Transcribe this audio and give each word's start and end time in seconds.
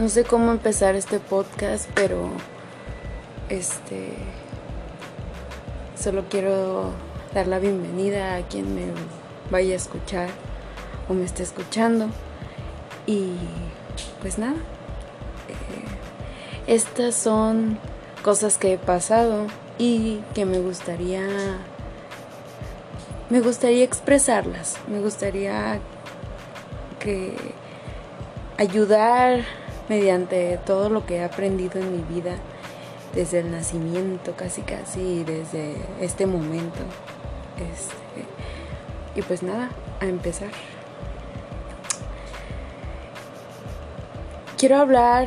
No 0.00 0.08
sé 0.08 0.24
cómo 0.24 0.50
empezar 0.50 0.94
este 0.94 1.20
podcast, 1.20 1.86
pero 1.94 2.30
este 3.50 4.14
solo 5.94 6.24
quiero 6.30 6.92
dar 7.34 7.46
la 7.46 7.58
bienvenida 7.58 8.36
a 8.36 8.48
quien 8.48 8.74
me 8.74 8.84
vaya 9.50 9.74
a 9.74 9.76
escuchar 9.76 10.30
o 11.06 11.12
me 11.12 11.26
esté 11.26 11.42
escuchando. 11.42 12.08
Y 13.06 13.34
pues 14.22 14.38
nada, 14.38 14.56
eh, 14.56 15.84
estas 16.66 17.14
son 17.14 17.78
cosas 18.24 18.56
que 18.56 18.72
he 18.72 18.78
pasado 18.78 19.48
y 19.76 20.22
que 20.34 20.46
me 20.46 20.60
gustaría 20.60 21.28
me 23.28 23.40
gustaría 23.40 23.84
expresarlas, 23.84 24.78
me 24.88 25.00
gustaría 25.00 25.78
que 27.00 27.36
ayudar 28.56 29.59
mediante 29.90 30.56
todo 30.64 30.88
lo 30.88 31.04
que 31.04 31.16
he 31.16 31.24
aprendido 31.24 31.80
en 31.80 31.90
mi 31.90 32.02
vida 32.04 32.36
desde 33.12 33.40
el 33.40 33.50
nacimiento, 33.50 34.34
casi 34.36 34.62
casi 34.62 35.24
desde 35.24 35.74
este 36.00 36.26
momento. 36.26 36.78
Este, 37.56 38.24
y 39.16 39.22
pues 39.22 39.42
nada, 39.42 39.68
a 39.98 40.06
empezar. 40.06 40.50
Quiero 44.56 44.76
hablar 44.76 45.26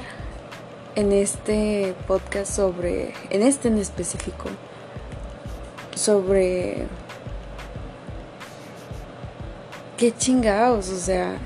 en 0.95 1.11
este 1.11 1.93
podcast 2.07 2.53
sobre, 2.53 3.13
en 3.31 3.43
este 3.43 3.67
en 3.67 3.79
específico, 3.79 4.45
sobre 5.93 6.87
qué 9.97 10.15
chingados, 10.15 10.87
o 10.87 10.97
sea, 10.97 11.37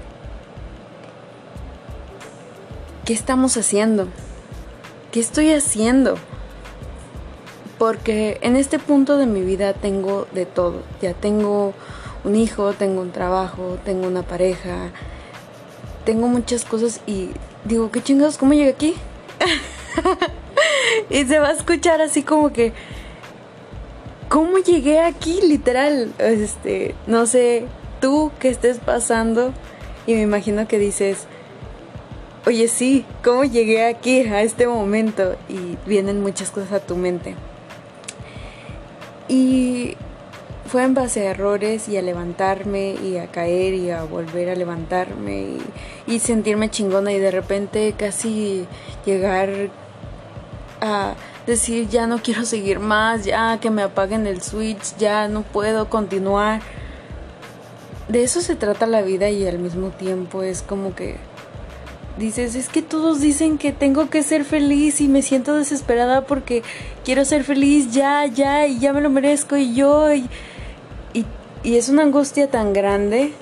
¿qué 3.07 3.13
estamos 3.13 3.55
haciendo? 3.55 4.09
¿Qué 5.13 5.21
estoy 5.21 5.53
haciendo? 5.53 6.17
Porque 7.79 8.37
en 8.41 8.57
este 8.57 8.79
punto 8.79 9.15
de 9.15 9.25
mi 9.25 9.43
vida 9.43 9.71
tengo 9.71 10.27
de 10.33 10.45
todo. 10.45 10.81
Ya 11.01 11.13
tengo 11.13 11.73
un 12.25 12.35
hijo, 12.35 12.73
tengo 12.73 12.99
un 12.99 13.13
trabajo, 13.13 13.77
tengo 13.85 14.07
una 14.07 14.23
pareja, 14.23 14.91
tengo 16.03 16.27
muchas 16.27 16.65
cosas 16.65 16.99
y 17.07 17.29
digo, 17.63 17.91
¿qué 17.91 18.03
chingados? 18.03 18.37
¿Cómo 18.37 18.51
llegué 18.51 18.71
aquí? 18.71 18.95
y 21.09 21.23
se 21.23 21.39
va 21.39 21.47
a 21.47 21.53
escuchar 21.53 22.01
así 22.01 22.23
como 22.23 22.51
que, 22.51 22.73
¿cómo 24.27 24.57
llegué 24.57 24.99
aquí? 24.99 25.39
Literal, 25.43 26.11
este, 26.17 26.93
no 27.07 27.25
sé, 27.25 27.67
tú 28.01 28.31
que 28.37 28.49
estés 28.49 28.79
pasando 28.79 29.53
y 30.05 30.13
me 30.13 30.23
imagino 30.23 30.67
que 30.67 30.77
dices, 30.77 31.25
oye 32.47 32.69
sí, 32.69 33.05
¿cómo 33.25 33.43
llegué 33.43 33.85
aquí 33.85 34.21
a 34.21 34.41
este 34.41 34.67
momento? 34.67 35.35
Y 35.49 35.77
vienen 35.85 36.21
muchas 36.21 36.49
cosas 36.49 36.71
a 36.71 36.79
tu 36.79 36.95
mente. 36.95 37.35
Y 39.27 39.97
fue 40.65 40.83
en 40.83 40.93
base 40.93 41.27
a 41.27 41.31
errores 41.31 41.89
y 41.89 41.97
a 41.97 42.01
levantarme 42.01 42.95
y 43.03 43.17
a 43.17 43.27
caer 43.27 43.73
y 43.73 43.89
a 43.91 44.05
volver 44.05 44.49
a 44.49 44.55
levantarme 44.55 45.57
y, 46.07 46.19
sentirme 46.19 46.69
chingona 46.69 47.11
y 47.11 47.19
de 47.19 47.31
repente 47.31 47.93
casi 47.97 48.65
llegar 49.05 49.49
a 50.79 51.15
decir 51.45 51.89
ya 51.89 52.07
no 52.07 52.19
quiero 52.19 52.45
seguir 52.45 52.79
más, 52.79 53.25
ya 53.25 53.59
que 53.59 53.69
me 53.69 53.81
apaguen 53.81 54.25
el 54.25 54.41
switch, 54.41 54.95
ya 54.97 55.27
no 55.27 55.41
puedo 55.41 55.89
continuar. 55.89 56.61
De 58.07 58.23
eso 58.23 58.39
se 58.39 58.55
trata 58.55 58.85
la 58.85 59.01
vida 59.01 59.29
y 59.29 59.45
al 59.45 59.59
mismo 59.59 59.89
tiempo 59.89 60.43
es 60.43 60.61
como 60.61 60.95
que 60.95 61.17
dices, 62.17 62.55
es 62.55 62.69
que 62.69 62.81
todos 62.81 63.21
dicen 63.21 63.57
que 63.57 63.71
tengo 63.71 64.09
que 64.09 64.23
ser 64.23 64.43
feliz 64.43 65.01
y 65.01 65.07
me 65.07 65.21
siento 65.21 65.55
desesperada 65.55 66.25
porque 66.25 66.63
quiero 67.05 67.25
ser 67.25 67.43
feliz 67.43 67.91
ya, 67.91 68.25
ya, 68.25 68.67
y 68.67 68.79
ya 68.79 68.93
me 68.93 69.01
lo 69.01 69.09
merezco 69.09 69.55
y 69.55 69.73
yo, 69.73 70.13
y, 70.13 70.27
y, 71.13 71.25
es 71.75 71.89
una 71.89 72.03
angustia 72.03 72.49
tan 72.49 72.73
grande 72.73 73.33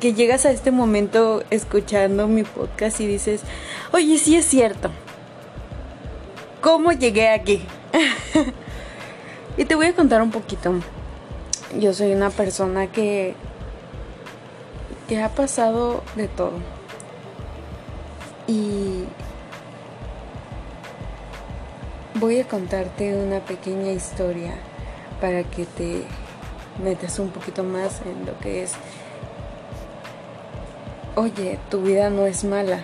que 0.00 0.14
llegas 0.14 0.44
a 0.46 0.50
este 0.50 0.70
momento 0.70 1.42
escuchando 1.50 2.26
mi 2.26 2.42
podcast 2.42 3.00
y 3.00 3.06
dices, 3.06 3.42
oye, 3.92 4.18
sí 4.18 4.36
es 4.36 4.46
cierto, 4.46 4.90
¿cómo 6.60 6.92
llegué 6.92 7.28
aquí? 7.28 7.62
y 9.56 9.64
te 9.64 9.74
voy 9.74 9.86
a 9.86 9.94
contar 9.94 10.22
un 10.22 10.30
poquito. 10.30 10.74
Yo 11.78 11.92
soy 11.92 12.12
una 12.12 12.30
persona 12.30 12.86
que, 12.86 13.34
que 15.08 15.20
ha 15.22 15.28
pasado 15.30 16.02
de 16.14 16.28
todo 16.28 16.75
y 18.46 19.04
voy 22.14 22.40
a 22.40 22.48
contarte 22.48 23.14
una 23.14 23.40
pequeña 23.40 23.92
historia 23.92 24.54
para 25.20 25.42
que 25.44 25.66
te 25.66 26.04
metas 26.82 27.18
un 27.18 27.30
poquito 27.30 27.64
más 27.64 28.00
en 28.02 28.26
lo 28.26 28.38
que 28.38 28.62
es, 28.62 28.72
oye, 31.14 31.58
tu 31.70 31.82
vida 31.82 32.10
no 32.10 32.26
es 32.26 32.44
mala, 32.44 32.80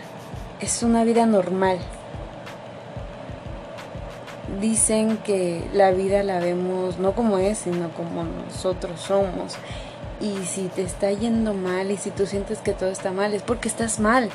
es 0.60 0.82
una 0.82 1.04
vida 1.04 1.26
normal. 1.26 1.78
Dicen 4.60 5.16
que 5.18 5.66
la 5.72 5.92
vida 5.92 6.22
la 6.22 6.38
vemos 6.38 6.98
no 6.98 7.12
como 7.12 7.38
es, 7.38 7.58
sino 7.58 7.88
como 7.90 8.24
nosotros 8.24 9.00
somos. 9.00 9.56
Y 10.20 10.44
si 10.44 10.68
te 10.68 10.82
está 10.82 11.10
yendo 11.10 11.52
mal 11.54 11.90
y 11.90 11.96
si 11.96 12.10
tú 12.10 12.26
sientes 12.26 12.58
que 12.58 12.72
todo 12.72 12.90
está 12.90 13.12
mal, 13.12 13.34
es 13.34 13.42
porque 13.42 13.68
estás 13.68 13.98
mal. 13.98 14.30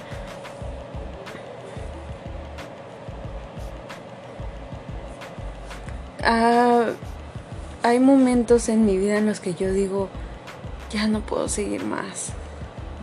Ah, 6.30 6.88
hay 7.84 8.02
momentos 8.02 8.68
en 8.68 8.86
mi 8.86 8.98
vida 8.98 9.18
en 9.18 9.28
los 9.28 9.40
que 9.40 9.54
yo 9.54 9.72
digo, 9.72 10.10
ya 10.92 11.08
no 11.08 11.22
puedo 11.22 11.48
seguir 11.48 11.86
más, 11.86 12.34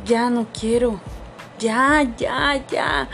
ya 0.05 0.29
no 0.29 0.47
quiero, 0.53 1.01
ya, 1.59 2.03
ya, 2.19 2.63
ya. 2.71 3.09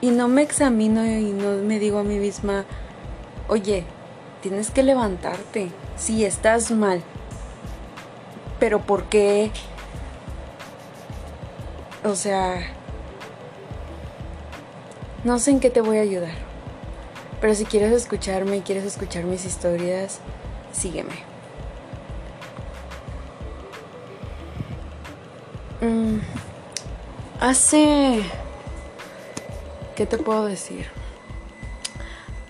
Y 0.00 0.10
no 0.10 0.26
me 0.26 0.42
examino 0.42 1.06
y 1.06 1.30
no 1.30 1.62
me 1.62 1.78
digo 1.78 2.00
a 2.00 2.02
mí 2.02 2.18
misma, 2.18 2.64
oye, 3.46 3.84
tienes 4.42 4.72
que 4.72 4.82
levantarte, 4.82 5.70
si 5.96 6.24
estás 6.24 6.72
mal, 6.72 7.00
pero 8.58 8.80
¿por 8.80 9.04
qué? 9.04 9.52
O 12.02 12.16
sea, 12.16 12.66
no 15.22 15.38
sé 15.38 15.52
en 15.52 15.60
qué 15.60 15.70
te 15.70 15.82
voy 15.82 15.98
a 15.98 16.00
ayudar. 16.00 16.49
Pero 17.40 17.54
si 17.54 17.64
quieres 17.64 17.92
escucharme 17.92 18.58
y 18.58 18.60
quieres 18.60 18.84
escuchar 18.84 19.24
mis 19.24 19.44
historias, 19.44 20.18
sígueme. 20.72 21.14
Mm, 25.80 26.18
hace... 27.40 28.22
¿Qué 29.96 30.06
te 30.06 30.18
puedo 30.18 30.44
decir? 30.44 30.86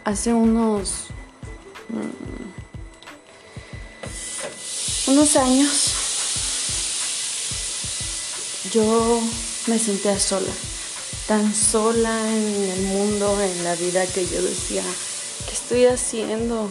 Hace 0.05 0.35
unos... 0.35 1.07
Mm, 1.89 2.31
unos 5.11 5.37
años 5.37 6.01
yo 8.73 9.21
me 9.67 9.79
sentía 9.79 10.19
sola 10.19 10.51
tan 11.31 11.55
sola 11.55 12.29
en 12.29 12.71
el 12.71 12.83
mundo, 12.87 13.41
en 13.41 13.63
la 13.63 13.77
vida 13.77 14.05
que 14.05 14.27
yo 14.27 14.43
decía, 14.43 14.83
¿qué 15.47 15.53
estoy 15.53 15.87
haciendo? 15.87 16.69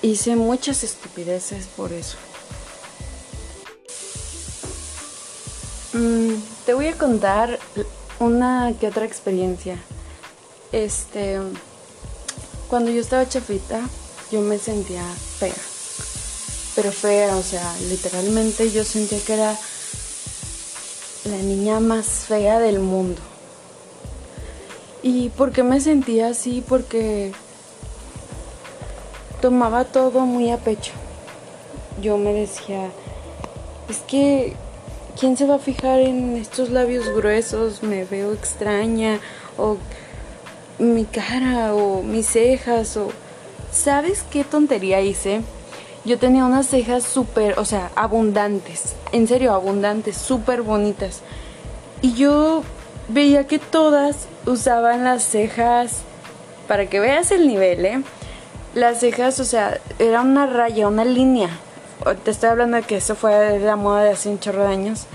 Hice 0.00 0.34
muchas 0.34 0.82
estupideces 0.82 1.66
por 1.76 1.92
eso. 1.92 2.16
Mm, 5.92 6.36
te 6.64 6.72
voy 6.72 6.86
a 6.86 6.96
contar 6.96 7.58
una 8.18 8.72
que 8.80 8.88
otra 8.88 9.04
experiencia. 9.04 9.76
Este, 10.72 11.38
cuando 12.66 12.92
yo 12.92 13.02
estaba 13.02 13.28
chafita, 13.28 13.82
yo 14.32 14.40
me 14.40 14.58
sentía 14.58 15.04
fea. 15.38 15.52
Pero 16.76 16.92
fea, 16.92 17.36
o 17.36 17.42
sea, 17.42 17.76
literalmente 17.90 18.72
yo 18.72 18.84
sentía 18.84 19.20
que 19.20 19.34
era 19.34 19.58
la 21.26 21.38
niña 21.38 21.80
más 21.80 22.06
fea 22.06 22.58
del 22.58 22.78
mundo. 22.78 23.20
¿Y 25.02 25.30
por 25.30 25.52
qué 25.52 25.62
me 25.62 25.80
sentía 25.80 26.28
así? 26.28 26.64
Porque 26.66 27.32
tomaba 29.40 29.84
todo 29.84 30.20
muy 30.20 30.50
a 30.50 30.58
pecho. 30.58 30.92
Yo 32.00 32.18
me 32.18 32.32
decía, 32.32 32.90
es 33.88 33.98
que, 33.98 34.54
¿quién 35.18 35.36
se 35.36 35.46
va 35.46 35.56
a 35.56 35.60
fijar 35.60 36.00
en 36.00 36.36
estos 36.36 36.70
labios 36.70 37.08
gruesos? 37.08 37.82
Me 37.82 38.04
veo 38.04 38.32
extraña, 38.32 39.20
o 39.56 39.78
mi 40.78 41.04
cara, 41.04 41.74
o 41.74 42.02
mis 42.02 42.26
cejas, 42.26 42.96
o... 42.96 43.08
¿Sabes 43.72 44.24
qué 44.30 44.44
tontería 44.44 45.00
hice? 45.00 45.42
Yo 46.06 46.18
tenía 46.20 46.44
unas 46.44 46.68
cejas 46.68 47.02
súper, 47.02 47.58
o 47.58 47.64
sea, 47.64 47.90
abundantes. 47.96 48.94
En 49.10 49.26
serio, 49.26 49.52
abundantes, 49.52 50.16
súper 50.16 50.62
bonitas. 50.62 51.20
Y 52.00 52.14
yo 52.14 52.62
veía 53.08 53.48
que 53.48 53.58
todas 53.58 54.28
usaban 54.46 55.02
las 55.02 55.24
cejas, 55.24 56.02
para 56.68 56.86
que 56.86 57.00
veas 57.00 57.32
el 57.32 57.48
nivel, 57.48 57.84
¿eh? 57.84 58.02
Las 58.74 59.00
cejas, 59.00 59.40
o 59.40 59.44
sea, 59.44 59.80
era 59.98 60.20
una 60.20 60.46
raya, 60.46 60.86
una 60.86 61.04
línea. 61.04 61.50
Te 62.24 62.30
estoy 62.30 62.50
hablando 62.50 62.76
de 62.76 62.84
que 62.84 62.98
eso 62.98 63.16
fue 63.16 63.58
la 63.58 63.74
moda 63.74 64.04
de 64.04 64.10
hace 64.10 64.28
un 64.28 64.38
chorro 64.38 64.62
de 64.62 64.68
años. 64.68 65.06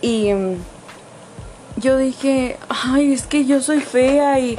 Y 0.00 0.32
mm, 0.34 0.56
yo 1.76 1.96
dije, 1.96 2.56
ay, 2.68 3.12
es 3.12 3.26
que 3.26 3.44
yo 3.44 3.60
soy 3.62 3.80
fea 3.80 4.40
y 4.40 4.58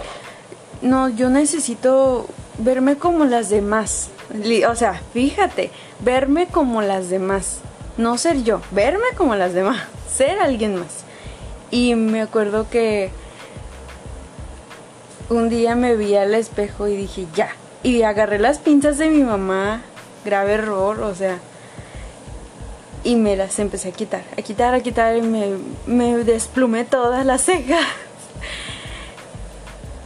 no, 0.81 1.09
yo 1.09 1.29
necesito 1.29 2.27
verme 2.59 2.97
como 2.97 3.25
las 3.25 3.49
demás. 3.49 4.09
O 4.67 4.75
sea, 4.75 5.01
fíjate, 5.13 5.71
verme 6.01 6.47
como 6.47 6.81
las 6.81 7.09
demás. 7.09 7.61
No 7.97 8.17
ser 8.17 8.43
yo, 8.43 8.61
verme 8.71 9.05
como 9.17 9.35
las 9.35 9.53
demás, 9.53 9.81
ser 10.13 10.39
alguien 10.39 10.75
más. 10.75 11.03
Y 11.71 11.95
me 11.95 12.21
acuerdo 12.21 12.69
que 12.69 13.11
un 15.29 15.49
día 15.49 15.75
me 15.75 15.95
vi 15.95 16.15
al 16.15 16.33
espejo 16.33 16.87
y 16.87 16.95
dije, 16.95 17.25
ya. 17.35 17.49
Y 17.83 18.01
agarré 18.03 18.39
las 18.39 18.59
pinzas 18.59 18.97
de 18.97 19.09
mi 19.09 19.23
mamá, 19.23 19.81
grave 20.25 20.53
error, 20.53 20.99
o 21.01 21.15
sea. 21.15 21.39
Y 23.03 23.15
me 23.15 23.37
las 23.37 23.59
empecé 23.59 23.89
a 23.89 23.91
quitar, 23.93 24.23
a 24.37 24.41
quitar, 24.41 24.73
a 24.73 24.81
quitar 24.81 25.15
y 25.15 25.21
me, 25.21 25.51
me 25.87 26.17
desplumé 26.17 26.83
todas 26.83 27.25
las 27.25 27.43
cejas 27.43 27.85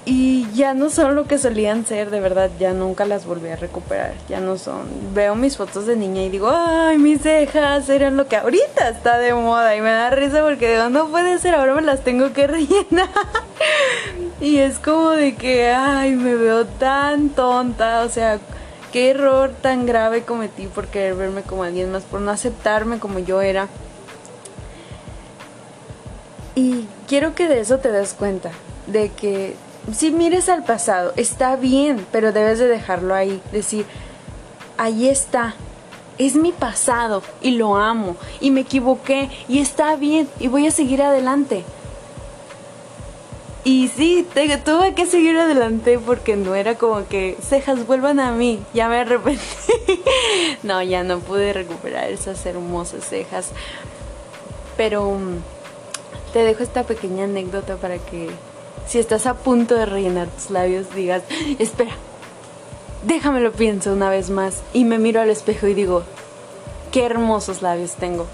y 0.06 0.52
ya 0.52 0.74
no 0.74 0.90
son 0.90 1.16
lo 1.16 1.26
que 1.26 1.38
solían 1.38 1.86
ser, 1.86 2.10
de 2.10 2.20
verdad, 2.20 2.52
ya 2.60 2.74
nunca 2.74 3.06
las 3.06 3.26
volví 3.26 3.48
a 3.50 3.56
recuperar, 3.56 4.14
ya 4.28 4.42
no 4.42 4.58
son. 4.58 4.82
Veo 5.14 5.36
mis 5.36 5.56
fotos 5.56 5.86
de 5.86 5.96
niña 5.96 6.24
y 6.24 6.30
digo, 6.30 6.52
ay, 6.54 6.98
mis 6.98 7.22
cejas 7.22 7.88
eran 7.88 8.18
lo 8.18 8.28
que 8.28 8.36
ahorita 8.36 8.90
está 8.90 9.18
de 9.18 9.34
moda 9.34 9.76
y 9.78 9.82
me 9.82 9.92
da 9.92 10.10
risa 10.10 10.42
porque 10.42 10.72
digo, 10.72 10.90
no 10.90 11.08
puede 11.08 11.40
ser, 11.40 11.56
ahora 11.56 11.74
me 11.76 11.82
las 11.84 12.04
tengo 12.04 12.34
que 12.34 12.48
rellenar. 12.48 13.08
y 14.42 14.58
es 14.58 14.78
como 14.78 15.12
de 15.12 15.36
que, 15.36 15.72
ay, 15.72 16.12
me 16.12 16.36
veo 16.36 16.66
tan 16.66 17.30
tonta, 17.30 18.02
o 18.02 18.10
sea, 18.10 18.40
qué 18.92 19.12
error 19.12 19.54
tan 19.62 19.86
grave 19.86 20.24
cometí 20.24 20.68
por 20.68 20.88
querer 20.88 21.16
verme 21.16 21.44
como 21.44 21.64
alguien 21.64 21.94
más, 21.94 22.04
por 22.04 22.20
no 22.20 22.30
aceptarme 22.30 23.00
como 23.00 23.20
yo 23.20 23.42
era. 23.42 23.70
Y 26.56 26.88
quiero 27.08 27.34
que 27.36 27.48
de 27.48 27.62
eso 27.62 27.78
te 27.80 27.90
des 27.90 28.14
cuenta, 28.14 28.52
de 28.88 29.10
que 29.10 29.56
si 29.92 30.12
mires 30.12 30.50
al 30.50 30.64
pasado, 30.64 31.14
está 31.18 31.56
bien, 31.56 32.06
pero 32.12 32.32
debes 32.32 32.60
de 32.60 32.68
dejarlo 32.68 33.14
ahí, 33.14 33.42
decir, 33.52 33.86
ahí 34.78 35.10
está, 35.10 35.56
es 36.18 36.36
mi 36.36 36.52
pasado 36.52 37.22
y 37.42 37.52
lo 37.52 37.76
amo 37.76 38.16
y 38.40 38.52
me 38.52 38.62
equivoqué 38.62 39.30
y 39.48 39.60
está 39.60 39.96
bien 39.96 40.30
y 40.40 40.48
voy 40.48 40.68
a 40.68 40.72
seguir 40.72 41.02
adelante. 41.02 41.64
Y 43.66 43.88
sí, 43.88 44.28
tuve 44.66 44.94
que 44.94 45.06
seguir 45.06 45.38
adelante 45.38 45.98
porque 45.98 46.36
no 46.36 46.54
era 46.54 46.76
como 46.76 47.08
que 47.08 47.38
cejas 47.42 47.88
vuelvan 47.88 48.20
a 48.20 48.32
mí, 48.34 48.62
ya 48.74 48.90
me 48.90 48.98
arrepentí. 48.98 49.42
no, 50.64 50.84
ya 50.84 51.04
no 51.04 51.20
pude 51.20 51.54
recuperar 51.54 52.10
esas 52.10 52.46
hermosas 52.46 53.06
cejas. 53.06 53.52
Pero 54.76 55.12
mm, 55.12 55.38
te 56.34 56.40
dejo 56.40 56.62
esta 56.62 56.84
pequeña 56.84 57.24
anécdota 57.24 57.78
para 57.78 58.00
que 58.00 58.32
si 58.88 59.00
estás 59.00 59.26
a 59.26 59.36
punto 59.36 59.76
de 59.76 59.86
rellenar 59.86 60.28
tus 60.28 60.50
labios, 60.50 60.94
digas, 60.94 61.24
espera, 61.60 61.92
déjame 63.06 63.40
lo 63.40 63.52
pienso 63.52 63.94
una 63.94 64.10
vez 64.10 64.30
más. 64.30 64.62
Y 64.74 64.86
me 64.86 65.00
miro 65.00 65.22
al 65.22 65.30
espejo 65.30 65.68
y 65.68 65.74
digo, 65.74 66.04
qué 66.92 67.06
hermosos 67.06 67.62
labios 67.62 67.94
tengo. 67.94 68.28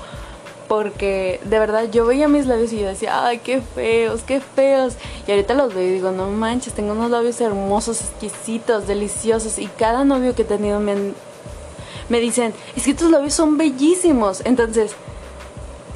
Porque 0.68 1.40
de 1.46 1.57
verdad 1.57 1.90
yo 1.92 2.06
veía 2.06 2.28
mis 2.28 2.46
labios 2.46 2.72
y 2.74 2.80
yo 2.80 2.88
decía, 2.88 3.25
ay, 3.25 3.40
qué 3.40 3.62
feos, 3.62 4.22
qué 4.22 4.40
feos. 4.40 4.94
Y 5.25 5.31
ahorita 5.31 5.56
los 5.56 5.74
veo 5.74 5.88
y 5.88 5.94
digo, 5.94 6.12
no 6.12 6.28
manches, 6.28 6.74
tengo 6.74 6.92
unos 6.92 7.10
labios 7.10 7.42
hermosos, 7.42 8.01
exquisitos, 8.01 8.86
deliciosos. 8.86 9.57
Y 9.57 9.66
cada 9.66 10.04
novio 10.04 10.36
que 10.36 10.44
he 10.44 10.46
tenido 10.46 10.80
me, 10.80 10.96
me 12.07 12.19
dicen, 12.19 12.54
es 12.75 12.86
que 12.86 12.94
tus 12.94 13.10
labios 13.10 13.34
son 13.34 13.57
bellísimos. 13.57 14.42
Entonces, 14.46 14.92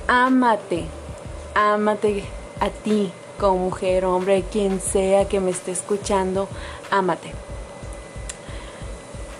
ámate, 0.07 0.85
ámate 1.53 2.23
a 2.59 2.69
ti, 2.69 3.11
como 3.43 3.65
mujer, 3.65 4.05
hombre, 4.05 4.45
quien 4.49 4.79
sea 4.79 5.27
que 5.27 5.41
me 5.41 5.51
esté 5.51 5.71
escuchando, 5.71 6.47
ámate. 6.89 7.33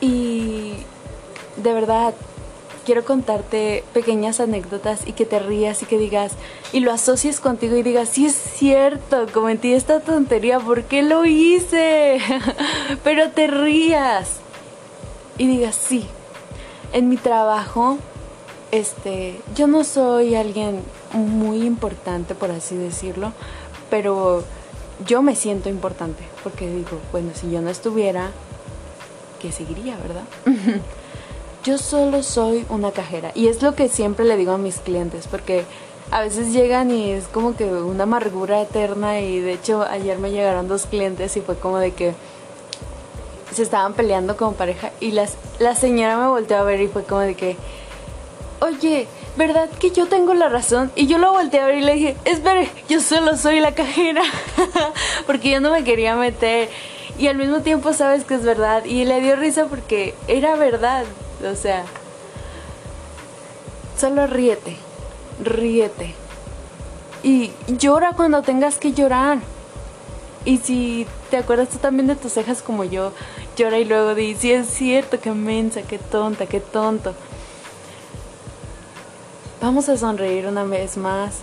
Y 0.01 0.73
de 1.55 1.73
verdad, 1.73 2.13
quiero 2.85 3.05
contarte 3.05 3.85
pequeñas 3.93 4.41
anécdotas 4.41 5.07
y 5.07 5.13
que 5.13 5.25
te 5.25 5.39
rías 5.39 5.83
y 5.83 5.85
que 5.85 5.97
digas, 5.97 6.33
y 6.73 6.81
lo 6.81 6.91
asocies 6.91 7.39
contigo 7.39 7.77
y 7.77 7.83
digas, 7.83 8.09
sí 8.09 8.25
es 8.25 8.35
cierto, 8.35 9.25
cometí 9.33 9.73
esta 9.73 10.01
tontería, 10.01 10.59
¿por 10.59 10.83
qué 10.83 11.01
lo 11.01 11.23
hice? 11.23 12.19
Pero 13.05 13.29
te 13.29 13.47
rías 13.47 14.39
y 15.37 15.47
digas, 15.47 15.75
sí, 15.75 16.05
en 16.91 17.07
mi 17.07 17.15
trabajo, 17.15 17.99
este, 18.73 19.39
yo 19.55 19.67
no 19.67 19.85
soy 19.85 20.35
alguien 20.35 20.81
muy 21.13 21.61
importante, 21.61 22.33
por 22.35 22.51
así 22.51 22.75
decirlo, 22.75 23.31
pero 23.93 24.43
yo 25.05 25.21
me 25.21 25.35
siento 25.35 25.69
importante 25.69 26.23
porque 26.43 26.67
digo, 26.67 26.97
bueno, 27.11 27.29
si 27.35 27.51
yo 27.51 27.61
no 27.61 27.69
estuviera, 27.69 28.31
¿qué 29.39 29.51
seguiría, 29.51 29.95
verdad? 29.97 30.23
yo 31.63 31.77
solo 31.77 32.23
soy 32.23 32.65
una 32.69 32.89
cajera 32.89 33.31
y 33.35 33.49
es 33.49 33.61
lo 33.61 33.75
que 33.75 33.89
siempre 33.89 34.25
le 34.25 34.35
digo 34.35 34.53
a 34.53 34.57
mis 34.57 34.77
clientes 34.77 35.27
porque 35.27 35.63
a 36.09 36.21
veces 36.21 36.53
llegan 36.53 36.89
y 36.89 37.11
es 37.11 37.25
como 37.27 37.55
que 37.55 37.65
una 37.65 38.05
amargura 38.05 38.63
eterna 38.63 39.19
y 39.19 39.39
de 39.39 39.53
hecho 39.53 39.83
ayer 39.83 40.17
me 40.17 40.31
llegaron 40.31 40.67
dos 40.67 40.87
clientes 40.87 41.37
y 41.37 41.41
fue 41.41 41.55
como 41.55 41.77
de 41.77 41.91
que 41.91 42.15
se 43.53 43.61
estaban 43.61 43.93
peleando 43.93 44.37
como 44.37 44.53
pareja 44.53 44.89
y 45.01 45.11
las, 45.11 45.35
la 45.59 45.75
señora 45.75 46.17
me 46.17 46.29
volteó 46.29 46.57
a 46.57 46.63
ver 46.63 46.81
y 46.81 46.87
fue 46.87 47.03
como 47.03 47.21
de 47.21 47.35
que, 47.35 47.57
oye, 48.59 49.07
¿verdad 49.37 49.69
que 49.69 49.91
yo 49.91 50.07
tengo 50.07 50.33
la 50.33 50.49
razón? 50.49 50.91
Y 50.95 51.07
yo 51.07 51.17
lo 51.17 51.31
volteé 51.31 51.61
a 51.61 51.65
ver 51.65 51.77
y 51.77 51.81
le 51.81 51.93
dije, 51.93 52.17
espere, 52.25 52.69
yo 52.89 53.01
solo 53.01 53.37
soy 53.37 53.59
la 53.59 53.73
cajera, 53.73 54.23
porque 55.25 55.51
yo 55.51 55.59
no 55.59 55.71
me 55.71 55.83
quería 55.83 56.15
meter. 56.15 56.69
Y 57.17 57.27
al 57.27 57.37
mismo 57.37 57.61
tiempo 57.61 57.93
sabes 57.93 58.23
que 58.23 58.35
es 58.35 58.43
verdad. 58.43 58.85
Y 58.85 59.05
le 59.05 59.21
dio 59.21 59.35
risa 59.35 59.65
porque 59.65 60.15
era 60.27 60.55
verdad. 60.55 61.05
O 61.51 61.55
sea, 61.55 61.83
solo 63.99 64.27
ríete, 64.27 64.77
ríete. 65.43 66.15
Y 67.21 67.51
llora 67.67 68.13
cuando 68.13 68.41
tengas 68.41 68.77
que 68.77 68.93
llorar. 68.93 69.39
Y 70.45 70.57
si 70.57 71.07
te 71.29 71.37
acuerdas 71.37 71.69
tú 71.69 71.77
también 71.77 72.07
de 72.07 72.15
tus 72.15 72.33
cejas 72.33 72.61
como 72.61 72.83
yo, 72.83 73.13
llora 73.55 73.79
y 73.79 73.85
luego 73.85 74.13
di, 74.13 74.35
sí 74.35 74.51
es 74.51 74.67
cierto, 74.67 75.19
qué 75.21 75.31
mensa, 75.31 75.83
qué 75.83 75.97
tonta, 75.97 76.47
qué 76.47 76.59
tonto. 76.59 77.13
Vamos 79.63 79.87
a 79.87 79.95
sonreír 79.95 80.45
una 80.45 80.65
vez 80.65 80.97
más 80.97 81.35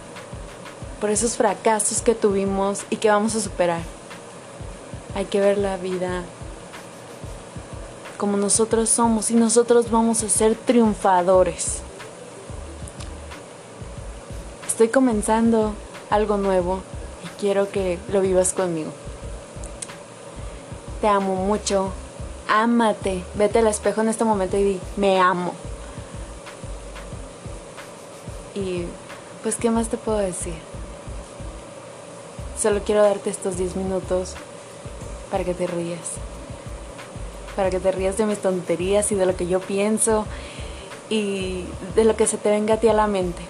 por 1.01 1.09
esos 1.09 1.39
fracasos 1.39 2.03
que 2.03 2.15
tuvimos 2.15 2.83
y 2.91 2.97
que 2.97 3.09
vamos 3.09 3.35
a 3.35 3.41
superar. 3.41 3.81
Hay 5.15 5.25
que 5.25 5.41
ver 5.41 5.57
la 5.57 5.79
vida 5.79 6.25
como 8.19 8.37
nosotros 8.37 8.91
somos 8.91 9.31
y 9.31 9.37
nosotros 9.37 9.91
vamos 9.91 10.23
a 10.23 10.29
ser 10.29 10.55
triunfadores. 10.55 11.79
Estoy 14.69 14.89
comenzando 14.89 15.73
algo 16.11 16.37
nuevo 16.37 16.81
y 17.25 17.41
quiero 17.41 17.71
que 17.71 17.99
lo 18.13 18.21
vivas 18.21 18.53
conmigo. 18.53 18.91
Te 21.01 21.09
amo 21.09 21.37
mucho. 21.37 21.91
Ámate. 22.51 23.25
Vete 23.37 23.61
al 23.61 23.69
espejo 23.69 24.03
en 24.03 24.11
este 24.11 24.25
momento 24.25 24.59
y 24.59 24.65
di, 24.65 24.81
me 24.99 25.19
amo. 25.19 25.55
Y 28.61 28.85
pues, 29.43 29.57
¿qué 29.57 29.71
más 29.71 29.89
te 29.89 29.97
puedo 29.97 30.19
decir? 30.19 30.55
Solo 32.61 32.83
quiero 32.85 33.03
darte 33.03 33.31
estos 33.31 33.57
10 33.57 33.77
minutos 33.77 34.35
para 35.31 35.45
que 35.45 35.55
te 35.55 35.67
rías. 35.67 36.17
Para 37.57 37.71
que 37.71 37.81
te 37.81 37.91
rías 37.91 38.19
de 38.19 38.27
mis 38.27 38.39
tonterías 38.39 39.11
y 39.13 39.15
de 39.15 39.25
lo 39.25 39.35
que 39.35 39.47
yo 39.47 39.61
pienso 39.61 40.27
y 41.09 41.65
de 41.97 42.05
lo 42.05 42.17
que 42.17 42.27
se 42.27 42.37
te 42.37 42.51
venga 42.51 42.75
a 42.75 42.81
ti 42.81 42.89
a 42.89 42.93
la 42.93 43.07
mente. 43.07 43.43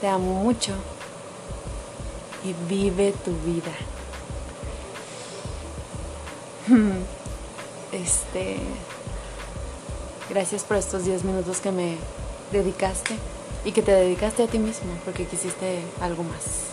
Te 0.00 0.08
amo 0.08 0.34
mucho 0.34 0.72
y 2.44 2.52
vive 2.68 3.14
tu 3.24 3.32
vida. 3.44 3.72
Este 7.92 8.56
Gracias 10.32 10.64
por 10.64 10.78
estos 10.78 11.04
10 11.04 11.24
minutos 11.24 11.60
que 11.60 11.70
me 11.70 11.98
dedicaste 12.52 13.18
y 13.66 13.72
que 13.72 13.82
te 13.82 13.92
dedicaste 13.92 14.42
a 14.42 14.46
ti 14.46 14.58
mismo 14.58 14.90
porque 15.04 15.26
quisiste 15.26 15.80
algo 16.00 16.22
más. 16.22 16.70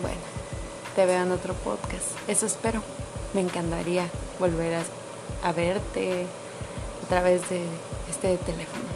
Bueno, 0.00 0.16
te 0.96 1.04
veo 1.04 1.24
en 1.24 1.30
otro 1.30 1.52
podcast. 1.52 2.06
Eso 2.26 2.46
espero. 2.46 2.82
Me 3.34 3.42
encantaría 3.42 4.08
volver 4.38 4.82
a, 5.42 5.52
verte, 5.52 6.24
través 7.10 7.46
de 7.50 7.66
este 8.08 8.38
teléfono. 8.38 8.91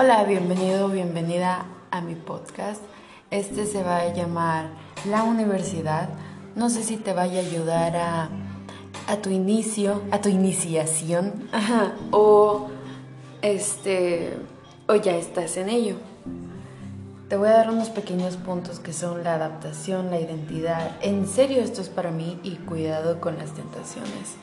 Hola, 0.00 0.22
bienvenido, 0.22 0.88
bienvenida 0.88 1.66
a 1.90 2.00
mi 2.00 2.14
podcast. 2.14 2.80
Este 3.32 3.66
se 3.66 3.82
va 3.82 3.96
a 3.96 4.14
llamar 4.14 4.68
La 5.04 5.24
Universidad. 5.24 6.08
No 6.54 6.70
sé 6.70 6.84
si 6.84 6.98
te 6.98 7.12
vaya 7.12 7.40
a 7.40 7.44
ayudar 7.44 7.96
a, 7.96 8.28
a 9.08 9.16
tu 9.16 9.30
inicio, 9.30 10.02
a 10.12 10.20
tu 10.20 10.28
iniciación, 10.28 11.48
o 12.12 12.68
este, 13.42 14.36
o 14.86 14.94
ya 14.94 15.16
estás 15.16 15.56
en 15.56 15.68
ello. 15.68 15.96
Te 17.28 17.36
voy 17.36 17.48
a 17.48 17.54
dar 17.54 17.68
unos 17.68 17.90
pequeños 17.90 18.36
puntos 18.36 18.78
que 18.78 18.92
son 18.92 19.24
la 19.24 19.34
adaptación, 19.34 20.10
la 20.10 20.20
identidad. 20.20 20.92
En 21.02 21.26
serio, 21.26 21.60
esto 21.60 21.80
es 21.80 21.88
para 21.88 22.12
mí 22.12 22.38
y 22.44 22.54
cuidado 22.54 23.20
con 23.20 23.36
las 23.36 23.50
tentaciones. 23.50 24.36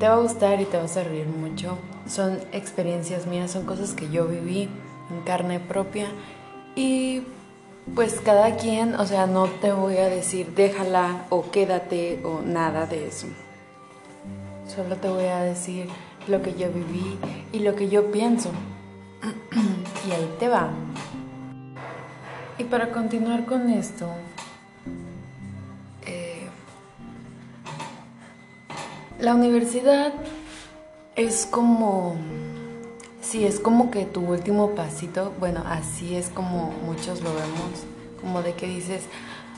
Te 0.00 0.08
va 0.08 0.14
a 0.14 0.18
gustar 0.18 0.62
y 0.62 0.64
te 0.64 0.78
vas 0.78 0.96
a 0.96 1.04
reír 1.04 1.26
mucho. 1.26 1.76
Son 2.08 2.38
experiencias 2.52 3.26
mías, 3.26 3.50
son 3.50 3.66
cosas 3.66 3.92
que 3.92 4.08
yo 4.08 4.26
viví 4.26 4.70
en 5.10 5.20
carne 5.26 5.60
propia 5.60 6.06
y 6.74 7.22
pues 7.94 8.18
cada 8.24 8.56
quien, 8.56 8.94
o 8.94 9.04
sea, 9.04 9.26
no 9.26 9.44
te 9.44 9.72
voy 9.72 9.98
a 9.98 10.08
decir 10.08 10.54
déjala 10.54 11.26
o 11.28 11.50
quédate 11.50 12.22
o 12.24 12.40
nada 12.40 12.86
de 12.86 13.08
eso. 13.08 13.26
Solo 14.74 14.96
te 14.96 15.08
voy 15.10 15.26
a 15.26 15.40
decir 15.40 15.86
lo 16.28 16.40
que 16.40 16.54
yo 16.54 16.72
viví 16.72 17.18
y 17.52 17.58
lo 17.58 17.76
que 17.76 17.90
yo 17.90 18.10
pienso. 18.10 18.52
y 20.08 20.12
ahí 20.12 20.30
te 20.38 20.48
va. 20.48 20.70
Y 22.56 22.64
para 22.64 22.90
continuar 22.90 23.44
con 23.44 23.68
esto, 23.68 24.08
la 29.20 29.34
universidad 29.34 30.12
es 31.16 31.46
como, 31.46 32.16
sí, 33.20 33.44
es 33.44 33.60
como 33.60 33.90
que 33.90 34.04
tu 34.04 34.20
último 34.20 34.70
pasito, 34.74 35.32
bueno, 35.38 35.62
así 35.66 36.16
es 36.16 36.28
como 36.28 36.72
muchos 36.86 37.20
lo 37.20 37.30
vemos, 37.30 37.84
como 38.20 38.42
de 38.42 38.54
que 38.54 38.66
dices, 38.66 39.02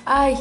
ay, 0.05 0.37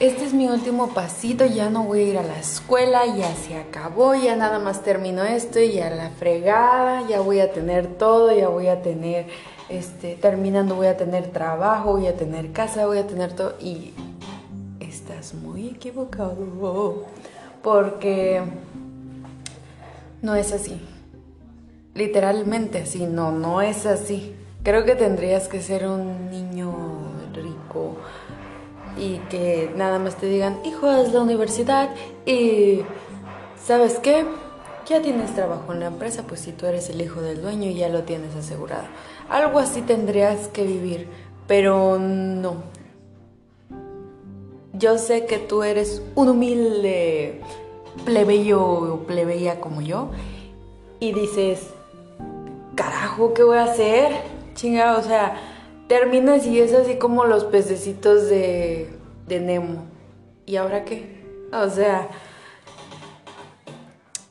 este 0.00 0.24
es 0.24 0.32
mi 0.32 0.48
último 0.48 0.88
pasito, 0.88 1.44
ya 1.46 1.70
no 1.70 1.84
voy 1.84 2.00
a 2.00 2.04
ir 2.04 2.18
a 2.18 2.22
la 2.22 2.38
escuela, 2.38 3.04
ya 3.06 3.34
se 3.34 3.56
acabó, 3.56 4.14
ya 4.14 4.36
nada 4.36 4.58
más 4.58 4.82
termino 4.82 5.24
esto 5.24 5.60
y 5.60 5.72
ya 5.72 5.90
la 5.90 6.10
fregada, 6.10 7.06
ya 7.08 7.20
voy 7.20 7.40
a 7.40 7.52
tener 7.52 7.86
todo, 7.98 8.32
ya 8.32 8.48
voy 8.48 8.68
a 8.68 8.82
tener 8.82 9.26
este, 9.68 10.14
terminando 10.14 10.76
voy 10.76 10.86
a 10.86 10.96
tener 10.96 11.28
trabajo, 11.28 11.92
voy 11.92 12.06
a 12.06 12.16
tener 12.16 12.52
casa, 12.52 12.86
voy 12.86 12.98
a 12.98 13.06
tener 13.06 13.32
todo. 13.34 13.54
Y 13.60 13.92
estás 14.80 15.34
muy 15.34 15.68
equivocado. 15.68 17.06
Porque 17.62 18.42
no 20.22 20.34
es 20.34 20.52
así. 20.52 20.80
Literalmente 21.94 22.78
así, 22.82 23.06
no, 23.06 23.32
no 23.32 23.60
es 23.62 23.86
así. 23.86 24.34
Creo 24.62 24.84
que 24.84 24.94
tendrías 24.94 25.48
que 25.48 25.60
ser 25.62 25.86
un 25.86 26.30
niño 26.30 26.72
rico 27.32 27.96
y 28.98 29.18
que 29.30 29.72
nada 29.76 29.98
más 29.98 30.16
te 30.16 30.26
digan, 30.26 30.58
hijo, 30.64 30.90
es 30.90 31.12
la 31.12 31.22
universidad 31.22 31.90
y 32.26 32.82
¿sabes 33.62 33.98
qué? 34.00 34.24
Ya 34.86 35.02
tienes 35.02 35.34
trabajo 35.34 35.72
en 35.72 35.80
la 35.80 35.86
empresa, 35.86 36.24
pues 36.26 36.40
si 36.40 36.52
tú 36.52 36.66
eres 36.66 36.88
el 36.90 37.00
hijo 37.00 37.20
del 37.20 37.42
dueño 37.42 37.70
ya 37.70 37.88
lo 37.88 38.02
tienes 38.02 38.34
asegurado. 38.34 38.84
Algo 39.28 39.58
así 39.58 39.82
tendrías 39.82 40.48
que 40.48 40.64
vivir, 40.64 41.08
pero 41.46 41.98
no. 41.98 42.77
Yo 44.78 44.96
sé 44.96 45.26
que 45.26 45.38
tú 45.38 45.64
eres 45.64 46.02
un 46.14 46.28
humilde 46.28 47.40
plebeyo 48.04 48.62
o 48.62 48.98
plebeya 49.00 49.60
como 49.60 49.80
yo 49.80 50.10
y 51.00 51.12
dices, 51.12 51.70
carajo, 52.76 53.34
¿qué 53.34 53.42
voy 53.42 53.58
a 53.58 53.64
hacer? 53.64 54.12
Chinga, 54.54 54.96
o 54.96 55.02
sea, 55.02 55.36
terminas 55.88 56.46
y 56.46 56.60
es 56.60 56.72
así 56.74 56.96
como 56.96 57.24
los 57.24 57.44
pececitos 57.44 58.28
de, 58.28 58.88
de 59.26 59.40
Nemo. 59.40 59.84
¿Y 60.46 60.56
ahora 60.56 60.84
qué? 60.84 61.24
O 61.52 61.68
sea, 61.68 62.08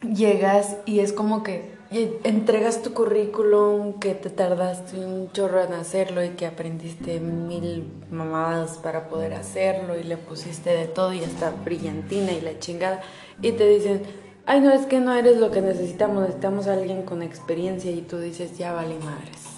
llegas 0.01 0.77
y 0.85 0.99
es 0.99 1.11
como 1.11 1.43
que 1.43 1.76
entregas 1.91 2.81
tu 2.81 2.93
currículum 2.93 3.99
que 3.99 4.13
te 4.13 4.29
tardaste 4.29 4.97
un 4.97 5.31
chorro 5.31 5.63
en 5.63 5.73
hacerlo 5.73 6.23
y 6.23 6.29
que 6.29 6.45
aprendiste 6.45 7.19
mil 7.19 7.91
mamadas 8.11 8.77
para 8.77 9.07
poder 9.07 9.33
hacerlo 9.33 9.97
y 9.97 10.03
le 10.03 10.17
pusiste 10.17 10.71
de 10.71 10.85
todo 10.85 11.13
y 11.13 11.23
hasta 11.23 11.51
brillantina 11.51 12.31
y 12.33 12.41
la 12.41 12.59
chingada 12.59 13.01
y 13.41 13.53
te 13.53 13.67
dicen, 13.67 14.01
ay 14.45 14.59
no, 14.59 14.71
es 14.71 14.85
que 14.85 14.99
no 14.99 15.13
eres 15.13 15.37
lo 15.37 15.51
que 15.51 15.61
necesitamos, 15.61 16.21
necesitamos 16.21 16.67
a 16.67 16.73
alguien 16.73 17.03
con 17.03 17.21
experiencia 17.21 17.91
y 17.91 18.01
tú 18.01 18.17
dices, 18.17 18.57
ya 18.57 18.73
vale 18.73 18.95
madres. 18.99 19.57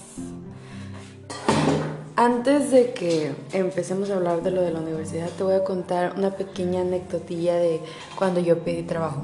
Antes 2.16 2.72
de 2.72 2.92
que 2.92 3.32
empecemos 3.54 4.10
a 4.10 4.18
hablar 4.18 4.44
de 4.44 4.52
lo 4.52 4.62
de 4.62 4.72
la 4.72 4.82
universidad, 4.82 5.30
te 5.30 5.44
voy 5.44 5.54
a 5.54 5.64
contar 5.64 6.16
una 6.18 6.32
pequeña 6.32 6.82
anecdotilla 6.82 7.56
de 7.56 7.80
cuando 8.18 8.42
yo 8.42 8.60
pedí 8.60 8.84
trabajo. 8.84 9.24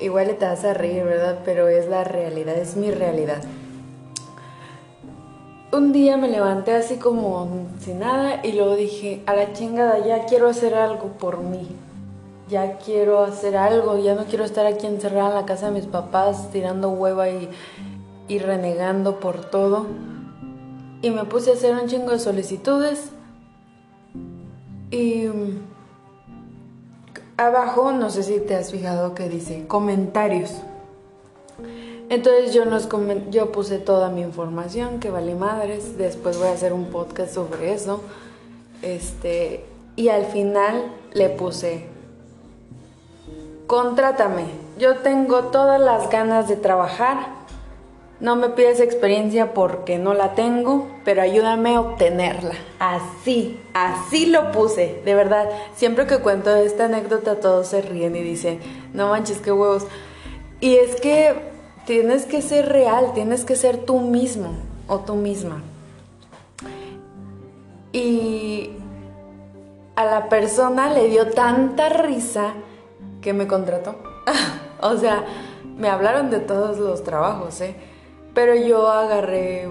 Igual 0.00 0.36
te 0.36 0.44
vas 0.44 0.64
a 0.64 0.74
reír, 0.74 1.04
¿verdad? 1.04 1.40
Pero 1.44 1.68
es 1.68 1.88
la 1.88 2.04
realidad, 2.04 2.56
es 2.56 2.76
mi 2.76 2.90
realidad. 2.90 3.42
Un 5.70 5.92
día 5.92 6.16
me 6.16 6.28
levanté 6.28 6.72
así 6.72 6.96
como 6.96 7.66
sin 7.80 7.98
nada 7.98 8.40
y 8.42 8.52
luego 8.52 8.76
dije, 8.76 9.22
a 9.26 9.34
la 9.34 9.52
chingada, 9.52 9.98
ya 10.06 10.24
quiero 10.24 10.48
hacer 10.48 10.74
algo 10.74 11.08
por 11.18 11.40
mí. 11.40 11.68
Ya 12.48 12.78
quiero 12.78 13.22
hacer 13.22 13.56
algo, 13.56 13.98
ya 13.98 14.14
no 14.14 14.24
quiero 14.24 14.44
estar 14.44 14.66
aquí 14.66 14.86
encerrada 14.86 15.28
en 15.28 15.34
la 15.34 15.46
casa 15.46 15.66
de 15.66 15.72
mis 15.72 15.86
papás 15.86 16.50
tirando 16.52 16.90
hueva 16.90 17.28
y, 17.28 17.50
y 18.28 18.38
renegando 18.38 19.20
por 19.20 19.44
todo. 19.44 19.86
Y 21.02 21.10
me 21.10 21.24
puse 21.24 21.50
a 21.50 21.54
hacer 21.54 21.74
un 21.74 21.88
chingo 21.88 22.12
de 22.12 22.18
solicitudes. 22.18 23.10
Y 24.90 25.26
abajo, 27.38 27.92
no 27.92 28.10
sé 28.10 28.24
si 28.24 28.40
te 28.40 28.54
has 28.54 28.70
fijado 28.70 29.14
que 29.14 29.28
dice 29.30 29.66
comentarios. 29.66 30.52
Entonces 32.10 32.52
yo, 32.52 32.64
nos 32.64 32.88
yo 33.30 33.52
puse 33.52 33.78
toda 33.78 34.10
mi 34.10 34.22
información, 34.22 34.98
que 34.98 35.10
vale 35.10 35.34
madres. 35.34 35.96
Después 35.96 36.38
voy 36.38 36.48
a 36.48 36.52
hacer 36.52 36.72
un 36.72 36.86
podcast 36.86 37.32
sobre 37.32 37.72
eso. 37.72 38.02
Este, 38.82 39.64
y 39.96 40.08
al 40.08 40.26
final 40.26 40.92
le 41.12 41.28
puse, 41.28 41.86
contrátame. 43.66 44.44
Yo 44.78 44.98
tengo 44.98 45.44
todas 45.44 45.80
las 45.80 46.10
ganas 46.10 46.48
de 46.48 46.56
trabajar 46.56 47.37
no 48.20 48.34
me 48.34 48.48
pides 48.48 48.80
experiencia 48.80 49.54
porque 49.54 49.98
no 49.98 50.12
la 50.12 50.34
tengo, 50.34 50.88
pero 51.04 51.22
ayúdame 51.22 51.76
a 51.76 51.80
obtenerla. 51.80 52.54
Así, 52.80 53.60
así 53.74 54.26
lo 54.26 54.50
puse, 54.50 55.00
de 55.04 55.14
verdad. 55.14 55.48
Siempre 55.76 56.06
que 56.06 56.18
cuento 56.18 56.54
esta 56.56 56.86
anécdota 56.86 57.38
todos 57.38 57.68
se 57.68 57.80
ríen 57.80 58.16
y 58.16 58.22
dicen, 58.22 58.58
no 58.92 59.08
manches, 59.08 59.38
qué 59.38 59.52
huevos. 59.52 59.86
Y 60.60 60.76
es 60.76 61.00
que 61.00 61.34
tienes 61.86 62.26
que 62.26 62.42
ser 62.42 62.68
real, 62.68 63.12
tienes 63.14 63.44
que 63.44 63.54
ser 63.54 63.78
tú 63.78 64.00
mismo 64.00 64.50
o 64.88 64.98
tú 64.98 65.14
misma. 65.14 65.62
Y 67.92 68.70
a 69.94 70.04
la 70.04 70.28
persona 70.28 70.92
le 70.92 71.08
dio 71.08 71.30
tanta 71.30 71.88
risa 71.88 72.54
que 73.20 73.32
me 73.32 73.46
contrató. 73.46 73.94
o 74.80 74.96
sea, 74.96 75.24
me 75.76 75.88
hablaron 75.88 76.30
de 76.30 76.40
todos 76.40 76.78
los 76.78 77.04
trabajos, 77.04 77.60
¿eh? 77.60 77.76
Pero 78.38 78.54
yo 78.54 78.86
agarré, 78.88 79.68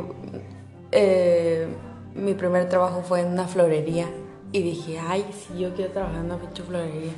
eh, 0.92 1.68
mi 2.16 2.34
primer 2.34 2.68
trabajo 2.68 3.02
fue 3.02 3.22
en 3.22 3.28
una 3.28 3.48
florería 3.48 4.10
y 4.52 4.62
dije, 4.62 5.00
ay, 5.00 5.26
si 5.32 5.58
yo 5.58 5.74
quiero 5.74 5.94
trabajar 5.94 6.18
en 6.18 6.26
una 6.26 6.38
pinche 6.38 6.64
florería. 6.64 7.14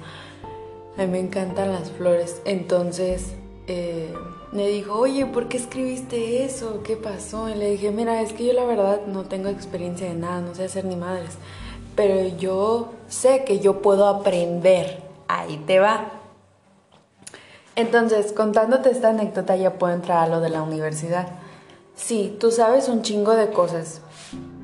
A 0.96 1.01
mí 1.01 1.08
me 1.08 1.20
encantan 1.20 1.72
las 1.72 1.89
flores. 1.89 2.39
Entonces 2.46 3.34
eh, 3.65 4.13
me 4.51 4.68
dijo, 4.68 4.94
oye, 4.94 5.25
¿por 5.25 5.48
qué 5.48 5.58
escribiste 5.58 6.46
eso? 6.46 6.84
¿Qué 6.84 6.96
pasó? 6.96 7.50
Y 7.50 7.56
le 7.56 7.72
dije, 7.72 7.89
mira, 7.89 8.22
es 8.22 8.32
que 8.32 8.46
yo 8.46 8.53
la 8.53 8.65
verdad 8.65 9.08
no 9.08 9.24
tengo 9.24 9.50
experiencia 9.50 10.08
de 10.08 10.13
nada, 10.13 10.41
no 10.41 10.53
sé 10.53 10.65
hacer 10.65 10.86
ni 10.86 10.98
madres. 10.98 11.32
Pero 11.96 12.27
yo 12.38 12.89
sé 13.08 13.44
que 13.44 13.58
yo 13.58 13.82
puedo 13.82 14.06
aprender. 14.06 15.01
Ahí 15.27 15.58
te 15.65 15.79
va. 15.79 16.12
Entonces, 17.75 18.34
contándote 18.34 18.91
esta 18.91 19.10
anécdota 19.10 19.56
ya 19.56 19.79
puedo 19.79 19.96
entrar 19.96 20.20
a 20.20 20.27
lo 20.27 20.41
de 20.41 20.50
la 20.50 20.62
universidad. 20.62 21.38
Sí, 22.00 22.36
tú 22.39 22.50
sabes 22.50 22.88
un 22.88 23.01
chingo 23.01 23.36
de 23.36 23.50
cosas, 23.50 24.01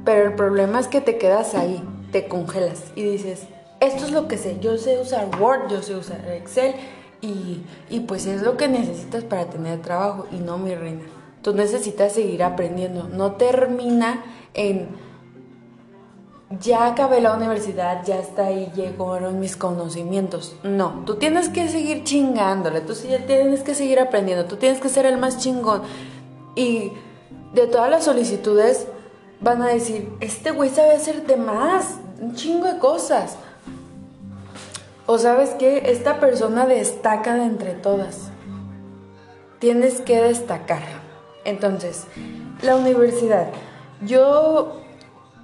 pero 0.05 0.23
el 0.23 0.35
problema 0.35 0.79
es 0.79 0.87
que 0.87 1.01
te 1.01 1.17
quedas 1.17 1.53
ahí, 1.53 1.83
te 2.13 2.27
congelas 2.27 2.81
y 2.95 3.03
dices, 3.03 3.43
esto 3.81 4.05
es 4.05 4.11
lo 4.11 4.29
que 4.29 4.37
sé, 4.37 4.57
yo 4.61 4.77
sé 4.77 4.99
usar 4.99 5.29
Word, 5.39 5.69
yo 5.69 5.83
sé 5.83 5.95
usar 5.95 6.25
Excel 6.29 6.75
y, 7.21 7.61
y 7.89 7.99
pues 7.99 8.25
es 8.25 8.41
lo 8.41 8.55
que 8.55 8.69
necesitas 8.69 9.25
para 9.25 9.47
tener 9.47 9.81
trabajo 9.81 10.25
y 10.31 10.37
no 10.37 10.57
mi 10.57 10.73
reina. 10.75 11.03
Tú 11.41 11.53
necesitas 11.53 12.13
seguir 12.13 12.41
aprendiendo, 12.41 13.09
no 13.09 13.33
termina 13.33 14.23
en 14.53 14.87
ya 16.61 16.87
acabé 16.87 17.19
la 17.19 17.35
universidad, 17.35 18.05
ya 18.05 18.17
está 18.17 18.47
ahí 18.47 18.71
llegaron 18.75 19.41
mis 19.41 19.57
conocimientos. 19.57 20.55
No, 20.63 21.03
tú 21.05 21.15
tienes 21.15 21.49
que 21.49 21.67
seguir 21.67 22.05
chingándole, 22.05 22.79
tú 22.79 22.93
tienes 23.27 23.61
que 23.61 23.75
seguir 23.75 23.99
aprendiendo, 23.99 24.45
tú 24.45 24.55
tienes 24.55 24.79
que 24.79 24.87
ser 24.87 25.05
el 25.05 25.17
más 25.17 25.37
chingón. 25.37 25.81
Y 26.55 26.93
de 27.55 27.67
todas 27.67 27.89
las 27.89 28.03
solicitudes 28.03 28.85
van 29.39 29.61
a 29.61 29.67
decir, 29.67 30.11
este 30.19 30.51
güey 30.51 30.69
sabe 30.69 30.91
hacer 30.91 31.25
de 31.25 31.37
más, 31.37 31.95
un 32.21 32.35
chingo 32.35 32.67
de 32.67 32.77
cosas. 32.79 33.37
O 35.07 35.17
sabes 35.17 35.51
qué, 35.57 35.83
esta 35.91 36.19
persona 36.19 36.65
destaca 36.65 37.35
de 37.35 37.43
entre 37.43 37.73
todas. 37.73 38.29
Tienes 39.59 40.01
que 40.01 40.21
destacar. 40.21 40.81
Entonces, 41.45 42.05
la 42.61 42.75
universidad. 42.75 43.47
Yo 44.05 44.81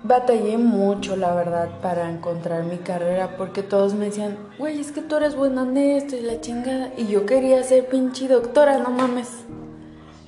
batallé 0.03 0.57
mucho, 0.57 1.15
la 1.15 1.33
verdad, 1.33 1.69
para 1.81 2.09
encontrar 2.09 2.63
mi 2.63 2.77
carrera 2.77 3.37
porque 3.37 3.61
todos 3.63 3.93
me 3.93 4.05
decían, 4.05 4.37
güey, 4.57 4.79
es 4.79 4.91
que 4.91 5.01
tú 5.01 5.15
eres 5.15 5.35
buena 5.35 5.61
en 5.61 5.77
esto 5.77 6.15
y 6.15 6.21
la 6.21 6.41
chingada. 6.41 6.91
Y 6.97 7.07
yo 7.07 7.25
quería 7.25 7.63
ser 7.63 7.85
pinche 7.85 8.27
doctora, 8.27 8.79
no 8.79 8.89
mames. 8.89 9.29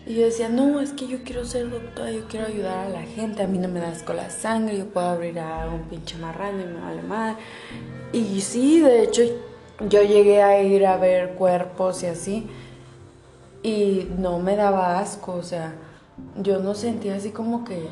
Y 0.05 0.15
yo 0.15 0.25
decía, 0.25 0.49
no, 0.49 0.81
es 0.81 0.91
que 0.91 1.07
yo 1.07 1.23
quiero 1.23 1.45
ser 1.45 1.69
doctora, 1.69 2.11
yo 2.11 2.27
quiero 2.27 2.47
ayudar 2.47 2.87
a 2.87 2.89
la 2.89 3.03
gente, 3.03 3.41
a 3.41 3.47
mí 3.47 3.57
no 3.57 3.69
me 3.69 3.79
das 3.79 4.03
con 4.03 4.17
la 4.17 4.29
sangre, 4.29 4.77
yo 4.77 4.85
puedo 4.87 5.07
abrir 5.07 5.39
a 5.39 5.69
un 5.69 5.83
pinche 5.83 6.17
marrano 6.17 6.61
y 6.61 6.65
me 6.65 6.81
vale 6.81 7.01
madre. 7.03 7.37
Y 8.11 8.41
sí, 8.41 8.81
de 8.81 9.03
hecho, 9.03 9.21
yo 9.87 10.03
llegué 10.03 10.43
a 10.43 10.61
ir 10.61 10.85
a 10.85 10.97
ver 10.97 11.35
cuerpos 11.35 12.03
y 12.03 12.07
así, 12.07 12.47
y 13.63 14.09
no 14.17 14.39
me 14.39 14.57
daba 14.57 14.99
asco, 14.99 15.35
o 15.35 15.43
sea, 15.43 15.73
yo 16.35 16.59
no 16.59 16.75
sentía 16.75 17.15
así 17.15 17.29
como 17.29 17.63
que, 17.63 17.87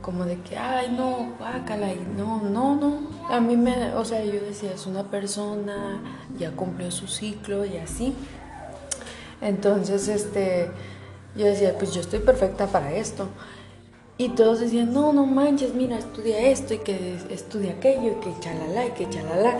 como 0.00 0.24
de 0.24 0.38
que, 0.40 0.56
ay, 0.56 0.94
no, 0.96 1.34
guácala, 1.38 1.92
y 1.92 2.06
no, 2.16 2.40
no, 2.40 2.74
no. 2.74 3.00
A 3.28 3.38
mí 3.38 3.58
me, 3.58 3.94
o 3.96 4.04
sea, 4.06 4.24
yo 4.24 4.40
decía, 4.40 4.72
es 4.72 4.86
una 4.86 5.04
persona, 5.04 6.00
ya 6.38 6.52
cumplió 6.52 6.90
su 6.90 7.06
ciclo 7.06 7.66
y 7.66 7.76
así. 7.76 8.14
Entonces, 9.42 10.08
este 10.08 10.70
yo 11.36 11.46
decía, 11.46 11.76
pues 11.78 11.94
yo 11.94 12.00
estoy 12.00 12.20
perfecta 12.20 12.66
para 12.66 12.94
esto. 12.94 13.28
Y 14.18 14.30
todos 14.30 14.60
decían, 14.60 14.92
no, 14.92 15.12
no 15.12 15.26
manches, 15.26 15.74
mira, 15.74 15.98
estudia 15.98 16.38
esto 16.40 16.74
y 16.74 16.78
que 16.78 17.16
estudia 17.30 17.72
aquello 17.72 18.12
y 18.12 18.20
que 18.20 18.40
chalala 18.40 18.86
y 18.86 18.90
que 18.90 19.08
chalala. 19.08 19.58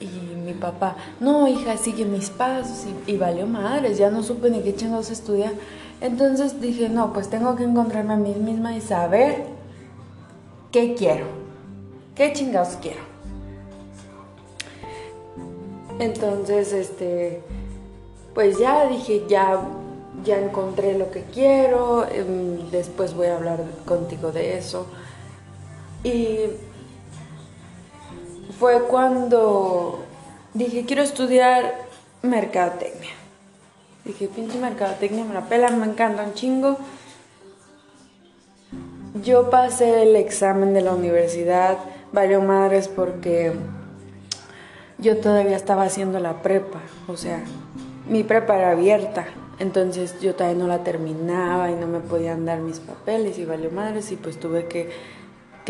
Y 0.00 0.36
mi 0.36 0.52
papá, 0.52 0.96
no, 1.18 1.48
hija, 1.48 1.76
sigue 1.76 2.04
mis 2.04 2.30
pasos. 2.30 2.86
Y, 3.06 3.16
valió 3.16 3.46
madres, 3.46 3.98
ya 3.98 4.10
no 4.10 4.22
supe 4.22 4.50
ni 4.50 4.60
qué 4.62 4.74
chingados 4.74 5.10
estudiar. 5.10 5.52
Entonces 6.00 6.60
dije, 6.60 6.88
no, 6.88 7.12
pues 7.12 7.28
tengo 7.28 7.56
que 7.56 7.64
encontrarme 7.64 8.14
a 8.14 8.16
mí 8.16 8.34
misma 8.34 8.76
y 8.76 8.80
saber 8.80 9.46
qué 10.70 10.94
quiero, 10.94 11.26
qué 12.14 12.32
chingados 12.32 12.78
quiero. 12.80 13.02
Entonces, 15.98 16.72
este, 16.72 17.42
pues 18.32 18.58
ya 18.60 18.88
dije, 18.88 19.24
ya 19.28 19.60
ya 20.24 20.38
encontré 20.38 20.96
lo 20.96 21.10
que 21.10 21.22
quiero, 21.22 22.06
em, 22.08 22.70
después 22.70 23.14
voy 23.14 23.28
a 23.28 23.36
hablar 23.36 23.64
contigo 23.84 24.32
de 24.32 24.58
eso. 24.58 24.86
Y 26.04 26.38
fue 28.58 28.82
cuando 28.84 30.04
dije, 30.54 30.84
quiero 30.84 31.02
estudiar 31.02 31.86
mercadotecnia. 32.22 33.12
Dije, 34.04 34.28
pinche 34.28 34.58
mercadotecnia, 34.58 35.24
me 35.24 35.34
la 35.34 35.48
pela, 35.48 35.70
me 35.70 35.86
encanta 35.86 36.22
un 36.22 36.34
chingo. 36.34 36.78
Yo 39.22 39.50
pasé 39.50 40.02
el 40.02 40.16
examen 40.16 40.74
de 40.74 40.80
la 40.80 40.94
universidad, 40.94 41.78
valió 42.12 42.40
madres 42.40 42.88
porque 42.88 43.52
yo 44.98 45.18
todavía 45.18 45.56
estaba 45.56 45.84
haciendo 45.84 46.18
la 46.18 46.42
prepa, 46.42 46.80
o 47.06 47.16
sea, 47.16 47.42
mi 48.08 48.24
prepa 48.24 48.56
era 48.56 48.70
abierta. 48.72 49.26
Entonces 49.58 50.20
yo 50.20 50.34
todavía 50.34 50.58
no 50.58 50.68
la 50.68 50.84
terminaba 50.84 51.70
y 51.70 51.74
no 51.74 51.86
me 51.86 51.98
podían 52.00 52.44
dar 52.44 52.60
mis 52.60 52.78
papeles 52.78 53.38
y 53.38 53.44
valió 53.44 53.70
madres 53.70 54.12
y 54.12 54.16
pues 54.16 54.38
tuve 54.38 54.66
que, 54.66 54.90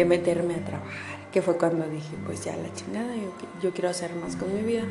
meterme 0.04 0.54
a 0.54 0.64
trabajar, 0.64 1.18
que 1.32 1.42
fue 1.42 1.56
cuando 1.56 1.84
dije, 1.88 2.14
pues 2.24 2.44
ya 2.44 2.56
la 2.56 2.72
chingada, 2.72 3.16
yo, 3.16 3.32
yo 3.60 3.72
quiero 3.72 3.88
hacer 3.88 4.14
más 4.14 4.36
con 4.36 4.54
mi 4.54 4.62
vida. 4.62 4.84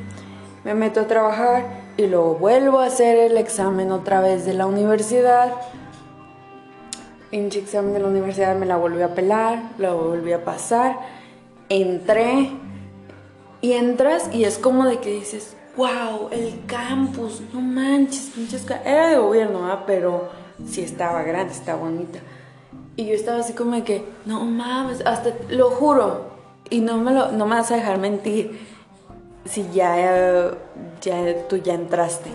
Me 0.66 0.74
meto 0.74 1.00
a 1.00 1.08
trabajar 1.08 1.64
y 1.96 2.08
luego 2.08 2.36
vuelvo 2.36 2.80
a 2.80 2.88
hacer 2.88 3.18
el 3.18 3.38
examen 3.38 3.92
otra 3.92 4.20
vez 4.20 4.46
de 4.46 4.54
la 4.54 4.66
universidad. 4.66 5.54
Pinche 7.32 7.60
examen 7.60 7.94
de 7.94 8.00
la 8.00 8.08
universidad 8.08 8.54
me 8.58 8.66
la 8.66 8.76
volví 8.76 9.02
a 9.02 9.16
pelar, 9.16 9.72
lo 9.78 9.98
volví 9.98 10.34
a 10.34 10.44
pasar, 10.44 10.98
entré 11.70 12.52
y 13.62 13.74
entras 13.74 14.30
y 14.34 14.44
es 14.44 14.58
como 14.58 14.86
de 14.86 15.00
que 15.00 15.12
dices, 15.12 15.57
wow, 15.78 16.30
el 16.32 16.66
campus, 16.66 17.42
no 17.54 17.62
manches, 17.62 18.32
pinches. 18.36 18.66
Era 18.84 19.10
de 19.10 19.18
gobierno, 19.18 19.62
¿verdad? 19.62 19.84
pero 19.86 20.30
sí 20.66 20.82
estaba 20.82 21.22
grande, 21.22 21.54
estaba 21.54 21.80
bonita. 21.80 22.20
Y 22.96 23.06
yo 23.06 23.13
estaba 23.13 23.40
así 23.40 23.54
como 23.54 23.76
de 23.76 23.84
que, 23.84 24.06
no 24.26 24.44
mames, 24.44 25.06
hasta 25.06 25.34
lo 25.50 25.70
juro, 25.70 26.32
y 26.70 26.82
no 26.82 26.98
me, 26.98 27.13
lo, 27.13 27.32
no 27.32 27.46
me 27.46 27.56
vas 27.56 27.72
a 27.72 27.76
dejar 27.76 28.00
mentir 28.00 28.60
si 29.46 29.66
ya, 29.72 30.52
ya 31.00 31.48
tú 31.48 31.58
ya 31.58 31.76
entraste. 31.76 32.32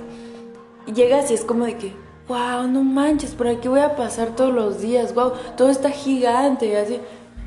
Y 0.86 0.92
llegas 0.92 1.30
y 1.32 1.34
es 1.34 1.44
como 1.44 1.64
de 1.64 1.76
que, 1.76 1.92
wow, 2.28 2.68
no 2.68 2.84
manches, 2.84 3.32
por 3.34 3.48
aquí 3.48 3.66
voy 3.66 3.80
a 3.80 3.96
pasar 3.96 4.36
todos 4.36 4.54
los 4.54 4.80
días, 4.80 5.14
wow, 5.14 5.32
todo 5.56 5.68
está 5.68 5.90
gigante, 5.90 6.66
y 6.66 6.74
así, 6.76 7.00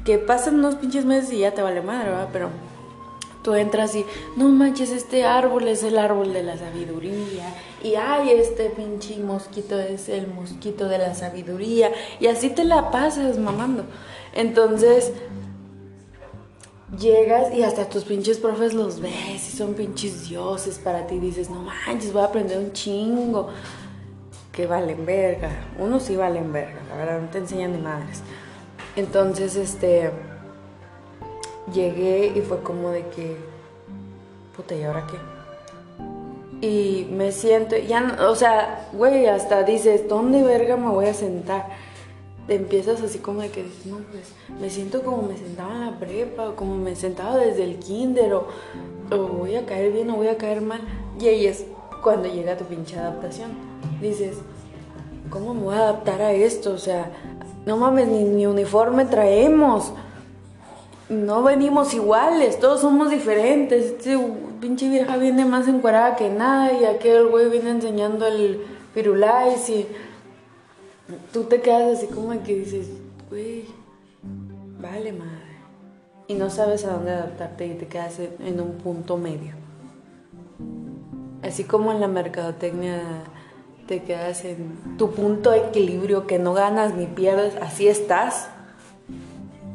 que 0.04 0.18
pasan 0.18 0.56
unos 0.56 0.76
pinches 0.76 1.06
meses 1.06 1.32
y 1.32 1.40
ya 1.40 1.54
te 1.54 1.62
vale 1.62 1.82
madre, 1.82 2.10
¿verdad? 2.10 2.30
Pero 2.34 2.50
tú 3.46 3.54
entras 3.54 3.96
y, 3.96 4.04
no 4.36 4.50
manches, 4.50 4.90
este 4.90 5.24
árbol 5.24 5.68
es 5.68 5.84
el 5.84 6.00
árbol 6.00 6.34
de 6.34 6.42
la 6.42 6.58
sabiduría. 6.58 7.56
Y 7.84 7.94
ay, 7.94 8.32
este 8.32 8.72
pinche 8.72 9.20
mosquito 9.20 9.80
es 9.80 10.10
el 10.10 10.26
mosquito 10.26 10.90
de 10.90 10.98
la 10.98 11.14
sabiduría. 11.14 11.92
Y 12.20 12.26
así 12.26 12.50
te 12.50 12.64
la 12.64 12.90
pasas 12.90 13.38
mamando. 13.38 13.86
Entonces, 14.34 15.14
llegas 17.00 17.54
y 17.54 17.62
hasta 17.62 17.88
tus 17.88 18.04
pinches 18.04 18.40
profes 18.40 18.74
los 18.74 19.00
ves 19.00 19.54
y 19.54 19.56
son 19.56 19.76
pinches 19.76 20.28
dioses 20.28 20.80
para 20.80 21.06
ti. 21.06 21.20
Dices, 21.20 21.52
no 21.52 21.62
manches, 21.62 22.12
voy 22.12 22.24
a 22.24 22.26
aprender 22.26 22.58
un 22.58 22.74
chingo. 22.74 23.50
Que 24.52 24.66
valen 24.66 25.06
verga. 25.06 25.52
Unos 25.78 26.02
sí 26.02 26.16
valen 26.16 26.52
verga, 26.52 26.82
la 26.90 26.96
verdad, 26.96 27.22
no 27.22 27.30
te 27.30 27.38
enseñan 27.38 27.74
ni 27.74 27.78
madres. 27.78 28.22
Entonces, 28.96 29.56
este 29.56 30.10
llegué 31.74 32.34
y 32.36 32.42
fue 32.42 32.62
como 32.62 32.90
de 32.90 33.08
que, 33.08 33.38
puta, 34.56 34.76
¿y 34.76 34.84
ahora 34.84 35.08
qué? 35.08 35.18
Y 36.66 37.08
me 37.12 37.32
siento, 37.32 37.76
ya, 37.78 38.18
o 38.28 38.36
sea, 38.36 38.90
güey, 38.94 39.28
hasta 39.28 39.64
dices, 39.64 40.08
¿dónde 40.08 40.44
verga 40.44 40.78
me 40.78 40.90
voy 40.90 41.06
a 41.06 41.14
sentar? 41.14 41.66
empiezas 42.48 43.02
así 43.02 43.20
como 43.20 43.42
de 43.42 43.50
que 43.50 43.64
dices, 43.64 43.86
no, 43.88 43.98
pues 44.12 44.34
me 44.62 44.70
siento 44.70 45.02
como 45.02 45.24
me 45.24 45.38
sentaba 45.38 45.74
en 45.74 45.82
la 45.82 46.00
prepa, 46.00 46.56
como 46.56 46.76
me 46.76 46.96
sentaba 46.96 47.38
desde 47.38 47.64
el 47.64 47.78
kinder, 47.78 48.34
o, 48.34 48.48
o 49.12 49.18
voy 49.18 49.56
a 49.56 49.66
caer 49.66 49.92
bien 49.92 50.10
o 50.12 50.16
voy 50.16 50.28
a 50.28 50.38
caer 50.38 50.62
mal. 50.62 50.82
Y 51.20 51.28
ahí 51.28 51.46
es 51.48 51.66
cuando 52.04 52.28
llega 52.28 52.58
tu 52.58 52.66
pinche 52.66 52.98
adaptación. 52.98 53.52
Dices, 54.02 54.38
¿cómo 55.30 55.54
me 55.54 55.62
voy 55.62 55.76
a 55.76 55.80
adaptar 55.80 56.22
a 56.22 56.34
esto? 56.34 56.72
O 56.72 56.78
sea, 56.78 57.12
no 57.66 57.78
mames, 57.78 58.08
ni, 58.08 58.24
ni 58.24 58.46
uniforme 58.46 59.06
traemos 59.06 59.92
no 61.10 61.44
venimos 61.44 61.94
iguales, 61.94 62.60
todos 62.60 62.82
somos 62.82 63.10
diferentes. 63.10 63.86
Este 63.86 64.18
pinche 64.60 64.90
vieja 64.90 65.18
viene 65.18 65.46
más 65.46 65.68
encuadrada 65.68 66.16
que 66.16 66.30
nada 66.30 66.74
y 66.74 66.86
aquel 66.86 67.28
güey 67.28 67.50
viene 67.50 67.72
enseñando 67.72 68.26
el 68.26 68.62
pirulais 68.94 69.70
y 69.70 69.88
tú 71.32 71.44
te 71.44 71.62
quedas 71.62 71.98
así 71.98 72.08
como 72.08 72.32
que 72.44 72.56
dices, 72.56 72.90
güey, 73.30 73.66
vale 74.80 75.12
madre. 75.12 75.32
Y 76.28 76.34
no 76.34 76.50
sabes 76.50 76.86
a 76.86 76.94
dónde 76.94 77.12
adaptarte 77.12 77.68
y 77.68 77.74
te 77.76 77.88
quedas 77.88 78.20
en 78.20 78.60
un 78.60 78.78
punto 78.80 79.18
medio. 79.18 79.54
Así 81.44 81.64
como 81.64 81.92
en 81.92 82.02
la 82.02 82.08
mercadotecnia 82.08 83.02
te 83.86 84.02
quedas 84.02 84.44
en 84.46 84.98
tu 84.98 85.12
punto 85.12 85.52
de 85.52 85.60
equilibrio 85.60 86.26
que 86.26 86.40
no 86.40 86.54
ganas 86.54 86.96
ni 86.96 87.06
pierdes, 87.06 87.56
así 87.62 87.88
estás 87.88 88.50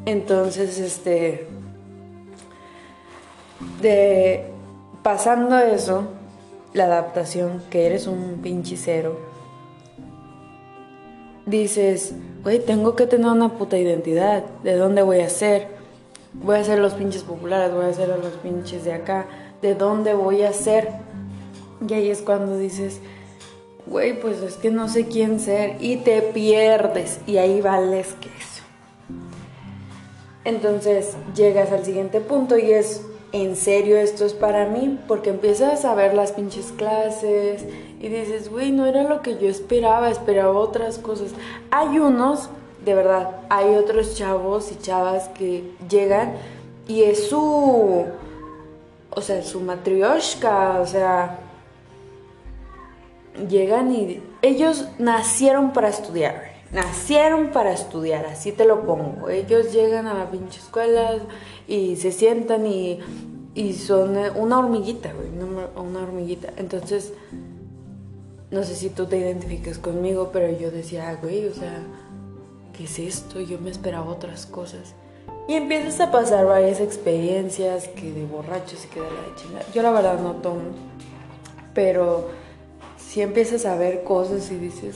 entonces, 0.05 0.79
este, 0.79 1.47
de 3.81 4.45
pasando 5.03 5.57
eso, 5.57 6.07
la 6.73 6.85
adaptación, 6.85 7.61
que 7.69 7.85
eres 7.85 8.07
un 8.07 8.39
pinche 8.41 8.77
cero, 8.77 9.19
dices, 11.45 12.13
güey, 12.43 12.59
tengo 12.59 12.95
que 12.95 13.07
tener 13.07 13.27
una 13.27 13.49
puta 13.49 13.77
identidad, 13.77 14.43
¿de 14.63 14.75
dónde 14.75 15.01
voy 15.01 15.19
a 15.19 15.29
ser? 15.29 15.67
Voy 16.33 16.57
a 16.57 16.63
ser 16.63 16.79
los 16.79 16.93
pinches 16.93 17.23
populares, 17.23 17.73
voy 17.73 17.85
a 17.85 17.93
ser 17.93 18.07
los 18.09 18.33
pinches 18.41 18.85
de 18.85 18.93
acá, 18.93 19.25
¿de 19.61 19.75
dónde 19.75 20.13
voy 20.13 20.43
a 20.43 20.53
ser? 20.53 20.89
Y 21.87 21.93
ahí 21.93 22.09
es 22.09 22.21
cuando 22.21 22.57
dices, 22.57 22.99
güey, 23.85 24.19
pues 24.19 24.41
es 24.41 24.55
que 24.55 24.71
no 24.71 24.87
sé 24.87 25.07
quién 25.07 25.39
ser 25.39 25.75
y 25.79 25.97
te 25.97 26.21
pierdes 26.21 27.19
y 27.27 27.37
ahí 27.37 27.61
vales 27.61 28.15
que 28.21 28.29
Entonces 30.43 31.15
llegas 31.35 31.71
al 31.71 31.85
siguiente 31.85 32.19
punto 32.19 32.57
y 32.57 32.71
es, 32.71 33.05
¿en 33.31 33.55
serio 33.55 33.97
esto 33.97 34.25
es 34.25 34.33
para 34.33 34.65
mí? 34.65 34.99
Porque 35.07 35.29
empiezas 35.29 35.85
a 35.85 35.93
ver 35.93 36.13
las 36.15 36.31
pinches 36.31 36.71
clases 36.75 37.65
y 37.99 38.07
dices, 38.07 38.49
güey, 38.49 38.71
no 38.71 38.87
era 38.87 39.03
lo 39.03 39.21
que 39.21 39.37
yo 39.37 39.47
esperaba, 39.47 40.09
esperaba 40.09 40.53
otras 40.53 40.97
cosas. 40.97 41.31
Hay 41.69 41.99
unos, 41.99 42.49
de 42.83 42.95
verdad, 42.95 43.37
hay 43.49 43.75
otros 43.75 44.15
chavos 44.15 44.71
y 44.71 44.79
chavas 44.79 45.29
que 45.29 45.71
llegan 45.87 46.33
y 46.87 47.03
es 47.03 47.27
su, 47.27 48.05
o 49.11 49.21
sea, 49.21 49.43
su 49.43 49.59
matrioshka, 49.59 50.79
o 50.81 50.87
sea, 50.87 51.37
llegan 53.47 53.93
y 53.93 54.23
ellos 54.41 54.87
nacieron 54.97 55.71
para 55.71 55.89
estudiar 55.89 56.50
nacieron 56.73 57.49
para 57.49 57.73
estudiar, 57.73 58.25
así 58.25 58.51
te 58.51 58.65
lo 58.65 58.85
pongo. 58.85 59.29
Ellos 59.29 59.73
llegan 59.73 60.07
a 60.07 60.13
la 60.13 60.31
pinche 60.31 60.59
escuela 60.59 61.17
y 61.67 61.97
se 61.97 62.11
sientan 62.11 62.65
y, 62.65 62.99
y 63.53 63.73
son 63.73 64.17
una 64.35 64.59
hormiguita, 64.59 65.11
güey, 65.13 65.29
una, 65.75 66.01
hormiguita. 66.01 66.53
Entonces, 66.57 67.13
no 68.49 68.63
sé 68.63 68.75
si 68.75 68.89
tú 68.89 69.05
te 69.05 69.17
identificas 69.17 69.77
conmigo, 69.77 70.29
pero 70.31 70.57
yo 70.57 70.71
decía, 70.71 71.09
ah, 71.09 71.17
güey, 71.21 71.45
o 71.47 71.53
sea, 71.53 71.83
¿qué 72.77 72.85
es 72.85 72.99
esto? 72.99 73.41
Yo 73.41 73.59
me 73.59 73.69
esperaba 73.69 74.09
otras 74.09 74.45
cosas. 74.45 74.93
Y 75.47 75.55
empiezas 75.55 75.99
a 75.99 76.11
pasar 76.11 76.45
varias 76.45 76.79
experiencias 76.79 77.87
que 77.89 78.13
de 78.13 78.25
borrachos 78.25 78.85
y 78.85 78.87
que 78.87 79.01
de 79.01 79.07
la 79.07 79.35
chingada. 79.35 79.65
Yo 79.73 79.81
la 79.81 79.91
verdad 79.91 80.19
no 80.19 80.35
tomo, 80.35 80.61
pero 81.73 82.29
si 82.97 83.21
empiezas 83.21 83.65
a 83.65 83.75
ver 83.75 84.03
cosas 84.03 84.49
y 84.51 84.55
dices, 84.55 84.95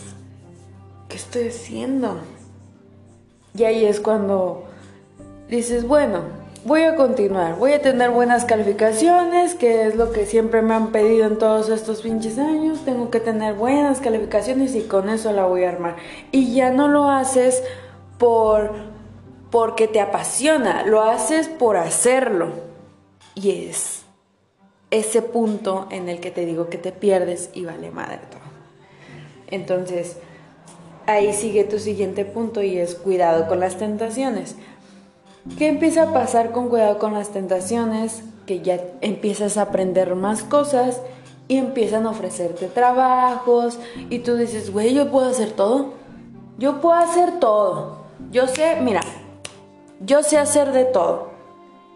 ¿qué 1.15 1.21
estoy 1.21 1.47
haciendo? 1.47 2.17
Y 3.57 3.63
ahí 3.63 3.85
es 3.85 4.01
cuando 4.01 4.65
dices, 5.49 5.87
bueno, 5.87 6.23
voy 6.65 6.81
a 6.81 6.97
continuar, 6.97 7.55
voy 7.55 7.71
a 7.71 7.81
tener 7.81 8.09
buenas 8.09 8.43
calificaciones, 8.43 9.55
que 9.55 9.87
es 9.87 9.95
lo 9.95 10.11
que 10.11 10.25
siempre 10.25 10.61
me 10.61 10.73
han 10.73 10.91
pedido 10.91 11.27
en 11.27 11.37
todos 11.37 11.69
estos 11.69 12.01
pinches 12.01 12.37
años, 12.37 12.83
tengo 12.83 13.11
que 13.11 13.21
tener 13.21 13.53
buenas 13.53 14.01
calificaciones 14.01 14.75
y 14.75 14.81
con 14.81 15.07
eso 15.07 15.31
la 15.31 15.45
voy 15.45 15.63
a 15.63 15.69
armar. 15.69 15.95
Y 16.33 16.53
ya 16.53 16.71
no 16.71 16.89
lo 16.89 17.09
haces 17.09 17.63
por 18.17 18.73
porque 19.51 19.87
te 19.87 20.01
apasiona, 20.01 20.85
lo 20.85 21.01
haces 21.01 21.47
por 21.47 21.77
hacerlo. 21.77 22.49
Y 23.35 23.67
es 23.69 24.01
ese 24.91 25.21
punto 25.21 25.87
en 25.91 26.09
el 26.09 26.19
que 26.19 26.31
te 26.31 26.45
digo 26.45 26.67
que 26.67 26.77
te 26.77 26.91
pierdes 26.91 27.51
y 27.53 27.63
vale 27.63 27.89
madre 27.89 28.19
todo. 28.29 28.41
Entonces, 29.47 30.17
ahí 31.07 31.33
sigue 31.33 31.63
tu 31.63 31.79
siguiente 31.79 32.25
punto 32.25 32.61
y 32.61 32.77
es 32.77 32.95
cuidado 32.95 33.47
con 33.47 33.59
las 33.59 33.77
tentaciones. 33.77 34.55
¿Qué 35.57 35.67
empieza 35.67 36.03
a 36.03 36.13
pasar 36.13 36.51
con 36.51 36.69
cuidado 36.69 36.97
con 36.97 37.13
las 37.13 37.29
tentaciones? 37.29 38.23
Que 38.45 38.61
ya 38.61 38.79
empiezas 39.01 39.57
a 39.57 39.63
aprender 39.63 40.15
más 40.15 40.43
cosas 40.43 41.01
y 41.47 41.57
empiezan 41.57 42.07
a 42.07 42.11
ofrecerte 42.11 42.67
trabajos 42.67 43.77
y 44.09 44.19
tú 44.19 44.35
dices, 44.35 44.71
güey, 44.71 44.93
yo 44.93 45.11
puedo 45.11 45.29
hacer 45.29 45.51
todo. 45.51 45.93
Yo 46.57 46.81
puedo 46.81 46.95
hacer 46.95 47.39
todo. 47.39 47.97
Yo 48.31 48.47
sé, 48.47 48.77
mira, 48.81 49.01
yo 49.99 50.23
sé 50.23 50.37
hacer 50.37 50.71
de 50.71 50.85
todo. 50.85 51.29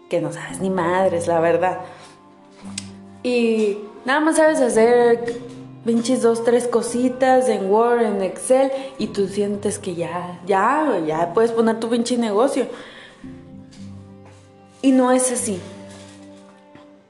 Que 0.08 0.20
no 0.20 0.32
sabes 0.32 0.60
ni 0.60 0.70
madres, 0.70 1.26
la 1.26 1.40
verdad. 1.40 1.80
Y 3.22 3.78
nada 4.04 4.20
más 4.20 4.36
sabes 4.36 4.60
hacer 4.60 5.40
pinches 5.84 6.22
dos, 6.22 6.44
tres 6.44 6.66
cositas 6.66 7.48
en 7.48 7.70
Word, 7.70 8.02
en 8.02 8.22
Excel, 8.22 8.70
y 8.98 9.08
tú 9.08 9.28
sientes 9.28 9.78
que 9.78 9.94
ya, 9.94 10.40
ya, 10.46 11.00
ya 11.06 11.32
puedes 11.32 11.52
poner 11.52 11.80
tu 11.80 11.88
pinche 11.88 12.16
negocio. 12.18 12.66
Y 14.82 14.92
no 14.92 15.12
es 15.12 15.30
así. 15.32 15.60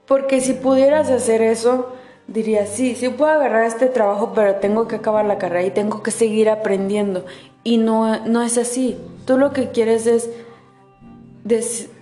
Porque 0.06 0.40
si 0.40 0.54
pudieras 0.54 1.09
hacer 1.11 1.42
eso, 1.42 1.90
dirías, 2.26 2.68
sí, 2.68 2.94
sí 2.94 3.09
puedo 3.09 3.30
agarrar 3.30 3.64
este 3.64 3.87
trabajo, 3.87 4.33
pero 4.35 4.56
tengo 4.56 4.88
que 4.88 4.96
acabar 4.96 5.24
la 5.24 5.38
carrera 5.38 5.64
y 5.64 5.70
tengo 5.70 6.02
que 6.02 6.11
seguir 6.11 6.50
aprendiendo. 6.50 7.24
Y 7.62 7.76
no, 7.78 8.26
no 8.26 8.42
es 8.42 8.59
así. 8.59 8.98
Tú 9.24 9.38
lo 9.38 9.52
que 9.52 9.70
quieres 9.70 10.06
es 10.06 10.30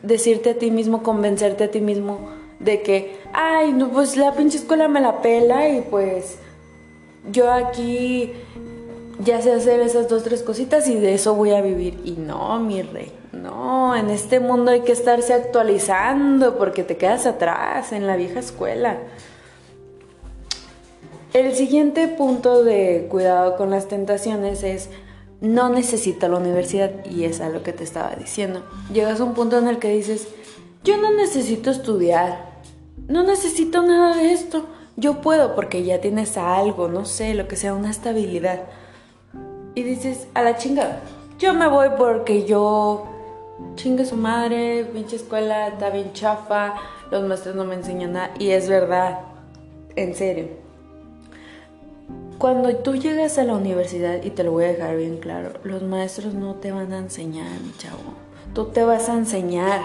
decirte 0.02 0.50
a 0.50 0.54
ti 0.54 0.70
mismo, 0.70 1.02
convencerte 1.02 1.64
a 1.64 1.70
ti 1.70 1.80
mismo 1.80 2.30
de 2.60 2.82
que, 2.82 3.20
ay, 3.32 3.72
no, 3.72 3.88
pues 3.90 4.16
la 4.16 4.34
pinche 4.34 4.58
escuela 4.58 4.88
me 4.88 5.00
la 5.00 5.22
pela 5.22 5.68
y 5.68 5.82
pues 5.82 6.38
yo 7.30 7.50
aquí 7.50 8.32
ya 9.18 9.42
sé 9.42 9.52
hacer 9.52 9.80
esas 9.80 10.08
dos, 10.08 10.22
tres 10.22 10.42
cositas 10.42 10.88
y 10.88 10.94
de 10.94 11.14
eso 11.14 11.34
voy 11.34 11.52
a 11.52 11.60
vivir. 11.60 12.00
Y 12.04 12.12
no, 12.12 12.58
mi 12.60 12.82
rey, 12.82 13.12
no, 13.32 13.96
en 13.96 14.10
este 14.10 14.40
mundo 14.40 14.70
hay 14.70 14.80
que 14.80 14.92
estarse 14.92 15.34
actualizando 15.34 16.56
porque 16.56 16.84
te 16.84 16.96
quedas 16.96 17.26
atrás 17.26 17.92
en 17.92 18.06
la 18.06 18.16
vieja 18.16 18.40
escuela. 18.40 18.98
El 21.32 21.54
siguiente 21.54 22.08
punto 22.08 22.64
de 22.64 23.06
cuidado 23.10 23.56
con 23.56 23.70
las 23.70 23.86
tentaciones 23.88 24.62
es 24.62 24.88
no 25.40 25.68
necesita 25.68 26.28
la 26.28 26.38
universidad 26.38 27.04
y 27.04 27.24
es 27.24 27.40
a 27.40 27.48
lo 27.48 27.62
que 27.62 27.72
te 27.72 27.84
estaba 27.84 28.16
diciendo. 28.16 28.64
Llegas 28.92 29.20
a 29.20 29.24
un 29.24 29.34
punto 29.34 29.58
en 29.58 29.68
el 29.68 29.78
que 29.78 29.90
dices, 29.90 30.28
yo 30.84 30.96
no 30.96 31.12
necesito 31.12 31.70
estudiar, 31.70 32.60
no 33.08 33.22
necesito 33.24 33.82
nada 33.82 34.16
de 34.16 34.32
esto 34.32 34.64
yo 34.98 35.20
puedo 35.20 35.54
porque 35.54 35.84
ya 35.84 36.00
tienes 36.00 36.36
algo, 36.36 36.88
no 36.88 37.04
sé, 37.04 37.34
lo 37.34 37.46
que 37.46 37.54
sea, 37.54 37.72
una 37.72 37.90
estabilidad. 37.90 38.62
Y 39.76 39.84
dices, 39.84 40.26
a 40.34 40.42
la 40.42 40.56
chingada, 40.56 41.02
yo 41.38 41.54
me 41.54 41.68
voy 41.68 41.90
porque 41.96 42.44
yo 42.44 43.06
chingue 43.76 44.04
su 44.04 44.16
madre, 44.16 44.84
pinche 44.92 45.14
escuela, 45.14 45.68
está 45.68 45.90
bien 45.90 46.12
chafa, 46.14 46.74
los 47.12 47.22
maestros 47.22 47.54
no 47.54 47.64
me 47.64 47.76
enseñan 47.76 48.14
nada. 48.14 48.30
Y 48.40 48.50
es 48.50 48.68
verdad, 48.68 49.20
en 49.94 50.16
serio. 50.16 50.48
Cuando 52.38 52.74
tú 52.76 52.96
llegas 52.96 53.38
a 53.38 53.44
la 53.44 53.54
universidad, 53.54 54.22
y 54.24 54.30
te 54.30 54.42
lo 54.42 54.50
voy 54.50 54.64
a 54.64 54.68
dejar 54.68 54.96
bien 54.96 55.18
claro, 55.18 55.52
los 55.62 55.82
maestros 55.82 56.34
no 56.34 56.56
te 56.56 56.72
van 56.72 56.92
a 56.92 56.98
enseñar, 56.98 57.60
mi 57.60 57.72
chavo. 57.78 57.98
Tú 58.52 58.66
te 58.66 58.82
vas 58.82 59.08
a 59.08 59.14
enseñar. 59.14 59.80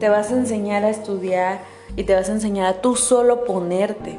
Te 0.00 0.08
vas 0.08 0.30
a 0.30 0.36
enseñar 0.36 0.84
a 0.84 0.90
estudiar 0.90 1.75
y 1.96 2.04
te 2.04 2.14
vas 2.14 2.28
a 2.28 2.32
enseñar 2.32 2.66
a 2.66 2.80
tú 2.80 2.94
solo 2.94 3.44
ponerte. 3.44 4.18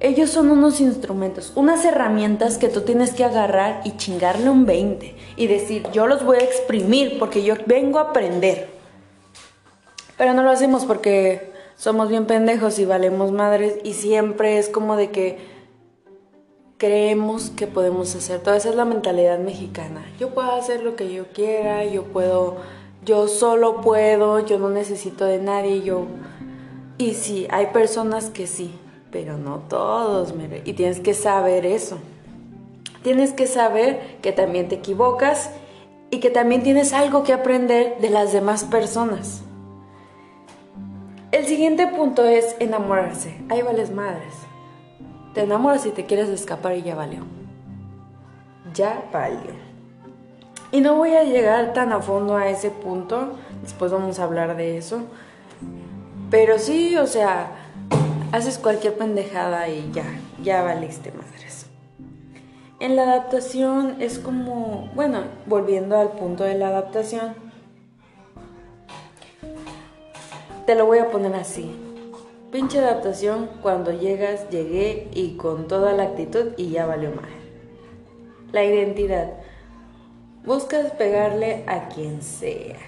Ellos 0.00 0.30
son 0.30 0.50
unos 0.50 0.80
instrumentos, 0.80 1.52
unas 1.54 1.84
herramientas 1.84 2.58
que 2.58 2.68
tú 2.68 2.80
tienes 2.80 3.12
que 3.12 3.24
agarrar 3.24 3.82
y 3.84 3.96
chingarle 3.96 4.50
un 4.50 4.66
20 4.66 5.14
y 5.36 5.46
decir, 5.46 5.86
yo 5.92 6.06
los 6.06 6.24
voy 6.24 6.38
a 6.38 6.44
exprimir 6.44 7.18
porque 7.18 7.44
yo 7.44 7.54
vengo 7.66 7.98
a 7.98 8.10
aprender. 8.10 8.68
Pero 10.16 10.34
no 10.34 10.42
lo 10.42 10.50
hacemos 10.50 10.84
porque 10.86 11.52
somos 11.76 12.08
bien 12.08 12.26
pendejos 12.26 12.78
y 12.78 12.84
valemos 12.84 13.30
madres 13.30 13.78
y 13.84 13.92
siempre 13.92 14.58
es 14.58 14.68
como 14.68 14.96
de 14.96 15.10
que 15.10 15.38
creemos 16.78 17.50
que 17.50 17.68
podemos 17.68 18.12
hacer. 18.16 18.40
Toda 18.40 18.56
esa 18.56 18.70
es 18.70 18.74
la 18.74 18.84
mentalidad 18.84 19.38
mexicana. 19.38 20.04
Yo 20.18 20.30
puedo 20.30 20.50
hacer 20.50 20.82
lo 20.82 20.96
que 20.96 21.12
yo 21.12 21.26
quiera, 21.32 21.84
yo 21.84 22.02
puedo 22.04 22.56
yo 23.04 23.28
solo 23.28 23.80
puedo, 23.80 24.40
yo 24.40 24.58
no 24.58 24.68
necesito 24.70 25.24
de 25.24 25.38
nadie, 25.38 25.82
yo... 25.82 26.06
Y 26.98 27.14
sí, 27.14 27.48
hay 27.50 27.66
personas 27.66 28.30
que 28.30 28.46
sí, 28.46 28.78
pero 29.10 29.38
no 29.38 29.58
todos, 29.68 30.34
mire. 30.34 30.62
Y 30.64 30.74
tienes 30.74 31.00
que 31.00 31.14
saber 31.14 31.66
eso. 31.66 31.98
Tienes 33.02 33.32
que 33.32 33.46
saber 33.46 34.18
que 34.22 34.30
también 34.30 34.68
te 34.68 34.76
equivocas 34.76 35.50
y 36.10 36.20
que 36.20 36.30
también 36.30 36.62
tienes 36.62 36.92
algo 36.92 37.24
que 37.24 37.32
aprender 37.32 37.98
de 38.00 38.10
las 38.10 38.32
demás 38.32 38.64
personas. 38.64 39.42
El 41.32 41.46
siguiente 41.46 41.86
punto 41.88 42.24
es 42.24 42.54
enamorarse. 42.60 43.40
Ahí 43.48 43.62
vales 43.62 43.90
madres. 43.90 44.34
Te 45.34 45.40
enamoras 45.40 45.86
y 45.86 45.90
te 45.90 46.04
quieres 46.04 46.28
escapar 46.28 46.76
y 46.76 46.82
ya 46.82 46.94
valió. 46.94 47.24
Ya 48.74 49.02
valió. 49.12 49.61
Y 50.72 50.80
no 50.80 50.96
voy 50.96 51.14
a 51.14 51.22
llegar 51.22 51.74
tan 51.74 51.92
a 51.92 52.00
fondo 52.00 52.34
a 52.34 52.48
ese 52.48 52.70
punto, 52.70 53.34
después 53.62 53.92
vamos 53.92 54.18
a 54.18 54.24
hablar 54.24 54.56
de 54.56 54.78
eso. 54.78 55.02
Pero 56.30 56.58
sí, 56.58 56.96
o 56.96 57.06
sea, 57.06 57.52
haces 58.32 58.58
cualquier 58.58 58.94
pendejada 58.94 59.68
y 59.68 59.90
ya, 59.92 60.06
ya 60.42 60.62
valiste 60.62 61.12
madres. 61.12 61.66
En 62.80 62.96
la 62.96 63.02
adaptación 63.02 64.00
es 64.00 64.18
como, 64.18 64.90
bueno, 64.94 65.24
volviendo 65.44 65.98
al 65.98 66.12
punto 66.12 66.42
de 66.42 66.54
la 66.54 66.68
adaptación, 66.68 67.34
te 70.64 70.74
lo 70.74 70.86
voy 70.86 71.00
a 71.00 71.10
poner 71.10 71.34
así. 71.34 71.76
Pinche 72.50 72.78
adaptación, 72.78 73.50
cuando 73.60 73.92
llegas, 73.92 74.48
llegué 74.48 75.08
y 75.12 75.36
con 75.36 75.68
toda 75.68 75.92
la 75.92 76.04
actitud 76.04 76.52
y 76.56 76.70
ya 76.70 76.86
valió 76.86 77.10
mal. 77.10 77.30
La 78.52 78.64
identidad. 78.64 79.41
Buscas 80.44 80.90
pegarle 80.92 81.62
a 81.68 81.88
quien 81.88 82.20
sea. 82.20 82.78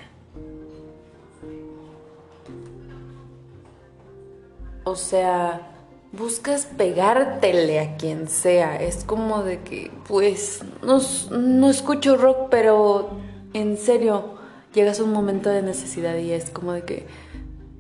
O 4.83 4.97
sea, 4.97 5.71
buscas 6.13 6.67
pegártele 6.67 7.79
a 7.79 7.97
quien 7.97 8.29
sea. 8.29 8.77
Es 8.83 9.05
como 9.05 9.43
de 9.45 9.61
que, 9.61 9.93
pues, 10.09 10.63
no, 10.83 11.01
no 11.31 11.71
escucho 11.71 12.17
rock, 12.17 12.49
pero 12.51 13.11
en 13.53 13.77
serio, 13.79 14.35
llegas 14.75 14.99
a 14.99 15.05
un 15.05 15.13
momento 15.13 15.49
de 15.49 15.63
necesidad 15.63 16.17
y 16.17 16.33
es 16.33 16.51
como 16.51 16.73
de 16.73 16.83
que, 16.83 17.07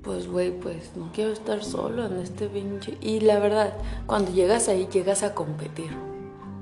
pues, 0.03 0.29
güey, 0.29 0.53
pues 0.53 0.93
no 0.97 1.11
quiero 1.13 1.33
estar 1.33 1.65
solo 1.65 2.07
en 2.07 2.21
este 2.21 2.47
pinche. 2.47 2.97
Y 3.01 3.21
la 3.21 3.41
verdad, 3.41 3.75
cuando 4.07 4.33
llegas 4.33 4.69
ahí, 4.69 4.89
llegas 4.93 5.25
a 5.25 5.35
competir. 5.35 5.91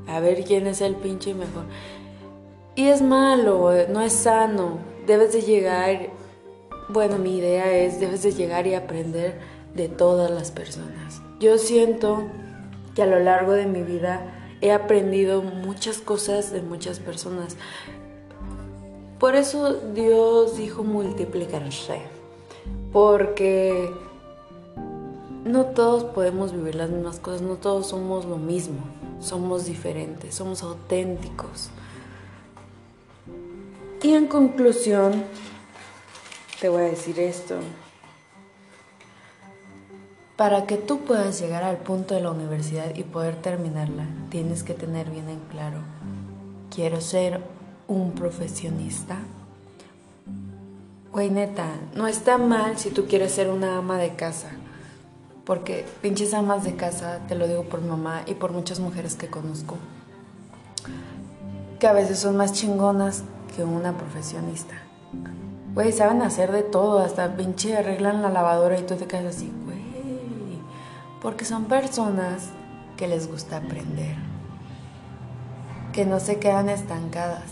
A 0.08 0.18
ver 0.20 0.44
quién 0.44 0.66
es 0.66 0.80
el 0.80 0.96
pinche 0.96 1.34
mejor. 1.34 1.64
Y 2.74 2.88
es 2.88 3.02
malo, 3.02 3.70
no 3.88 4.00
es 4.00 4.12
sano. 4.12 4.78
Debes 5.06 5.32
de 5.32 5.42
llegar, 5.42 6.08
bueno, 6.88 7.18
mi 7.18 7.36
idea 7.36 7.76
es, 7.76 8.00
debes 8.00 8.22
de 8.22 8.32
llegar 8.32 8.66
y 8.66 8.74
aprender 8.74 9.38
de 9.74 9.88
todas 9.88 10.30
las 10.30 10.50
personas. 10.50 11.20
Yo 11.38 11.58
siento 11.58 12.24
que 12.94 13.02
a 13.02 13.06
lo 13.06 13.18
largo 13.18 13.52
de 13.52 13.66
mi 13.66 13.82
vida 13.82 14.56
he 14.60 14.72
aprendido 14.72 15.42
muchas 15.42 15.98
cosas 15.98 16.52
de 16.52 16.62
muchas 16.62 16.98
personas. 16.98 17.56
Por 19.18 19.34
eso 19.34 19.74
Dios 19.74 20.56
dijo 20.56 20.82
multiplicarse. 20.82 22.00
Porque 22.92 23.90
no 25.44 25.66
todos 25.66 26.04
podemos 26.04 26.52
vivir 26.52 26.74
las 26.76 26.90
mismas 26.90 27.18
cosas, 27.18 27.42
no 27.42 27.56
todos 27.56 27.88
somos 27.88 28.24
lo 28.24 28.36
mismo, 28.36 28.80
somos 29.20 29.64
diferentes, 29.64 30.34
somos 30.34 30.62
auténticos. 30.62 31.70
Y 34.02 34.14
en 34.14 34.26
conclusión, 34.26 35.22
te 36.60 36.68
voy 36.68 36.82
a 36.82 36.86
decir 36.86 37.20
esto. 37.20 37.60
Para 40.36 40.66
que 40.66 40.76
tú 40.76 41.02
puedas 41.04 41.40
llegar 41.40 41.62
al 41.62 41.76
punto 41.76 42.16
de 42.16 42.20
la 42.20 42.32
universidad 42.32 42.96
y 42.96 43.04
poder 43.04 43.36
terminarla, 43.36 44.06
tienes 44.28 44.64
que 44.64 44.74
tener 44.74 45.08
bien 45.08 45.28
en 45.28 45.38
claro, 45.50 45.78
quiero 46.74 47.00
ser 47.00 47.40
un 47.86 48.10
profesionista. 48.10 49.18
Güey, 51.12 51.30
neta, 51.30 51.68
no 51.94 52.08
está 52.08 52.38
mal 52.38 52.78
si 52.78 52.90
tú 52.90 53.06
quieres 53.06 53.30
ser 53.30 53.50
una 53.50 53.78
ama 53.78 53.98
de 53.98 54.16
casa. 54.16 54.48
Porque 55.44 55.86
pinches 56.00 56.34
amas 56.34 56.64
de 56.64 56.74
casa, 56.74 57.20
te 57.28 57.36
lo 57.36 57.46
digo 57.46 57.64
por 57.64 57.80
mamá 57.80 58.22
y 58.26 58.34
por 58.34 58.50
muchas 58.50 58.80
mujeres 58.80 59.14
que 59.14 59.28
conozco, 59.28 59.76
que 61.78 61.86
a 61.86 61.92
veces 61.92 62.18
son 62.18 62.36
más 62.36 62.52
chingonas 62.52 63.22
que 63.54 63.64
una 63.64 63.96
profesionista. 63.96 64.74
Güey, 65.74 65.92
saben 65.92 66.22
hacer 66.22 66.52
de 66.52 66.62
todo, 66.62 66.98
hasta 66.98 67.36
pinche 67.36 67.76
arreglan 67.76 68.22
la 68.22 68.30
lavadora 68.30 68.78
y 68.78 68.82
tú 68.82 68.96
te 68.96 69.06
quedas 69.06 69.36
así, 69.36 69.50
porque 71.22 71.44
son 71.44 71.66
personas 71.66 72.48
que 72.96 73.06
les 73.06 73.30
gusta 73.30 73.58
aprender, 73.58 74.16
que 75.92 76.04
no 76.04 76.18
se 76.18 76.38
quedan 76.38 76.68
estancadas. 76.68 77.44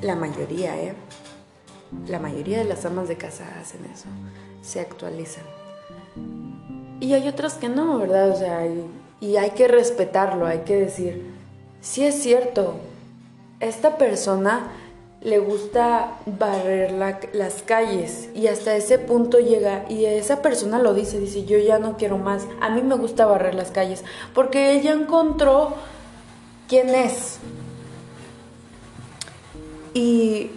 La 0.00 0.14
mayoría, 0.14 0.80
¿eh? 0.80 0.94
La 2.06 2.18
mayoría 2.18 2.58
de 2.58 2.64
las 2.64 2.84
amas 2.84 3.08
de 3.08 3.16
casa 3.16 3.44
hacen 3.60 3.84
eso, 3.84 4.06
se 4.62 4.80
actualizan. 4.80 5.44
Y 7.00 7.14
hay 7.14 7.26
otras 7.26 7.54
que 7.54 7.68
no, 7.68 7.98
¿verdad? 7.98 8.30
O 8.30 8.36
sea, 8.36 8.66
y, 8.66 8.86
y 9.20 9.36
hay 9.36 9.50
que 9.50 9.66
respetarlo, 9.68 10.46
hay 10.46 10.60
que 10.60 10.76
decir, 10.76 11.34
si 11.80 12.04
es 12.04 12.22
cierto, 12.22 12.76
esta 13.62 13.96
persona 13.96 14.72
le 15.20 15.38
gusta 15.38 16.18
barrer 16.26 16.90
las 16.90 17.62
calles 17.62 18.28
y 18.34 18.48
hasta 18.48 18.74
ese 18.74 18.98
punto 18.98 19.38
llega 19.38 19.84
y 19.88 20.04
esa 20.04 20.42
persona 20.42 20.80
lo 20.80 20.94
dice, 20.94 21.20
dice 21.20 21.44
yo 21.44 21.58
ya 21.58 21.78
no 21.78 21.96
quiero 21.96 22.18
más, 22.18 22.42
a 22.60 22.70
mí 22.70 22.82
me 22.82 22.96
gusta 22.96 23.24
barrer 23.24 23.54
las 23.54 23.70
calles 23.70 24.02
porque 24.34 24.72
ella 24.72 24.92
encontró 24.92 25.74
quién 26.68 26.88
es. 26.88 27.38
Y 29.94 30.50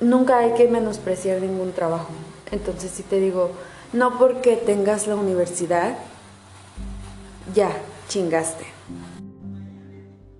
nunca 0.00 0.38
hay 0.38 0.52
que 0.52 0.68
menospreciar 0.68 1.40
ningún 1.40 1.72
trabajo. 1.72 2.10
Entonces 2.50 2.90
si 2.90 3.02
te 3.02 3.18
digo, 3.18 3.52
no 3.94 4.18
porque 4.18 4.56
tengas 4.56 5.06
la 5.06 5.16
universidad, 5.16 5.96
ya, 7.54 7.70
chingaste. 8.08 8.75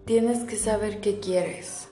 Tienes 0.07 0.45
que 0.45 0.57
saber 0.57 1.01
qué 1.01 1.21
quieres 1.21 1.89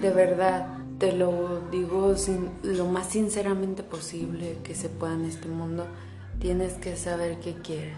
de 0.00 0.10
verdad, 0.10 0.68
te 0.98 1.12
lo 1.12 1.60
digo 1.72 2.14
lo 2.62 2.84
más 2.86 3.08
sinceramente 3.08 3.82
posible 3.82 4.58
que 4.62 4.76
se 4.76 4.88
pueda 4.88 5.14
en 5.14 5.24
este 5.24 5.48
mundo, 5.48 5.86
tienes 6.38 6.74
que 6.74 6.96
saber 6.96 7.40
qué 7.40 7.54
quieres. 7.54 7.96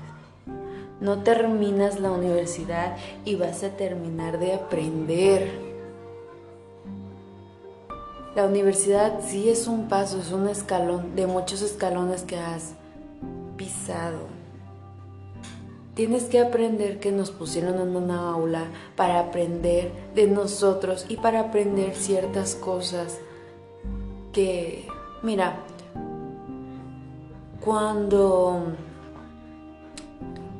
No 1.00 1.22
terminas 1.22 2.00
la 2.00 2.10
universidad 2.10 2.96
y 3.24 3.34
vas 3.34 3.62
a 3.64 3.76
terminar 3.76 4.38
de 4.38 4.54
aprender. 4.54 5.50
La 8.34 8.46
universidad 8.46 9.20
sí 9.26 9.50
es 9.50 9.66
un 9.66 9.88
paso, 9.88 10.20
es 10.20 10.32
un 10.32 10.48
escalón 10.48 11.16
de 11.16 11.26
muchos 11.26 11.60
escalones 11.60 12.22
que 12.22 12.38
has 12.38 12.72
pisado 13.56 14.39
Tienes 16.00 16.24
que 16.24 16.40
aprender 16.40 16.98
que 16.98 17.12
nos 17.12 17.30
pusieron 17.30 17.78
en 17.78 17.94
una 17.94 18.30
aula 18.30 18.64
para 18.96 19.20
aprender 19.20 19.92
de 20.14 20.28
nosotros 20.28 21.04
y 21.10 21.18
para 21.18 21.40
aprender 21.40 21.94
ciertas 21.94 22.54
cosas 22.54 23.18
que, 24.32 24.88
mira, 25.22 25.58
cuando... 27.60 28.62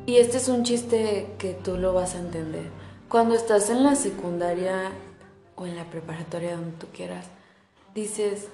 Y 0.05 0.18
este 0.18 0.37
es 0.37 0.48
un 0.48 0.62
chiste 0.62 1.29
que 1.38 1.55
tú 1.55 1.79
lo 1.79 1.94
vas 1.94 2.16
a 2.16 2.18
entender. 2.18 2.66
Cuando 3.09 3.35
estás 3.35 3.70
en 3.70 3.83
la 3.83 3.94
secundaria 3.94 4.92
o 5.57 5.64
en 5.64 5.74
la 5.74 5.85
preparatoria 5.85 6.57
donde 6.57 6.72
tú 6.72 6.87
quieras, 6.92 7.24
dices, 7.94 8.48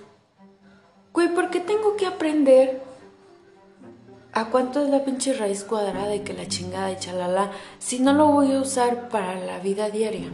güey, 1.12 1.34
¿por 1.34 1.50
qué 1.50 1.58
tengo 1.58 1.96
que 1.96 2.06
aprender 2.06 2.80
¿A 4.36 4.50
cuánto 4.50 4.82
es 4.82 4.90
la 4.90 5.02
pinche 5.02 5.32
raíz 5.32 5.64
cuadrada 5.64 6.14
y 6.14 6.20
que 6.20 6.34
la 6.34 6.46
chingada 6.46 6.92
y 6.92 6.98
chalala 6.98 7.52
si 7.78 8.00
no 8.00 8.12
lo 8.12 8.26
voy 8.26 8.52
a 8.52 8.60
usar 8.60 9.08
para 9.08 9.40
la 9.40 9.60
vida 9.60 9.88
diaria? 9.88 10.28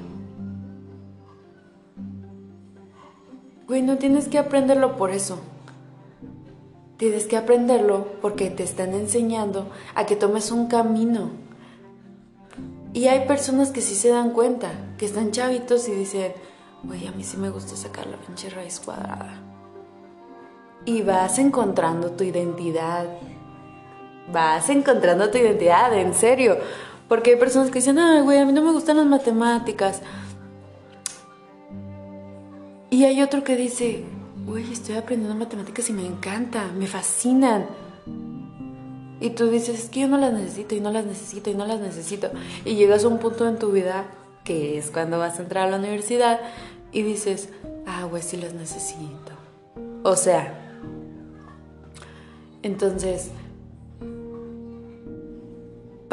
Güey, 3.68 3.82
no 3.82 3.98
tienes 3.98 4.26
que 4.26 4.38
aprenderlo 4.38 4.96
por 4.96 5.12
eso. 5.12 5.38
Tienes 6.96 7.26
que 7.26 7.36
aprenderlo 7.36 8.08
porque 8.20 8.50
te 8.50 8.64
están 8.64 8.92
enseñando 8.92 9.70
a 9.94 10.04
que 10.04 10.16
tomes 10.16 10.50
un 10.50 10.66
camino. 10.66 11.30
Y 12.92 13.06
hay 13.06 13.28
personas 13.28 13.70
que 13.70 13.82
sí 13.82 13.94
se 13.94 14.08
dan 14.08 14.30
cuenta, 14.32 14.72
que 14.98 15.06
están 15.06 15.30
chavitos 15.30 15.88
y 15.88 15.92
dicen, 15.92 16.32
güey, 16.82 17.06
a 17.06 17.12
mí 17.12 17.22
sí 17.22 17.36
me 17.36 17.50
gusta 17.50 17.76
sacar 17.76 18.08
la 18.08 18.16
pinche 18.16 18.50
raíz 18.50 18.80
cuadrada. 18.80 19.40
Y 20.86 21.02
vas 21.02 21.38
encontrando 21.38 22.10
tu 22.10 22.24
identidad, 22.24 23.06
vas 24.30 24.68
encontrando 24.68 25.30
tu 25.30 25.38
identidad, 25.38 25.96
en 25.96 26.14
serio. 26.14 26.58
Porque 27.08 27.32
hay 27.32 27.36
personas 27.36 27.70
que 27.70 27.80
dicen, 27.80 27.98
ay, 27.98 28.22
güey, 28.22 28.38
a 28.38 28.46
mí 28.46 28.52
no 28.52 28.62
me 28.62 28.72
gustan 28.72 28.96
las 28.96 29.06
matemáticas. 29.06 30.02
Y 32.90 33.04
hay 33.04 33.22
otro 33.22 33.42
que 33.42 33.56
dice, 33.56 34.04
güey, 34.46 34.70
estoy 34.72 34.96
aprendiendo 34.96 35.34
matemáticas 35.34 35.88
y 35.90 35.92
me 35.92 36.06
encanta, 36.06 36.68
me 36.76 36.86
fascinan. 36.86 37.66
Y 39.20 39.30
tú 39.30 39.48
dices, 39.48 39.84
es 39.84 39.88
que 39.88 40.00
yo 40.00 40.08
no 40.08 40.18
las 40.18 40.32
necesito 40.32 40.74
y 40.74 40.80
no 40.80 40.90
las 40.90 41.06
necesito 41.06 41.50
y 41.50 41.54
no 41.54 41.66
las 41.66 41.80
necesito. 41.80 42.30
Y 42.64 42.74
llegas 42.74 43.04
a 43.04 43.08
un 43.08 43.18
punto 43.18 43.46
en 43.46 43.58
tu 43.58 43.70
vida, 43.70 44.06
que 44.44 44.78
es 44.78 44.90
cuando 44.90 45.18
vas 45.18 45.38
a 45.38 45.42
entrar 45.42 45.68
a 45.68 45.70
la 45.70 45.76
universidad, 45.78 46.40
y 46.92 47.02
dices, 47.02 47.48
ah, 47.86 48.04
güey, 48.04 48.22
sí 48.22 48.36
las 48.36 48.52
necesito. 48.52 49.32
O 50.02 50.16
sea, 50.16 50.52
entonces 52.62 53.30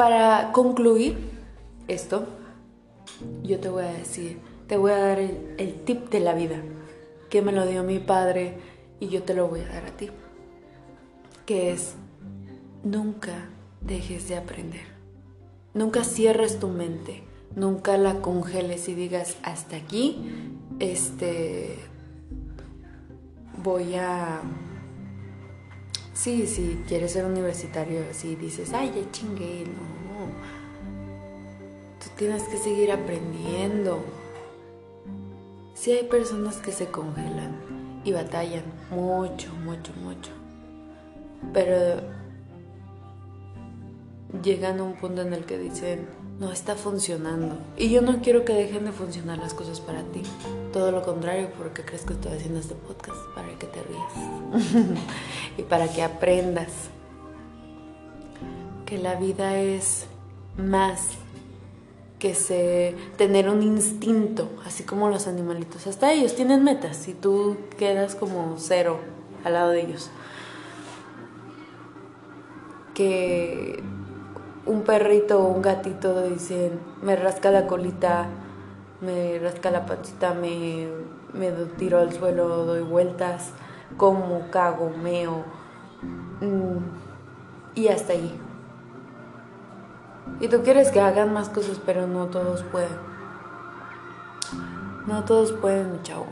para 0.00 0.50
concluir 0.52 1.14
esto, 1.86 2.24
yo 3.42 3.60
te 3.60 3.68
voy 3.68 3.84
a 3.84 3.92
decir, 3.92 4.38
te 4.66 4.78
voy 4.78 4.92
a 4.92 4.96
dar 4.96 5.18
el, 5.18 5.74
tip 5.84 6.08
de 6.08 6.20
la 6.20 6.32
vida, 6.32 6.56
que 7.28 7.42
me 7.42 7.52
lo 7.52 7.66
dio 7.66 7.82
mi 7.84 7.98
padre 7.98 8.54
y 8.98 9.08
yo 9.08 9.24
te 9.24 9.34
lo 9.34 9.48
voy 9.48 9.60
a 9.60 9.68
dar 9.68 9.84
a 9.84 9.90
ti, 9.90 10.08
que 11.44 11.70
es, 11.72 11.96
nunca 12.82 13.50
dejes 13.82 14.26
de 14.26 14.38
aprender, 14.38 14.86
nunca 15.74 16.02
cierres 16.02 16.58
tu 16.58 16.68
mente, 16.68 17.22
nunca 17.54 17.98
la 17.98 18.22
congeles 18.22 18.88
y 18.88 18.94
digas, 18.94 19.36
hasta 19.42 19.76
aquí, 19.76 20.56
este, 20.78 21.76
voy 23.62 23.96
a 23.96 24.40
Sí, 26.22 26.46
sí, 26.46 26.78
quieres 26.86 27.12
ser 27.12 27.24
universitario, 27.24 28.02
si 28.12 28.36
dices, 28.36 28.74
ay, 28.74 28.92
ya 28.94 29.10
chingué, 29.10 29.64
no. 29.64 30.26
Tú 31.98 32.10
tienes 32.14 32.42
que 32.42 32.58
seguir 32.58 32.92
aprendiendo. 32.92 34.04
Sí 35.72 35.92
hay 35.92 36.04
personas 36.04 36.58
que 36.58 36.72
se 36.72 36.88
congelan 36.88 37.56
y 38.04 38.12
batallan 38.12 38.64
mucho, 38.90 39.50
mucho, 39.64 39.94
mucho. 40.04 40.30
Pero 41.54 42.02
llegan 44.42 44.80
a 44.80 44.82
un 44.82 44.96
punto 44.96 45.22
en 45.22 45.32
el 45.32 45.46
que 45.46 45.56
dicen, 45.56 46.06
no 46.40 46.50
está 46.50 46.74
funcionando. 46.74 47.58
Y 47.76 47.90
yo 47.90 48.00
no 48.00 48.22
quiero 48.22 48.46
que 48.46 48.54
dejen 48.54 48.86
de 48.86 48.92
funcionar 48.92 49.38
las 49.38 49.52
cosas 49.52 49.80
para 49.80 50.02
ti. 50.04 50.22
Todo 50.72 50.90
lo 50.90 51.02
contrario, 51.02 51.50
porque 51.56 51.84
crees 51.84 52.04
que 52.04 52.14
estoy 52.14 52.32
haciendo 52.32 52.58
este 52.58 52.74
podcast 52.74 53.18
para 53.34 53.48
que 53.58 53.66
te 53.66 53.82
rías 53.82 54.98
y 55.58 55.62
para 55.62 55.86
que 55.92 56.02
aprendas 56.02 56.72
que 58.86 58.98
la 58.98 59.16
vida 59.16 59.60
es 59.60 60.06
más 60.56 61.10
que 62.18 62.96
tener 63.16 63.48
un 63.48 63.62
instinto, 63.62 64.48
así 64.64 64.82
como 64.82 65.08
los 65.08 65.26
animalitos. 65.26 65.86
Hasta 65.86 66.12
ellos 66.12 66.34
tienen 66.34 66.64
metas 66.64 67.06
y 67.06 67.12
tú 67.12 67.56
quedas 67.78 68.14
como 68.14 68.56
cero 68.58 68.98
al 69.44 69.52
lado 69.52 69.70
de 69.70 69.82
ellos. 69.82 70.10
Que 72.94 73.82
un 74.66 74.82
perrito 74.82 75.40
o 75.40 75.48
un 75.48 75.62
gatito 75.62 76.22
dicen, 76.22 76.78
me 77.02 77.16
rasca 77.16 77.50
la 77.50 77.66
colita, 77.66 78.26
me 79.00 79.38
rasca 79.38 79.70
la 79.70 79.86
pancita, 79.86 80.34
me, 80.34 80.88
me 81.32 81.50
tiro 81.78 81.98
al 81.98 82.12
suelo, 82.12 82.64
doy 82.66 82.82
vueltas, 82.82 83.52
como, 83.96 84.50
cago, 84.50 84.90
meo. 84.90 85.44
Mm, 86.40 86.78
y 87.74 87.88
hasta 87.88 88.12
ahí. 88.12 88.38
Y 90.40 90.48
tú 90.48 90.62
quieres 90.62 90.90
que 90.90 91.00
hagan 91.00 91.32
más 91.32 91.48
cosas, 91.48 91.80
pero 91.84 92.06
no 92.06 92.26
todos 92.26 92.62
pueden. 92.64 93.10
No 95.06 95.24
todos 95.24 95.52
pueden, 95.52 96.02
chavo. 96.02 96.26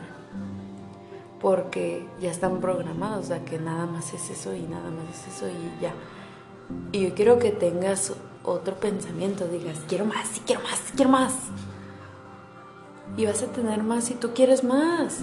Porque 1.41 2.07
ya 2.21 2.31
están 2.31 2.61
programados 2.61 3.31
a 3.31 3.45
que 3.45 3.59
nada 3.59 3.87
más 3.87 4.13
es 4.13 4.31
eso 4.31 4.55
y 4.55 4.63
nada 4.63 4.91
más 4.91 5.09
es 5.11 5.37
eso 5.37 5.49
y 5.49 5.83
ya. 5.83 5.93
Y 6.93 7.01
yo 7.01 7.15
quiero 7.15 7.39
que 7.39 7.51
tengas 7.51 8.13
otro 8.45 8.75
pensamiento, 8.77 9.47
digas, 9.47 9.79
quiero 9.89 10.05
más, 10.05 10.41
quiero 10.47 10.63
más, 10.63 10.81
quiero 10.95 11.11
más. 11.11 11.35
Y 13.17 13.27
vas 13.27 13.43
a 13.43 13.47
tener 13.47 13.83
más 13.83 14.05
si 14.05 14.15
tú 14.15 14.33
quieres 14.35 14.65
más. 14.65 15.21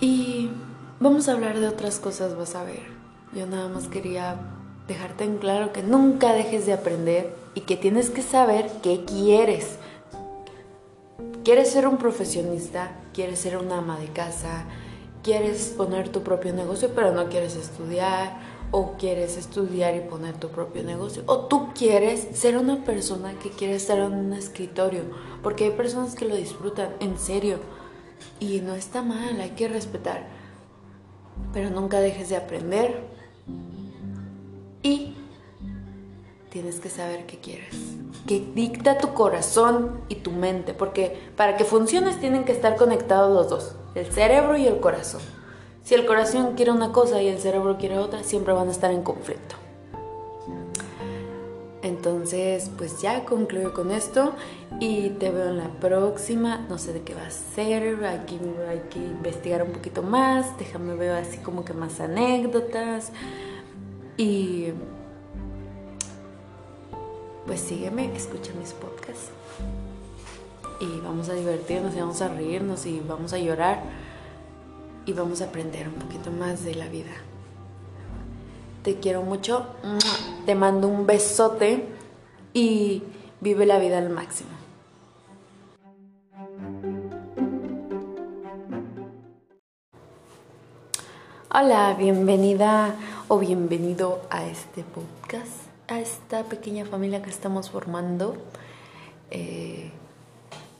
Y 0.00 0.50
vamos 1.00 1.28
a 1.28 1.32
hablar 1.32 1.58
de 1.58 1.68
otras 1.68 1.98
cosas, 1.98 2.36
vas 2.36 2.54
a 2.54 2.64
ver. 2.64 2.82
Yo 3.34 3.46
nada 3.46 3.68
más 3.68 3.88
quería 3.88 4.36
dejarte 4.86 5.24
en 5.24 5.38
claro 5.38 5.72
que 5.72 5.82
nunca 5.82 6.32
dejes 6.32 6.66
de 6.66 6.72
aprender 6.74 7.34
y 7.54 7.62
que 7.62 7.76
tienes 7.76 8.10
que 8.10 8.22
saber 8.22 8.70
qué 8.82 9.04
quieres. 9.04 9.78
¿Quieres 11.44 11.70
ser 11.70 11.88
un 11.88 11.98
profesionista? 11.98 12.92
¿Quieres 13.12 13.38
ser 13.38 13.56
una 13.56 13.78
ama 13.78 13.98
de 13.98 14.08
casa? 14.08 14.64
Quieres 15.24 15.74
poner 15.76 16.10
tu 16.10 16.22
propio 16.22 16.52
negocio 16.54 16.90
pero 16.94 17.12
no 17.12 17.28
quieres 17.28 17.56
estudiar 17.56 18.38
o 18.70 18.92
quieres 18.92 19.36
estudiar 19.36 19.96
y 19.96 20.00
poner 20.00 20.36
tu 20.36 20.48
propio 20.48 20.84
negocio 20.84 21.24
o 21.26 21.46
tú 21.46 21.74
quieres 21.74 22.28
ser 22.34 22.56
una 22.56 22.84
persona 22.84 23.36
que 23.40 23.50
quiere 23.50 23.74
estar 23.74 23.98
en 23.98 24.12
un 24.12 24.32
escritorio 24.34 25.02
porque 25.42 25.64
hay 25.64 25.70
personas 25.72 26.14
que 26.14 26.28
lo 26.28 26.36
disfrutan 26.36 26.90
en 27.00 27.18
serio 27.18 27.58
y 28.38 28.60
no 28.60 28.74
está 28.74 29.02
mal, 29.02 29.40
hay 29.40 29.50
que 29.50 29.66
respetar 29.66 30.44
pero 31.52 31.70
nunca 31.70 32.00
dejes 32.00 32.28
de 32.28 32.36
aprender. 32.36 33.02
Y 34.82 35.14
tienes 36.54 36.80
que 36.80 36.88
saber 36.88 37.26
qué 37.26 37.38
quieres 37.38 37.74
que 38.26 38.40
dicta 38.54 38.96
tu 38.96 39.12
corazón 39.12 40.00
y 40.08 40.14
tu 40.14 40.30
mente 40.30 40.72
porque 40.72 41.18
para 41.36 41.58
que 41.58 41.64
funciones 41.64 42.18
tienen 42.18 42.44
que 42.44 42.52
estar 42.52 42.76
conectados 42.76 43.34
los 43.34 43.50
dos 43.50 43.76
el 43.94 44.06
cerebro 44.06 44.56
y 44.56 44.66
el 44.66 44.80
corazón. 44.80 45.20
Si 45.82 45.94
el 45.94 46.06
corazón 46.06 46.54
quiere 46.54 46.72
una 46.72 46.92
cosa 46.92 47.22
y 47.22 47.28
el 47.28 47.38
cerebro 47.38 47.76
quiere 47.78 47.98
otra, 47.98 48.22
siempre 48.24 48.52
van 48.52 48.68
a 48.68 48.72
estar 48.72 48.90
en 48.90 49.02
conflicto. 49.02 49.56
Entonces, 51.82 52.70
pues 52.78 53.02
ya 53.02 53.26
concluyo 53.26 53.74
con 53.74 53.90
esto 53.90 54.32
y 54.80 55.10
te 55.10 55.30
veo 55.30 55.50
en 55.50 55.58
la 55.58 55.68
próxima. 55.68 56.64
No 56.70 56.78
sé 56.78 56.94
de 56.94 57.02
qué 57.02 57.14
va 57.14 57.26
a 57.26 57.30
ser, 57.30 58.02
aquí 58.06 58.40
hay 58.66 58.82
que 58.88 58.98
investigar 58.98 59.62
un 59.62 59.72
poquito 59.72 60.02
más. 60.02 60.58
Déjame 60.58 60.94
ver 60.94 61.10
así 61.10 61.36
como 61.38 61.64
que 61.64 61.74
más 61.74 62.00
anécdotas. 62.00 63.12
Y 64.16 64.68
pues 67.46 67.60
sígueme, 67.60 68.14
escucha 68.16 68.52
mis 68.58 68.72
podcasts 68.72 69.30
y 70.80 71.00
vamos 71.00 71.28
a 71.28 71.34
divertirnos 71.34 71.94
y 71.94 72.00
vamos 72.00 72.22
a 72.22 72.28
reírnos 72.28 72.86
y 72.86 73.00
vamos 73.00 73.32
a 73.32 73.38
llorar 73.38 73.82
y 75.06 75.12
vamos 75.12 75.40
a 75.42 75.46
aprender 75.46 75.88
un 75.88 75.94
poquito 75.94 76.30
más 76.30 76.64
de 76.64 76.74
la 76.74 76.88
vida. 76.88 77.12
Te 78.82 78.96
quiero 78.98 79.22
mucho, 79.22 79.66
te 80.46 80.54
mando 80.54 80.88
un 80.88 81.06
besote 81.06 81.86
y 82.52 83.02
vive 83.40 83.66
la 83.66 83.78
vida 83.78 83.98
al 83.98 84.10
máximo. 84.10 84.50
Hola, 91.56 91.94
bienvenida 91.96 92.96
o 93.28 93.38
bienvenido 93.38 94.22
a 94.28 94.44
este 94.44 94.82
podcast, 94.82 95.52
a 95.88 96.00
esta 96.00 96.44
pequeña 96.44 96.84
familia 96.84 97.22
que 97.22 97.30
estamos 97.30 97.70
formando. 97.70 98.36
Eh, 99.30 99.90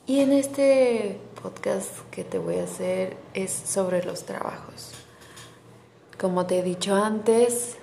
y 0.07 0.21
en 0.21 0.33
este 0.33 1.21
podcast 1.43 1.91
que 2.11 2.25
te 2.25 2.39
voy 2.39 2.59
a 2.59 2.65
hacer 2.65 3.17
es 3.35 3.51
sobre 3.53 4.05
los 4.05 4.25
trabajos. 4.25 4.93
Como 6.19 6.47
te 6.47 6.59
he 6.59 6.63
dicho 6.63 6.95
antes, 6.95 7.77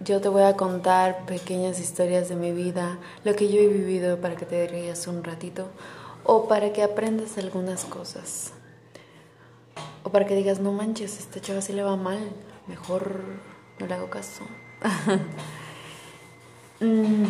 yo 0.00 0.20
te 0.20 0.28
voy 0.28 0.42
a 0.42 0.56
contar 0.56 1.24
pequeñas 1.26 1.80
historias 1.80 2.28
de 2.28 2.36
mi 2.36 2.52
vida, 2.52 2.98
lo 3.24 3.34
que 3.34 3.50
yo 3.50 3.60
he 3.60 3.68
vivido 3.68 4.20
para 4.20 4.36
que 4.36 4.44
te 4.44 4.66
rías 4.66 5.06
un 5.06 5.24
ratito 5.24 5.68
o 6.24 6.48
para 6.48 6.72
que 6.72 6.82
aprendas 6.82 7.38
algunas 7.38 7.84
cosas. 7.84 8.52
O 10.02 10.10
para 10.10 10.26
que 10.26 10.34
digas, 10.34 10.60
no 10.60 10.72
manches, 10.72 11.18
esta 11.18 11.40
chava 11.40 11.60
sí 11.60 11.72
le 11.72 11.82
va 11.82 11.96
mal, 11.96 12.18
mejor 12.66 13.20
no 13.78 13.86
le 13.86 13.94
hago 13.94 14.10
caso. 14.10 14.44
Mm, 16.80 17.24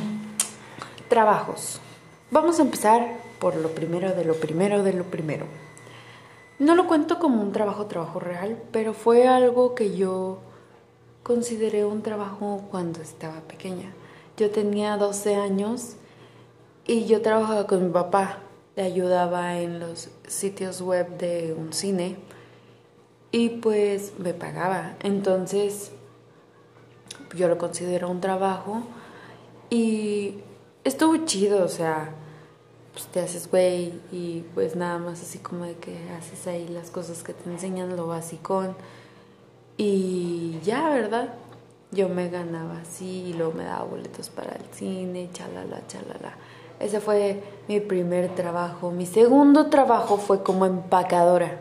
trabajos. 1.09 1.81
Vamos 2.33 2.59
a 2.59 2.63
empezar 2.63 3.17
por 3.39 3.55
lo 3.55 3.69
primero 3.69 4.13
de 4.13 4.25
lo 4.25 4.35
primero 4.35 4.83
de 4.83 4.93
lo 4.93 5.05
primero. 5.05 5.47
No 6.59 6.75
lo 6.75 6.89
cuento 6.89 7.21
como 7.21 7.43
un 7.43 7.53
trabajo, 7.53 7.87
trabajo 7.87 8.19
real, 8.19 8.61
pero 8.73 8.93
fue 8.93 9.29
algo 9.29 9.77
que 9.77 9.97
yo 9.97 10.39
consideré 11.23 11.85
un 11.85 12.03
trabajo 12.03 12.65
cuando 12.73 13.01
estaba 13.01 13.41
pequeña. 13.43 13.93
Yo 14.37 14.51
tenía 14.51 14.97
12 14.97 15.37
años 15.37 15.95
y 16.85 17.05
yo 17.05 17.23
trabajaba 17.23 17.69
con 17.69 17.87
mi 17.87 17.93
papá. 17.93 18.39
Le 18.75 18.83
ayudaba 18.83 19.61
en 19.61 19.79
los 19.79 20.09
sitios 20.27 20.81
web 20.81 21.19
de 21.19 21.55
un 21.57 21.73
cine 21.73 22.17
y 23.31 23.51
pues 23.51 24.15
me 24.19 24.35
pagaba. 24.35 24.97
Entonces 25.05 25.93
yo 27.37 27.47
lo 27.47 27.59
considero 27.59 28.11
un 28.11 28.21
trabajo 28.21 28.83
y 29.71 30.41
estuvo 30.85 31.17
chido, 31.25 31.65
o 31.65 31.69
sea, 31.69 32.11
pues 32.93 33.07
te 33.07 33.21
haces 33.21 33.51
güey 33.51 33.93
y 34.11 34.45
pues 34.55 34.77
nada 34.77 34.99
más 34.99 35.21
así 35.21 35.39
como 35.39 35.65
de 35.65 35.75
que 35.75 35.97
haces 36.19 36.47
ahí 36.47 36.67
las 36.69 36.91
cosas 36.91 37.23
que 37.23 37.35
te 37.35 37.51
enseñan 37.51 37.95
lo 37.97 38.07
básico 38.07 38.75
y 39.77 40.59
ya, 40.65 40.89
¿verdad? 40.89 41.35
Yo 41.93 42.09
me 42.09 42.31
ganaba 42.31 42.79
así 42.79 43.25
y 43.29 43.33
luego 43.35 43.53
me 43.53 43.65
daba 43.65 43.85
boletos 43.85 44.31
para 44.31 44.53
el 44.53 44.65
cine, 44.73 45.29
chalala, 45.33 45.87
chalala. 45.87 46.35
Ese 46.81 47.01
fue 47.01 47.43
mi 47.69 47.81
primer 47.81 48.35
trabajo. 48.35 48.91
Mi 48.91 49.07
segundo 49.07 49.67
trabajo 49.67 50.17
fue 50.19 50.43
como 50.43 50.67
empacadora. 50.67 51.61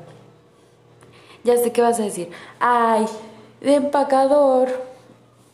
Ya 1.44 1.58
sé 1.58 1.72
qué 1.72 1.82
vas 1.82 2.00
a 2.00 2.04
decir. 2.04 2.32
Ay, 2.60 3.06
de 3.62 3.76
empacador. 3.76 4.70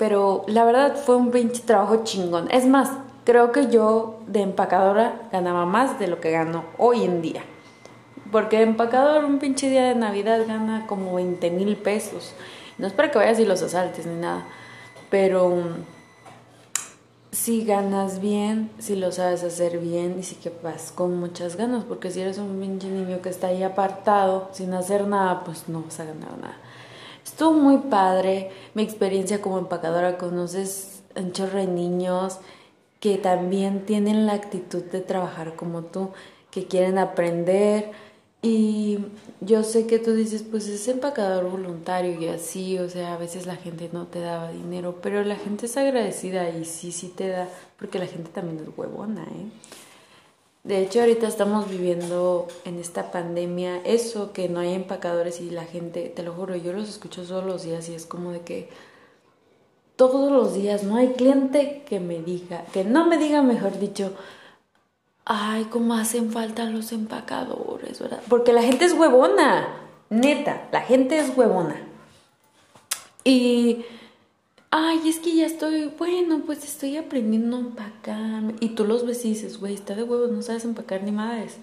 Pero 0.01 0.43
la 0.47 0.65
verdad 0.65 0.95
fue 0.95 1.15
un 1.15 1.29
pinche 1.29 1.61
trabajo 1.61 2.03
chingón. 2.03 2.49
Es 2.49 2.65
más, 2.65 2.89
creo 3.23 3.51
que 3.51 3.69
yo 3.69 4.19
de 4.25 4.41
empacadora 4.41 5.29
ganaba 5.31 5.67
más 5.67 5.99
de 5.99 6.07
lo 6.07 6.19
que 6.19 6.31
gano 6.31 6.63
hoy 6.79 7.03
en 7.03 7.21
día. 7.21 7.43
Porque 8.31 8.63
empacador 8.63 9.23
un 9.23 9.37
pinche 9.37 9.69
día 9.69 9.83
de 9.83 9.93
Navidad 9.93 10.39
gana 10.47 10.87
como 10.87 11.13
20 11.13 11.51
mil 11.51 11.77
pesos. 11.77 12.33
No 12.79 12.87
es 12.87 12.93
para 12.93 13.11
que 13.11 13.19
vayas 13.19 13.37
y 13.37 13.45
los 13.45 13.61
asaltes 13.61 14.07
ni 14.07 14.19
nada. 14.19 14.43
Pero 15.11 15.49
um, 15.49 15.67
si 17.31 17.63
ganas 17.63 18.19
bien, 18.19 18.71
si 18.79 18.95
lo 18.95 19.11
sabes 19.11 19.43
hacer 19.43 19.77
bien 19.77 20.15
y 20.19 20.23
si 20.23 20.33
que 20.33 20.51
vas 20.63 20.91
con 20.91 21.15
muchas 21.19 21.57
ganas. 21.57 21.83
Porque 21.83 22.09
si 22.09 22.21
eres 22.21 22.39
un 22.39 22.59
pinche 22.59 22.87
niño 22.87 23.21
que 23.21 23.29
está 23.29 23.49
ahí 23.49 23.61
apartado 23.61 24.49
sin 24.51 24.73
hacer 24.73 25.05
nada, 25.05 25.43
pues 25.43 25.69
no 25.69 25.83
vas 25.83 25.99
a 25.99 26.05
ganar 26.05 26.39
nada. 26.39 26.57
Estuvo 27.23 27.53
muy 27.53 27.77
padre 27.89 28.51
mi 28.73 28.83
experiencia 28.83 29.41
como 29.41 29.57
empacadora. 29.59 30.17
Conoces 30.17 31.03
un 31.15 31.31
chorro 31.31 31.59
de 31.59 31.67
niños 31.67 32.39
que 32.99 33.17
también 33.17 33.85
tienen 33.85 34.25
la 34.25 34.33
actitud 34.33 34.83
de 34.83 35.01
trabajar 35.01 35.55
como 35.55 35.83
tú, 35.83 36.11
que 36.51 36.67
quieren 36.67 36.97
aprender 36.99 37.91
Y 38.43 38.97
yo 39.39 39.63
sé 39.63 39.85
que 39.85 39.99
tú 39.99 40.13
dices, 40.13 40.43
pues 40.43 40.67
es 40.67 40.87
empacador 40.87 41.49
voluntario 41.49 42.19
y 42.19 42.27
así, 42.27 42.79
o 42.79 42.89
sea, 42.89 43.13
a 43.13 43.17
veces 43.17 43.45
la 43.45 43.55
gente 43.55 43.89
no 43.93 44.07
te 44.07 44.19
daba 44.19 44.51
dinero, 44.51 44.99
pero 45.01 45.23
la 45.23 45.35
gente 45.35 45.67
es 45.67 45.77
agradecida 45.77 46.49
y 46.49 46.65
sí, 46.65 46.91
sí 46.91 47.09
te 47.09 47.27
da, 47.29 47.47
porque 47.77 47.99
la 47.99 48.07
gente 48.07 48.31
también 48.31 48.59
es 48.59 48.69
huevona, 48.75 49.23
¿eh? 49.25 49.51
De 50.63 50.79
hecho, 50.79 50.99
ahorita 50.99 51.27
estamos 51.27 51.69
viviendo 51.69 52.47
en 52.65 52.77
esta 52.77 53.11
pandemia 53.11 53.81
eso, 53.83 54.31
que 54.31 54.47
no 54.47 54.59
hay 54.59 54.73
empacadores 54.73 55.41
y 55.41 55.49
la 55.49 55.65
gente, 55.65 56.09
te 56.15 56.21
lo 56.21 56.33
juro, 56.33 56.55
yo 56.55 56.71
los 56.71 56.87
escucho 56.87 57.23
todos 57.23 57.43
los 57.43 57.63
días 57.63 57.89
y 57.89 57.95
es 57.95 58.05
como 58.05 58.31
de 58.31 58.41
que 58.41 58.69
todos 59.95 60.31
los 60.31 60.53
días 60.53 60.83
no 60.83 60.97
hay 60.97 61.13
cliente 61.13 61.83
que 61.87 61.99
me 61.99 62.21
diga, 62.21 62.63
que 62.73 62.83
no 62.83 63.07
me 63.07 63.17
diga, 63.17 63.41
mejor 63.41 63.79
dicho, 63.79 64.13
ay, 65.25 65.65
cómo 65.65 65.95
hacen 65.95 66.31
falta 66.31 66.65
los 66.65 66.91
empacadores, 66.91 67.99
¿verdad? 67.99 68.21
Porque 68.29 68.53
la 68.53 68.61
gente 68.61 68.85
es 68.85 68.93
huevona, 68.93 69.67
neta, 70.09 70.67
la 70.71 70.81
gente 70.81 71.17
es 71.17 71.35
huevona. 71.35 71.81
Y, 73.23 73.85
ay, 74.71 75.01
es 75.09 75.19
que 75.19 75.35
ya 75.35 75.45
estoy, 75.45 75.93
bueno, 75.97 76.41
pues 76.45 76.63
estoy 76.63 76.97
aprendiendo 76.97 77.57
a 77.57 77.59
empacar. 77.59 78.43
Y 78.61 78.69
tú 78.69 78.85
los 78.85 79.05
ves 79.05 79.23
y 79.25 79.29
dices, 79.29 79.59
güey, 79.59 79.75
está 79.75 79.95
de 79.95 80.03
huevos, 80.03 80.31
no 80.31 80.41
sabes 80.41 80.65
empacar 80.65 81.03
ni 81.03 81.11
madres. 81.11 81.57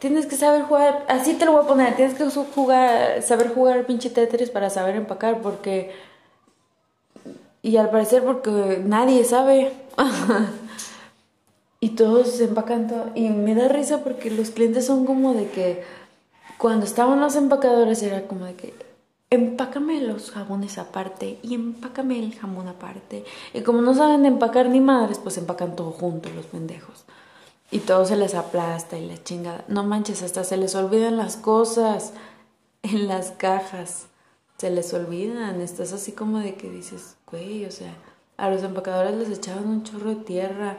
Tienes 0.00 0.26
que 0.26 0.36
saber 0.36 0.62
jugar, 0.62 1.06
así 1.08 1.34
te 1.34 1.46
lo 1.46 1.52
voy 1.52 1.64
a 1.64 1.68
poner, 1.68 1.96
tienes 1.96 2.14
que 2.14 2.24
jugar, 2.26 3.22
saber 3.22 3.48
jugar 3.54 3.86
pinche 3.86 4.10
Tetris 4.10 4.50
para 4.50 4.68
saber 4.70 4.96
empacar, 4.96 5.40
porque... 5.40 5.94
Y 7.62 7.78
al 7.78 7.90
parecer 7.90 8.22
porque 8.24 8.82
nadie 8.84 9.24
sabe. 9.24 9.72
y 11.80 11.90
todos 11.90 12.40
empacan 12.40 12.88
todo. 12.88 13.10
Y 13.14 13.28
me 13.30 13.54
da 13.54 13.68
risa 13.68 14.04
porque 14.04 14.30
los 14.30 14.50
clientes 14.50 14.86
son 14.86 15.06
como 15.06 15.34
de 15.34 15.48
que 15.50 15.82
cuando 16.58 16.86
estaban 16.86 17.20
los 17.20 17.34
empacadores 17.34 18.02
era 18.02 18.22
como 18.28 18.44
de 18.44 18.54
que 18.54 18.85
empácame 19.30 20.00
los 20.00 20.30
jabones 20.30 20.78
aparte 20.78 21.38
y 21.42 21.54
empácame 21.54 22.18
el 22.18 22.34
jamón 22.34 22.68
aparte. 22.68 23.24
Y 23.52 23.62
como 23.62 23.80
no 23.80 23.94
saben 23.94 24.24
empacar 24.24 24.68
ni 24.68 24.80
madres, 24.80 25.18
pues 25.18 25.36
empacan 25.38 25.76
todo 25.76 25.90
junto 25.90 26.28
los 26.30 26.46
pendejos. 26.46 27.04
Y 27.70 27.80
todo 27.80 28.04
se 28.04 28.16
les 28.16 28.34
aplasta 28.34 28.96
y 28.96 29.06
la 29.06 29.22
chingada. 29.22 29.64
No 29.68 29.82
manches, 29.82 30.22
hasta 30.22 30.44
se 30.44 30.56
les 30.56 30.74
olvidan 30.74 31.16
las 31.16 31.36
cosas 31.36 32.12
en 32.82 33.08
las 33.08 33.32
cajas. 33.32 34.06
Se 34.58 34.70
les 34.70 34.94
olvidan. 34.94 35.60
Estás 35.60 35.92
así 35.92 36.12
como 36.12 36.38
de 36.38 36.54
que 36.54 36.70
dices, 36.70 37.16
güey, 37.30 37.64
o 37.64 37.70
sea, 37.72 37.92
a 38.36 38.48
los 38.50 38.62
empacadores 38.62 39.14
les 39.16 39.36
echaban 39.36 39.66
un 39.66 39.82
chorro 39.82 40.10
de 40.10 40.16
tierra 40.16 40.76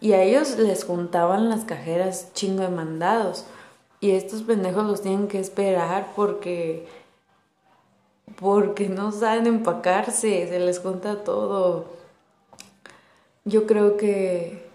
y 0.00 0.12
a 0.12 0.22
ellos 0.22 0.58
les 0.58 0.84
juntaban 0.84 1.48
las 1.48 1.64
cajeras 1.64 2.28
chingo 2.34 2.62
de 2.62 2.68
mandados. 2.68 3.46
Y 4.00 4.12
estos 4.12 4.42
pendejos 4.42 4.86
los 4.86 5.02
tienen 5.02 5.28
que 5.28 5.40
esperar 5.40 6.12
porque. 6.14 6.99
Porque 8.38 8.88
no 8.88 9.12
saben 9.12 9.46
empacarse, 9.46 10.48
se 10.48 10.60
les 10.60 10.80
junta 10.80 11.24
todo. 11.24 11.86
Yo 13.44 13.66
creo 13.66 13.96
que 13.96 14.70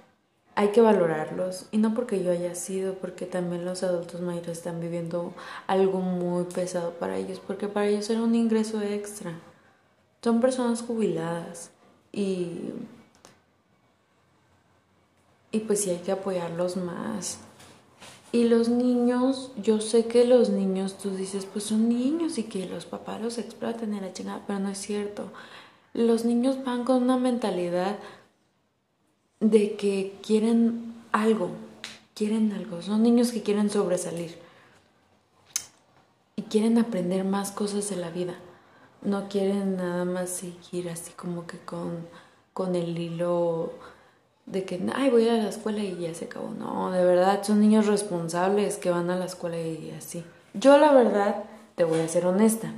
hay 0.56 0.70
que 0.70 0.82
valorarlos. 0.82 1.68
Y 1.72 1.78
no 1.78 1.94
porque 1.94 2.24
yo 2.24 2.32
haya 2.32 2.56
sido, 2.56 2.96
porque 2.96 3.26
también 3.26 3.66
los 3.66 3.84
adultos 3.84 4.22
mayores 4.22 4.58
están 4.58 4.80
viviendo 4.80 5.34
algo 5.68 6.00
muy 6.00 6.46
pesado 6.46 6.92
para 6.92 7.18
ellos, 7.18 7.42
porque 7.46 7.68
para 7.68 7.88
ellos 7.88 8.10
era 8.10 8.22
un 8.22 8.36
ingreso 8.36 8.82
extra. 8.82 9.34
Son 10.24 10.42
personas 10.42 10.82
jubiladas 10.82 11.72
y 12.12 12.74
y 15.56 15.62
pues 15.62 15.84
sí 15.84 15.90
hay 15.90 16.00
que 16.00 16.12
apoyarlos 16.12 16.76
más. 16.76 17.40
Y 18.36 18.44
los 18.44 18.68
niños, 18.68 19.52
yo 19.56 19.80
sé 19.80 20.08
que 20.08 20.26
los 20.26 20.50
niños, 20.50 20.98
tú 20.98 21.12
dices, 21.12 21.46
pues 21.46 21.64
son 21.64 21.88
niños 21.88 22.38
y 22.38 22.44
que 22.44 22.66
los 22.66 22.86
papás 22.86 23.22
los 23.22 23.38
explotan 23.38 23.94
en 23.94 24.02
la 24.02 24.12
chingada, 24.12 24.44
pero 24.46 24.60
no 24.60 24.68
es 24.68 24.78
cierto. 24.78 25.32
Los 25.94 26.26
niños 26.26 26.62
van 26.66 26.84
con 26.84 27.02
una 27.02 27.16
mentalidad 27.16 27.98
de 29.40 29.78
que 29.78 30.18
quieren 30.22 30.96
algo, 31.14 31.52
quieren 32.14 32.52
algo. 32.52 32.82
Son 32.82 33.04
niños 33.04 33.32
que 33.32 33.42
quieren 33.42 33.70
sobresalir 33.70 34.38
y 36.36 36.42
quieren 36.42 36.78
aprender 36.78 37.24
más 37.24 37.52
cosas 37.52 37.90
de 37.90 37.96
la 37.96 38.10
vida. 38.10 38.36
No 39.02 39.30
quieren 39.30 39.78
nada 39.78 40.04
más 40.04 40.30
seguir 40.30 40.90
así 40.90 41.14
como 41.14 41.48
que 41.48 41.60
con, 41.60 42.06
con 42.52 42.76
el 42.76 43.00
hilo 43.00 43.72
de 44.46 44.64
que, 44.64 44.82
ay, 44.94 45.10
voy 45.10 45.28
a 45.28 45.34
la 45.34 45.50
escuela 45.50 45.80
y 45.80 45.98
ya 45.98 46.14
se 46.14 46.26
acabó. 46.26 46.52
No, 46.52 46.92
de 46.92 47.04
verdad, 47.04 47.44
son 47.44 47.60
niños 47.60 47.88
responsables 47.88 48.78
que 48.78 48.92
van 48.92 49.10
a 49.10 49.16
la 49.16 49.26
escuela 49.26 49.58
y 49.58 49.92
así. 49.98 50.24
Yo 50.54 50.78
la 50.78 50.92
verdad, 50.92 51.44
te 51.76 51.84
voy 51.84 52.00
a 52.00 52.08
ser 52.08 52.26
honesta, 52.26 52.72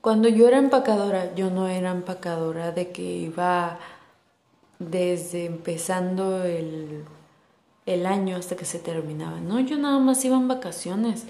cuando 0.00 0.28
yo 0.28 0.46
era 0.46 0.58
empacadora, 0.58 1.34
yo 1.34 1.48
no 1.48 1.66
era 1.66 1.90
empacadora 1.90 2.72
de 2.72 2.90
que 2.90 3.02
iba 3.02 3.78
desde 4.78 5.46
empezando 5.46 6.44
el, 6.44 7.04
el 7.86 8.04
año 8.04 8.36
hasta 8.36 8.54
que 8.54 8.66
se 8.66 8.78
terminaba. 8.78 9.40
No, 9.40 9.60
yo 9.60 9.78
nada 9.78 9.98
más 9.98 10.22
iba 10.24 10.36
en 10.36 10.46
vacaciones 10.46 11.24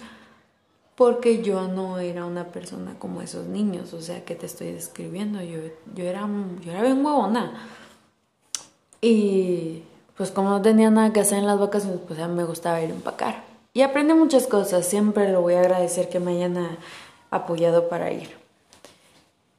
porque 0.97 1.43
yo 1.43 1.69
no 1.69 1.99
era 1.99 2.25
una 2.25 2.49
persona 2.49 2.95
como 2.99 3.21
esos 3.21 3.47
niños, 3.47 3.93
o 3.95 4.01
sea, 4.01 4.25
que 4.25 4.35
te 4.35 4.47
estoy 4.47 4.73
describiendo. 4.73 5.41
Yo, 5.43 5.61
yo, 5.95 6.05
era, 6.05 6.29
yo 6.65 6.73
era 6.73 6.83
bien 6.83 7.05
huevona. 7.05 7.53
Y 9.07 9.83
pues 10.17 10.31
como 10.31 10.49
no 10.49 10.63
tenía 10.63 10.89
nada 10.89 11.13
que 11.13 11.21
hacer 11.21 11.37
en 11.37 11.47
las 11.47 11.61
vacaciones, 11.61 12.01
pues 12.07 12.19
ya 12.19 12.27
me 12.27 12.45
gustaba 12.45 12.81
ir 12.81 12.91
a 12.91 12.95
empacar. 12.95 13.43
Y 13.75 13.83
aprendí 13.83 14.15
muchas 14.15 14.47
cosas, 14.47 14.87
siempre 14.87 15.31
lo 15.31 15.43
voy 15.43 15.55
a 15.55 15.61
agradecer 15.61 16.09
que 16.09 16.21
me 16.21 16.33
hayan 16.33 16.79
apoyado 17.31 17.91
para 17.91 18.13
ir. 18.13 18.31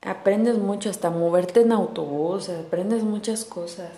Aprendes 0.01 0.57
mucho, 0.57 0.89
hasta 0.89 1.11
moverte 1.11 1.61
en 1.61 1.73
autobús, 1.73 2.49
aprendes 2.49 3.03
muchas 3.03 3.45
cosas. 3.45 3.91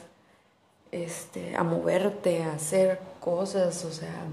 Este, 0.91 1.55
a 1.55 1.63
moverte, 1.63 2.43
a 2.43 2.51
hacer 2.51 2.99
cosas, 3.21 3.85
o 3.85 3.91
sea, 3.93 4.25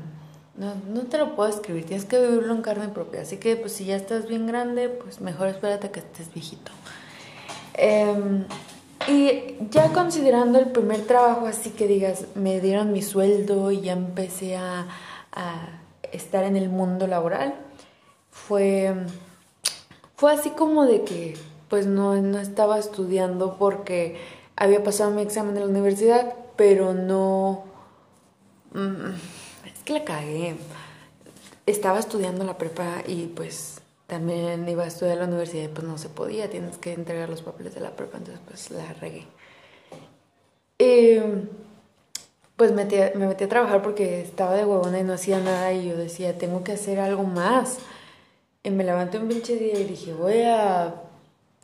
no, 0.56 0.74
no 0.92 1.02
te 1.02 1.18
lo 1.18 1.36
puedo 1.36 1.48
escribir, 1.48 1.86
tienes 1.86 2.06
que 2.06 2.18
vivirlo 2.18 2.52
en 2.54 2.62
carne 2.62 2.88
propia. 2.88 3.20
Así 3.20 3.36
que 3.36 3.54
pues 3.54 3.72
si 3.72 3.84
ya 3.84 3.94
estás 3.94 4.26
bien 4.26 4.48
grande, 4.48 4.88
pues 4.88 5.20
mejor 5.20 5.46
espérate 5.46 5.92
que 5.92 6.00
estés 6.00 6.34
viejito. 6.34 6.72
Eh, 7.74 8.44
y 9.08 9.56
ya 9.70 9.92
considerando 9.92 10.58
el 10.58 10.66
primer 10.66 11.06
trabajo, 11.06 11.46
así 11.46 11.70
que 11.70 11.86
digas, 11.86 12.26
me 12.34 12.60
dieron 12.60 12.92
mi 12.92 13.02
sueldo 13.02 13.70
y 13.70 13.82
ya 13.82 13.92
empecé 13.92 14.56
a, 14.56 14.86
estar 16.12 16.44
en 16.44 16.56
el 16.56 16.68
mundo 16.68 17.08
laboral, 17.08 17.54
fue, 18.30 18.94
fue 20.14 20.32
así 20.32 20.50
como 20.50 20.86
de 20.86 21.02
que 21.02 21.36
pues 21.68 21.86
no, 21.86 22.14
no 22.22 22.38
estaba 22.38 22.78
estudiando 22.78 23.56
porque 23.58 24.16
había 24.54 24.84
pasado 24.84 25.10
mi 25.10 25.22
examen 25.22 25.56
en 25.56 25.64
la 25.64 25.68
universidad, 25.68 26.34
pero 26.54 26.94
no... 26.94 27.64
Mm, 28.74 29.14
es 29.66 29.82
que 29.84 29.92
la 29.94 30.04
cagué. 30.04 30.56
Estaba 31.66 31.98
estudiando 31.98 32.44
la 32.44 32.58
prepa 32.58 33.02
y 33.06 33.26
pues 33.26 33.80
también 34.06 34.68
iba 34.68 34.84
a 34.84 34.86
estudiar 34.86 35.18
a 35.18 35.20
la 35.22 35.26
universidad 35.26 35.64
y 35.64 35.68
pues 35.68 35.86
no 35.86 35.98
se 35.98 36.08
podía, 36.08 36.50
tienes 36.50 36.76
que 36.78 36.92
entregar 36.92 37.28
los 37.28 37.42
papeles 37.42 37.74
de 37.74 37.80
la 37.80 37.90
prepa, 37.90 38.18
entonces 38.18 38.42
pues 38.46 38.70
la 38.70 38.92
regué. 38.94 39.26
Y 40.78 41.18
pues 42.56 42.72
me 42.72 42.84
metí 42.84 43.44
a 43.44 43.48
trabajar 43.48 43.82
porque 43.82 44.20
estaba 44.20 44.54
de 44.54 44.64
huevona 44.64 45.00
y 45.00 45.04
no 45.04 45.14
hacía 45.14 45.40
nada 45.40 45.72
y 45.72 45.88
yo 45.88 45.96
decía, 45.96 46.38
tengo 46.38 46.62
que 46.62 46.72
hacer 46.72 47.00
algo 47.00 47.24
más. 47.24 47.78
Y 48.62 48.70
me 48.70 48.84
levanté 48.84 49.18
un 49.18 49.28
pinche 49.28 49.56
día 49.56 49.78
y 49.78 49.84
dije, 49.84 50.12
voy 50.14 50.42
a... 50.42 50.94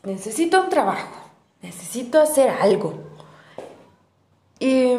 Necesito 0.03 0.63
un 0.63 0.71
trabajo, 0.71 1.15
necesito 1.63 2.21
hacer 2.21 2.51
algo. 2.51 2.95
Y 4.59 4.97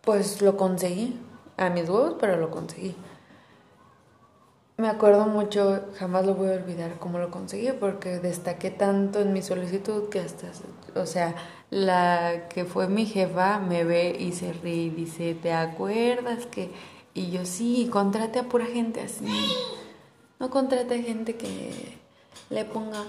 pues 0.00 0.40
lo 0.42 0.56
conseguí, 0.56 1.18
a 1.56 1.70
mis 1.70 1.88
huevos, 1.88 2.16
pero 2.18 2.36
lo 2.36 2.50
conseguí. 2.50 2.94
Me 4.80 4.88
acuerdo 4.88 5.26
mucho, 5.26 5.84
jamás 5.98 6.24
lo 6.24 6.34
voy 6.34 6.48
a 6.48 6.52
olvidar 6.52 6.98
cómo 6.98 7.18
lo 7.18 7.30
conseguí, 7.30 7.70
porque 7.72 8.18
destaqué 8.18 8.70
tanto 8.70 9.20
en 9.20 9.34
mi 9.34 9.42
solicitud 9.42 10.08
que 10.08 10.20
hasta, 10.20 10.46
o 10.94 11.04
sea, 11.04 11.34
la 11.68 12.48
que 12.48 12.64
fue 12.64 12.88
mi 12.88 13.04
jefa 13.04 13.58
me 13.58 13.84
ve 13.84 14.16
y 14.18 14.32
se 14.32 14.54
ríe 14.54 14.84
y 14.84 14.88
dice, 14.88 15.34
¿te 15.34 15.52
acuerdas 15.52 16.46
que? 16.46 16.70
Y 17.12 17.30
yo 17.30 17.44
sí, 17.44 17.90
contrate 17.92 18.38
a 18.38 18.44
pura 18.44 18.64
gente 18.64 19.02
así. 19.02 19.26
No 20.38 20.48
contrate 20.48 20.94
a 20.94 21.02
gente 21.02 21.36
que 21.36 21.98
le 22.48 22.64
ponga, 22.64 23.04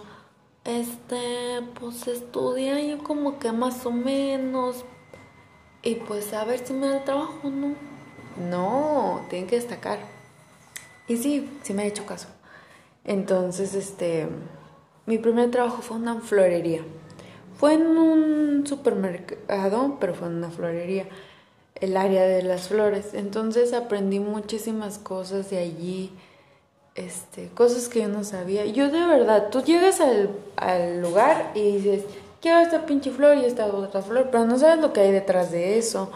este, 0.65 1.61
pues 1.79 2.05
estudia 2.05 2.81
yo 2.81 3.01
como 3.01 3.39
que 3.39 3.53
más 3.53 3.85
o 3.85 3.91
menos. 3.91 4.83
Y 5.83 5.95
pues 5.95 6.33
a 6.33 6.43
ver 6.43 6.67
si 6.67 6.73
me 6.73 6.89
da 6.89 7.05
trabajo, 7.05 7.49
¿no? 7.49 7.75
No, 8.49 9.21
tiene 9.29 9.47
que 9.47 9.55
destacar. 9.55 10.20
Y 11.11 11.17
sí, 11.17 11.49
sí 11.63 11.73
me 11.73 11.83
ha 11.83 11.85
hecho 11.85 12.05
caso. 12.05 12.27
Entonces, 13.03 13.73
este, 13.73 14.27
mi 15.05 15.17
primer 15.17 15.51
trabajo 15.51 15.81
fue 15.81 15.97
en 15.97 16.03
una 16.03 16.21
florería. 16.21 16.81
Fue 17.57 17.73
en 17.73 17.85
un 17.97 18.65
supermercado, 18.65 19.97
pero 19.99 20.13
fue 20.13 20.27
en 20.29 20.35
una 20.35 20.49
florería. 20.49 21.07
el 21.75 21.97
área 21.97 22.23
de 22.23 22.43
las 22.43 22.67
flores. 22.69 23.13
Entonces 23.13 23.73
aprendí 23.73 24.19
muchísimas 24.19 24.99
cosas 24.99 25.49
de 25.49 25.57
allí, 25.57 26.11
este, 26.95 27.49
cosas 27.49 27.89
que 27.89 28.01
yo 28.01 28.07
no 28.07 28.23
sabía. 28.23 28.65
Yo 28.65 28.89
de 28.89 29.05
verdad, 29.05 29.49
tú 29.49 29.63
llegas 29.63 29.99
al, 29.99 30.29
al 30.57 31.01
lugar 31.01 31.51
y 31.55 31.77
dices, 31.77 32.03
quiero 32.41 32.59
esta 32.59 32.85
pinche 32.85 33.11
flor 33.11 33.37
y 33.37 33.45
esta 33.45 33.65
otra 33.67 34.01
flor, 34.01 34.29
pero 34.31 34.45
no 34.45 34.57
sabes 34.59 34.79
lo 34.79 34.93
que 34.93 35.01
hay 35.01 35.11
detrás 35.11 35.51
de 35.51 35.77
eso. 35.77 36.11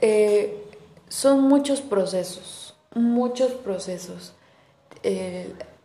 Eh, 0.00 0.64
son 1.08 1.42
muchos 1.42 1.80
procesos, 1.80 2.67
muchos 2.98 3.52
procesos. 3.52 4.34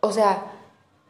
o 0.00 0.12
sea, 0.12 0.52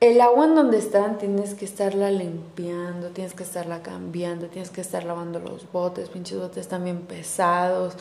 el 0.01 0.21
agua 0.21 0.45
en 0.45 0.55
donde 0.55 0.79
están 0.79 1.19
tienes 1.19 1.55
que 1.55 1.65
estarla 1.65 2.11
limpiando, 2.11 3.09
tienes 3.09 3.33
que 3.33 3.43
estarla 3.43 3.83
cambiando, 3.83 4.49
tienes 4.49 4.71
que 4.71 4.83
estar 4.83 5.05
lavando 5.05 5.39
los 5.39 5.71
botes, 5.73 6.11
pinches 6.11 6.39
botes 6.39 6.69
también 6.69 7.01
pesados. 7.03 7.95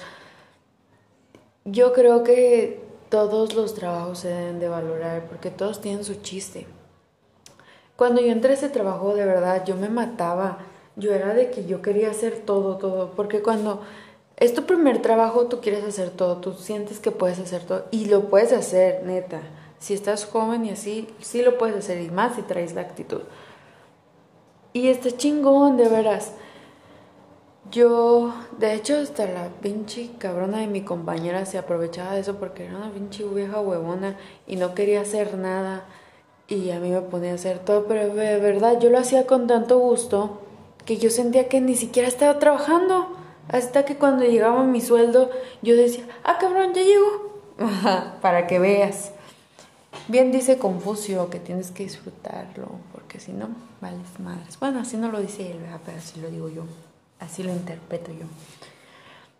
Yo 1.65 1.93
creo 1.93 2.23
que 2.23 2.83
todos 3.09 3.53
los 3.53 3.73
trabajos 3.73 4.19
se 4.19 4.27
deben 4.27 4.59
de 4.59 4.67
valorar 4.67 5.27
porque 5.29 5.49
todos 5.49 5.79
tienen 5.79 6.03
su 6.03 6.15
chiste. 6.15 6.67
Cuando 7.95 8.21
yo 8.21 8.31
entré 8.31 8.51
a 8.51 8.55
ese 8.55 8.69
trabajo, 8.69 9.13
de 9.15 9.25
verdad, 9.25 9.63
yo 9.65 9.75
me 9.75 9.87
mataba. 9.87 10.57
Yo 10.95 11.13
era 11.13 11.33
de 11.33 11.51
que 11.51 11.65
yo 11.65 11.81
quería 11.81 12.09
hacer 12.09 12.41
todo, 12.45 12.77
todo. 12.77 13.11
Porque 13.11 13.41
cuando 13.41 13.81
es 14.43 14.53
tu 14.53 14.65
primer 14.65 15.01
trabajo, 15.01 15.47
tú 15.47 15.61
quieres 15.61 15.85
hacer 15.85 16.09
todo. 16.09 16.37
Tú 16.37 16.53
sientes 16.53 16.99
que 16.99 17.11
puedes 17.11 17.39
hacer 17.39 17.63
todo. 17.63 17.85
Y 17.91 18.05
lo 18.05 18.29
puedes 18.29 18.51
hacer, 18.51 19.03
neta. 19.05 19.41
Si 19.79 19.93
estás 19.93 20.25
joven 20.25 20.65
y 20.65 20.71
así, 20.71 21.07
sí 21.21 21.41
lo 21.41 21.57
puedes 21.57 21.77
hacer. 21.77 22.01
Y 22.01 22.09
más 22.09 22.35
si 22.35 22.41
traes 22.41 22.73
la 22.73 22.81
actitud. 22.81 23.21
Y 24.73 24.89
está 24.89 25.15
chingón, 25.15 25.77
de 25.77 25.87
veras. 25.87 26.33
Yo, 27.71 28.33
de 28.57 28.73
hecho, 28.73 28.97
hasta 28.97 29.25
la 29.25 29.47
pinche 29.61 30.09
cabrona 30.17 30.59
de 30.59 30.67
mi 30.67 30.81
compañera 30.81 31.45
se 31.45 31.57
aprovechaba 31.57 32.13
de 32.13 32.19
eso 32.19 32.35
porque 32.35 32.65
era 32.65 32.75
una 32.75 32.91
pinche 32.91 33.23
vieja 33.23 33.61
huevona 33.61 34.17
y 34.45 34.57
no 34.57 34.75
quería 34.75 35.01
hacer 35.01 35.37
nada 35.37 35.85
y 36.47 36.71
a 36.71 36.79
mí 36.79 36.89
me 36.89 37.01
ponía 37.01 37.31
a 37.31 37.35
hacer 37.35 37.59
todo, 37.59 37.85
pero 37.85 38.13
de 38.13 38.39
verdad 38.39 38.79
yo 38.79 38.89
lo 38.89 38.99
hacía 38.99 39.25
con 39.25 39.47
tanto 39.47 39.79
gusto 39.79 40.41
que 40.85 40.97
yo 40.97 41.09
sentía 41.09 41.47
que 41.47 41.61
ni 41.61 41.75
siquiera 41.75 42.09
estaba 42.09 42.37
trabajando. 42.39 43.22
Hasta 43.49 43.85
que 43.85 43.97
cuando 43.97 44.23
llegaba 44.23 44.63
mi 44.63 44.81
sueldo 44.81 45.29
yo 45.61 45.75
decía, 45.75 46.05
ah 46.23 46.37
cabrón, 46.39 46.73
ya 46.73 46.81
llegó. 46.81 47.41
Para 48.21 48.47
que 48.47 48.59
veas. 48.59 49.11
Bien 50.07 50.31
dice 50.31 50.57
Confucio 50.57 51.29
que 51.29 51.39
tienes 51.39 51.71
que 51.71 51.83
disfrutarlo, 51.83 52.67
porque 52.91 53.19
si 53.19 53.31
no, 53.31 53.49
vales 53.79 54.19
madres. 54.19 54.59
Bueno, 54.59 54.79
así 54.79 54.97
no 54.97 55.11
lo 55.11 55.21
dice 55.21 55.51
él, 55.51 55.59
pero 55.85 55.97
así 55.97 56.19
lo 56.19 56.29
digo 56.29 56.49
yo. 56.49 56.63
Así 57.19 57.43
lo 57.43 57.51
interpreto 57.51 58.11
yo. 58.11 58.25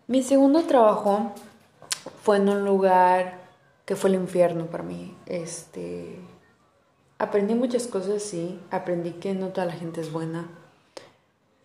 Mi 0.06 0.22
segundo 0.22 0.62
trabajo 0.62 1.32
fue 2.22 2.36
en 2.36 2.48
un 2.48 2.64
lugar 2.64 3.40
que 3.84 3.96
fue 3.96 4.10
el 4.10 4.16
infierno 4.16 4.66
para 4.66 4.84
mí. 4.84 5.14
Este, 5.26 6.18
Aprendí 7.18 7.54
muchas 7.54 7.86
cosas, 7.86 8.22
sí. 8.22 8.60
Aprendí 8.70 9.12
que 9.12 9.34
no 9.34 9.48
toda 9.48 9.66
la 9.66 9.72
gente 9.72 10.00
es 10.00 10.12
buena. 10.12 10.48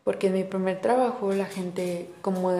Porque 0.10 0.26
en 0.26 0.34
mi 0.34 0.43
primer 0.43 0.82
trabajo 0.82 1.32
la 1.34 1.45
gente, 1.45 2.10
como 2.24 2.51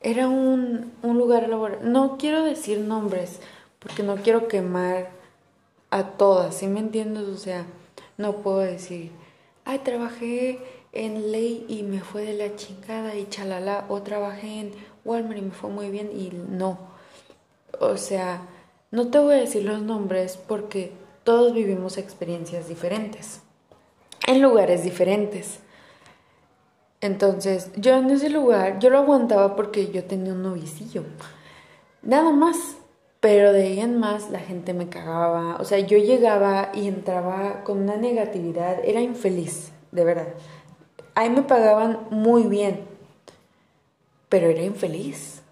era 0.00 0.26
un, 0.26 0.90
un 1.02 1.18
lugar 1.18 1.48
laboral, 1.48 1.78
no 1.92 2.16
quiero 2.18 2.42
decir 2.42 2.80
nombres, 2.80 3.38
porque 3.78 4.02
no 4.02 4.16
quiero 4.16 4.48
quemar 4.48 5.10
a 5.90 6.02
todas, 6.02 6.56
¿sí 6.56 6.66
me 6.66 6.80
entiendes? 6.80 7.28
O 7.28 7.36
sea, 7.36 7.64
no 8.18 8.38
puedo 8.38 8.58
decir, 8.58 9.12
ay, 9.64 9.78
trabajé 9.84 10.58
en 10.90 11.30
ley 11.30 11.64
y 11.68 11.84
me 11.84 12.00
fue 12.00 12.24
de 12.24 12.34
la 12.34 12.56
chingada 12.56 13.14
y 13.14 13.28
chalala, 13.28 13.84
o 13.88 14.02
trabajé 14.02 14.58
en 14.58 14.72
Walmart 15.04 15.38
y 15.38 15.42
me 15.42 15.52
fue 15.52 15.70
muy 15.70 15.90
bien 15.90 16.10
y 16.12 16.32
no. 16.32 16.76
O 17.78 17.98
sea, 17.98 18.48
no 18.90 19.12
te 19.12 19.20
voy 19.20 19.34
a 19.34 19.38
decir 19.42 19.62
los 19.62 19.80
nombres 19.80 20.36
porque 20.36 20.90
todos 21.22 21.54
vivimos 21.54 21.98
experiencias 21.98 22.66
diferentes, 22.66 23.42
en 24.26 24.42
lugares 24.42 24.82
diferentes. 24.82 25.60
Entonces, 27.00 27.70
yo 27.76 27.96
en 27.96 28.10
ese 28.10 28.28
lugar, 28.28 28.78
yo 28.78 28.90
lo 28.90 28.98
aguantaba 28.98 29.56
porque 29.56 29.90
yo 29.90 30.04
tenía 30.04 30.32
un 30.32 30.42
novicillo. 30.42 31.04
Nada 32.02 32.32
más. 32.32 32.76
Pero 33.20 33.52
de 33.52 33.64
ahí 33.64 33.80
en 33.80 33.98
más 33.98 34.30
la 34.30 34.38
gente 34.38 34.72
me 34.72 34.88
cagaba. 34.88 35.56
O 35.56 35.64
sea, 35.64 35.78
yo 35.78 35.98
llegaba 35.98 36.70
y 36.72 36.88
entraba 36.88 37.64
con 37.64 37.82
una 37.82 37.96
negatividad. 37.96 38.78
Era 38.82 39.02
infeliz, 39.02 39.72
de 39.92 40.04
verdad. 40.04 40.28
Ahí 41.14 41.28
me 41.28 41.42
pagaban 41.42 42.00
muy 42.10 42.44
bien. 42.44 42.80
Pero 44.30 44.48
era 44.48 44.62
infeliz. 44.62 45.42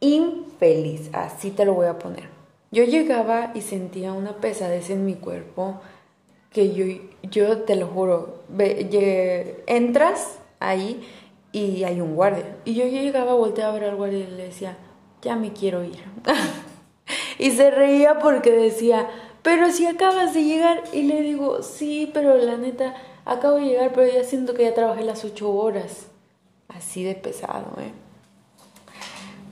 Infeliz. 0.00 1.08
Así 1.12 1.52
te 1.52 1.64
lo 1.64 1.74
voy 1.74 1.86
a 1.86 2.00
poner. 2.00 2.28
Yo 2.72 2.82
llegaba 2.82 3.52
y 3.54 3.62
sentía 3.62 4.12
una 4.12 4.36
pesadez 4.38 4.90
en 4.90 5.06
mi 5.06 5.14
cuerpo 5.14 5.80
que 6.50 6.74
yo, 6.74 6.84
yo 7.22 7.62
te 7.62 7.76
lo 7.76 7.86
juro, 7.86 8.42
entras 9.66 10.38
ahí 10.60 11.06
y 11.52 11.84
hay 11.84 12.00
un 12.00 12.14
guardia. 12.14 12.56
Y 12.64 12.74
yo 12.74 12.84
llegaba, 12.86 13.34
volteaba 13.34 13.70
a 13.70 13.74
ver 13.74 13.84
al 13.84 13.96
guardia 13.96 14.20
y 14.20 14.30
le 14.30 14.44
decía, 14.44 14.76
ya 15.22 15.36
me 15.36 15.52
quiero 15.52 15.84
ir. 15.84 16.02
y 17.38 17.50
se 17.50 17.70
reía 17.70 18.18
porque 18.18 18.52
decía, 18.52 19.08
pero 19.42 19.70
si 19.70 19.86
acabas 19.86 20.34
de 20.34 20.44
llegar. 20.44 20.82
Y 20.92 21.02
le 21.02 21.22
digo, 21.22 21.62
sí, 21.62 22.10
pero 22.12 22.36
la 22.36 22.56
neta, 22.56 22.94
acabo 23.24 23.56
de 23.56 23.64
llegar, 23.64 23.92
pero 23.94 24.12
ya 24.12 24.24
siento 24.24 24.54
que 24.54 24.64
ya 24.64 24.74
trabajé 24.74 25.04
las 25.04 25.24
ocho 25.24 25.50
horas. 25.50 26.06
Así 26.68 27.02
de 27.02 27.14
pesado, 27.14 27.72
¿eh? 27.80 27.92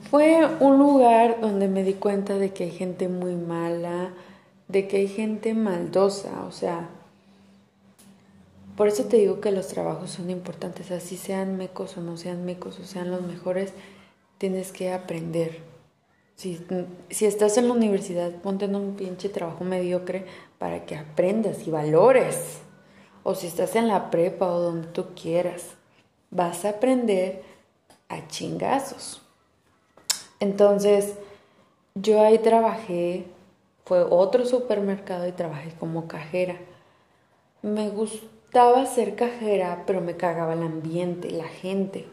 Fue 0.09 0.47
un 0.59 0.77
lugar 0.77 1.41
donde 1.41 1.67
me 1.67 1.83
di 1.83 1.95
cuenta 1.95 2.35
de 2.35 2.53
que 2.53 2.65
hay 2.65 2.71
gente 2.71 3.09
muy 3.09 3.35
mala, 3.35 4.13
de 4.67 4.87
que 4.87 4.97
hay 4.97 5.07
gente 5.07 5.53
maldosa, 5.53 6.45
o 6.47 6.51
sea, 6.51 6.89
por 8.77 8.87
eso 8.87 9.05
te 9.05 9.17
digo 9.17 9.41
que 9.41 9.51
los 9.51 9.67
trabajos 9.67 10.11
son 10.11 10.29
importantes, 10.29 10.91
así 10.91 11.17
sean 11.17 11.57
mecos 11.57 11.97
o 11.97 12.01
no 12.01 12.15
sean 12.15 12.45
mecos 12.45 12.79
o 12.79 12.83
sean 12.83 13.09
los 13.09 13.23
mejores, 13.23 13.73
tienes 14.37 14.71
que 14.71 14.93
aprender. 14.93 15.61
Si, 16.35 16.63
si 17.09 17.25
estás 17.25 17.57
en 17.57 17.67
la 17.67 17.73
universidad, 17.73 18.31
ponte 18.33 18.65
en 18.65 18.75
un 18.75 18.95
pinche 18.95 19.29
trabajo 19.29 19.63
mediocre 19.63 20.27
para 20.59 20.85
que 20.85 20.95
aprendas 20.95 21.65
y 21.65 21.71
valores. 21.71 22.59
O 23.23 23.33
si 23.33 23.47
estás 23.47 23.75
en 23.75 23.87
la 23.87 24.11
prepa 24.11 24.45
o 24.45 24.59
donde 24.59 24.87
tú 24.89 25.07
quieras, 25.19 25.63
vas 26.29 26.63
a 26.63 26.69
aprender 26.69 27.41
a 28.09 28.27
chingazos. 28.27 29.23
Entonces, 30.39 31.15
yo 31.95 32.21
ahí 32.21 32.37
trabajé, 32.37 33.25
fue 33.85 34.03
otro 34.03 34.45
supermercado 34.45 35.27
y 35.27 35.31
trabajé 35.31 35.71
como 35.79 36.07
cajera. 36.07 36.57
Me 37.63 37.89
gustaba 38.47 38.85
ser 38.85 39.15
cajera, 39.15 39.83
pero 39.85 39.99
me 39.99 40.15
cagaba 40.15 40.53
el 40.53 40.63
ambiente, 40.63 41.31
la 41.31 41.49
gente. 41.49 42.05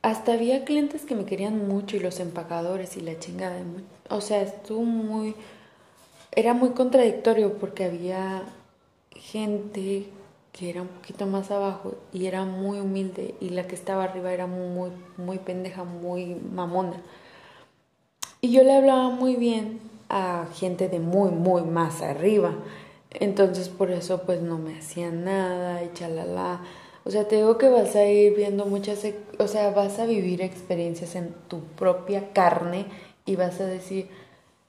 Hasta 0.00 0.34
había 0.34 0.64
clientes 0.64 1.02
que 1.02 1.16
me 1.16 1.24
querían 1.24 1.66
mucho 1.66 1.96
y 1.96 2.00
los 2.00 2.20
empacadores 2.20 2.96
y 2.96 3.00
la 3.00 3.18
chingada. 3.18 3.56
O 4.10 4.20
sea, 4.20 4.42
estuvo 4.42 4.84
muy... 4.84 5.34
Era 6.30 6.54
muy 6.54 6.70
contradictorio 6.70 7.54
porque 7.54 7.84
había 7.84 8.44
gente 9.10 10.06
que 10.52 10.70
era 10.70 10.82
un 10.82 10.88
poquito 10.88 11.26
más 11.26 11.50
abajo 11.50 11.96
y 12.12 12.26
era 12.26 12.44
muy 12.44 12.78
humilde 12.78 13.34
y 13.40 13.50
la 13.50 13.66
que 13.66 13.74
estaba 13.74 14.04
arriba 14.04 14.32
era 14.32 14.46
muy, 14.46 14.92
muy 15.16 15.38
pendeja, 15.38 15.82
muy 15.82 16.36
mamona. 16.36 17.02
Y 18.40 18.52
yo 18.52 18.62
le 18.62 18.76
hablaba 18.76 19.10
muy 19.10 19.34
bien 19.34 19.80
a 20.08 20.46
gente 20.54 20.88
de 20.88 21.00
muy, 21.00 21.30
muy 21.32 21.62
más 21.62 22.02
arriba. 22.02 22.54
Entonces 23.10 23.68
por 23.68 23.90
eso 23.90 24.22
pues 24.22 24.40
no 24.42 24.58
me 24.58 24.78
hacían 24.78 25.24
nada 25.24 25.82
y 25.82 25.92
chalala. 25.94 26.60
O 27.04 27.10
sea, 27.10 27.26
te 27.26 27.36
digo 27.36 27.56
que 27.56 27.68
vas 27.68 27.96
a 27.96 28.04
ir 28.04 28.34
viendo 28.34 28.66
muchas, 28.66 29.00
o 29.38 29.48
sea, 29.48 29.70
vas 29.70 29.98
a 29.98 30.04
vivir 30.04 30.42
experiencias 30.42 31.14
en 31.14 31.34
tu 31.48 31.60
propia 31.60 32.32
carne 32.32 32.86
y 33.24 33.36
vas 33.36 33.60
a 33.60 33.66
decir, 33.66 34.10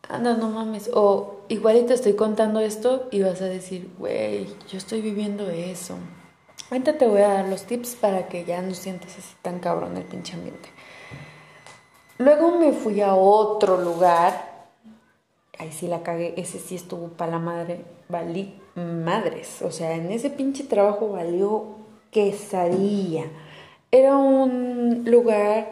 anda, 0.07 0.35
no 0.35 0.49
mames. 0.49 0.89
O 0.93 1.41
igual 1.49 1.77
y 1.77 1.83
te 1.83 1.93
estoy 1.93 2.13
contando 2.13 2.59
esto 2.59 3.07
y 3.11 3.21
vas 3.21 3.41
a 3.41 3.45
decir, 3.45 3.89
güey, 3.97 4.47
yo 4.69 4.77
estoy 4.77 5.01
viviendo 5.01 5.49
eso. 5.49 5.97
Ahorita 6.71 6.97
te 6.97 7.07
voy 7.07 7.21
a 7.21 7.29
dar 7.29 7.49
los 7.49 7.63
tips 7.63 7.95
para 7.95 8.27
que 8.27 8.45
ya 8.45 8.61
no 8.61 8.73
sientes 8.73 9.17
así 9.17 9.35
tan 9.41 9.59
cabrón 9.59 9.97
el 9.97 10.03
pinche 10.03 10.35
ambiente. 10.35 10.69
Luego 12.19 12.59
me 12.59 12.73
fui 12.73 13.01
a 13.01 13.15
otro 13.15 13.77
lugar. 13.77 14.48
Ahí 15.59 15.71
sí 15.71 15.87
la 15.87 16.01
cagué. 16.01 16.33
Ese 16.37 16.57
sí 16.57 16.75
estuvo 16.75 17.09
para 17.09 17.33
la 17.33 17.39
madre. 17.39 17.81
Valí 18.07 18.55
madres. 18.75 19.61
O 19.61 19.69
sea, 19.69 19.93
en 19.93 20.11
ese 20.11 20.31
pinche 20.31 20.63
trabajo 20.63 21.09
valió 21.09 21.67
quesadilla. 22.11 23.25
Era 23.91 24.17
un 24.17 25.03
lugar 25.05 25.71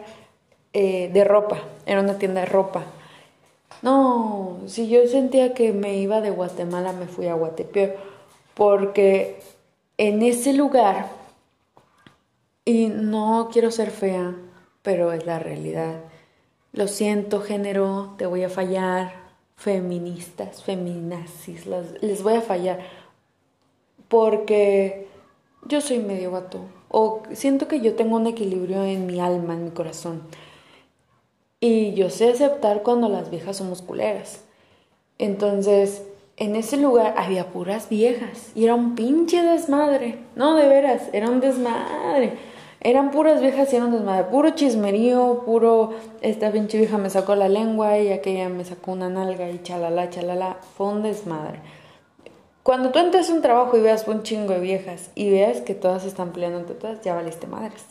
eh, 0.72 1.10
de 1.12 1.24
ropa. 1.24 1.58
Era 1.86 2.00
una 2.00 2.18
tienda 2.18 2.42
de 2.42 2.46
ropa. 2.46 2.84
No, 3.82 4.58
si 4.66 4.88
yo 4.88 5.06
sentía 5.06 5.54
que 5.54 5.72
me 5.72 5.96
iba 5.96 6.20
de 6.20 6.30
Guatemala, 6.30 6.92
me 6.92 7.06
fui 7.06 7.28
a 7.28 7.34
Guatepeor, 7.34 7.96
porque 8.54 9.40
en 9.98 10.22
ese 10.22 10.52
lugar, 10.52 11.08
y 12.64 12.88
no 12.88 13.50
quiero 13.52 13.70
ser 13.70 13.90
fea, 13.90 14.34
pero 14.82 15.12
es 15.12 15.26
la 15.26 15.38
realidad. 15.38 16.00
Lo 16.72 16.88
siento, 16.88 17.40
género, 17.40 18.14
te 18.18 18.26
voy 18.26 18.42
a 18.42 18.48
fallar, 18.48 19.12
feministas, 19.58 20.62
feminazis, 20.62 21.66
les 22.00 22.22
voy 22.22 22.34
a 22.34 22.40
fallar, 22.40 22.78
porque 24.06 25.08
yo 25.66 25.80
soy 25.80 25.98
medio 25.98 26.30
vato, 26.30 26.60
o 26.88 27.22
siento 27.32 27.66
que 27.66 27.80
yo 27.80 27.94
tengo 27.96 28.16
un 28.16 28.28
equilibrio 28.28 28.84
en 28.84 29.06
mi 29.06 29.20
alma, 29.20 29.54
en 29.54 29.64
mi 29.64 29.70
corazón, 29.72 30.22
y 31.60 31.92
yo 31.94 32.08
sé 32.08 32.30
aceptar 32.30 32.82
cuando 32.84 33.08
las 33.08 33.30
viejas 33.30 33.56
son 33.56 33.68
musculeras. 33.68 34.44
Entonces, 35.18 36.04
en 36.36 36.54
ese 36.54 36.76
lugar 36.76 37.14
había 37.16 37.48
puras 37.48 37.88
viejas 37.88 38.52
y 38.54 38.62
era 38.62 38.76
un 38.76 38.94
pinche 38.94 39.42
desmadre. 39.42 40.20
No, 40.36 40.54
de 40.54 40.68
veras, 40.68 41.08
era 41.12 41.28
un 41.28 41.40
desmadre. 41.40 42.38
Eran 42.80 43.10
puras 43.10 43.40
viejas 43.40 43.72
y 43.72 43.76
era 43.76 43.86
un 43.86 43.92
desmadre. 43.92 44.24
Puro 44.24 44.50
chismerío, 44.50 45.42
puro. 45.44 45.94
Esta 46.20 46.52
pinche 46.52 46.78
vieja 46.78 46.96
me 46.96 47.10
sacó 47.10 47.34
la 47.34 47.48
lengua 47.48 47.98
y 47.98 48.12
aquella 48.12 48.48
me 48.48 48.64
sacó 48.64 48.92
una 48.92 49.08
nalga 49.08 49.50
y 49.50 49.60
chalala, 49.62 50.10
chalala. 50.10 50.58
Fue 50.76 50.86
un 50.86 51.02
desmadre. 51.02 51.60
Cuando 52.62 52.90
tú 52.90 52.98
entres 52.98 53.30
a 53.30 53.34
un 53.34 53.42
trabajo 53.42 53.76
y 53.76 53.80
veas 53.80 54.06
un 54.06 54.22
chingo 54.22 54.52
de 54.52 54.60
viejas 54.60 55.10
y 55.14 55.30
veas 55.30 55.60
que 55.62 55.74
todas 55.74 56.04
están 56.04 56.32
peleando 56.32 56.58
entre 56.58 56.74
todas, 56.76 57.00
ya 57.00 57.14
valiste 57.14 57.46
madres. 57.46 57.82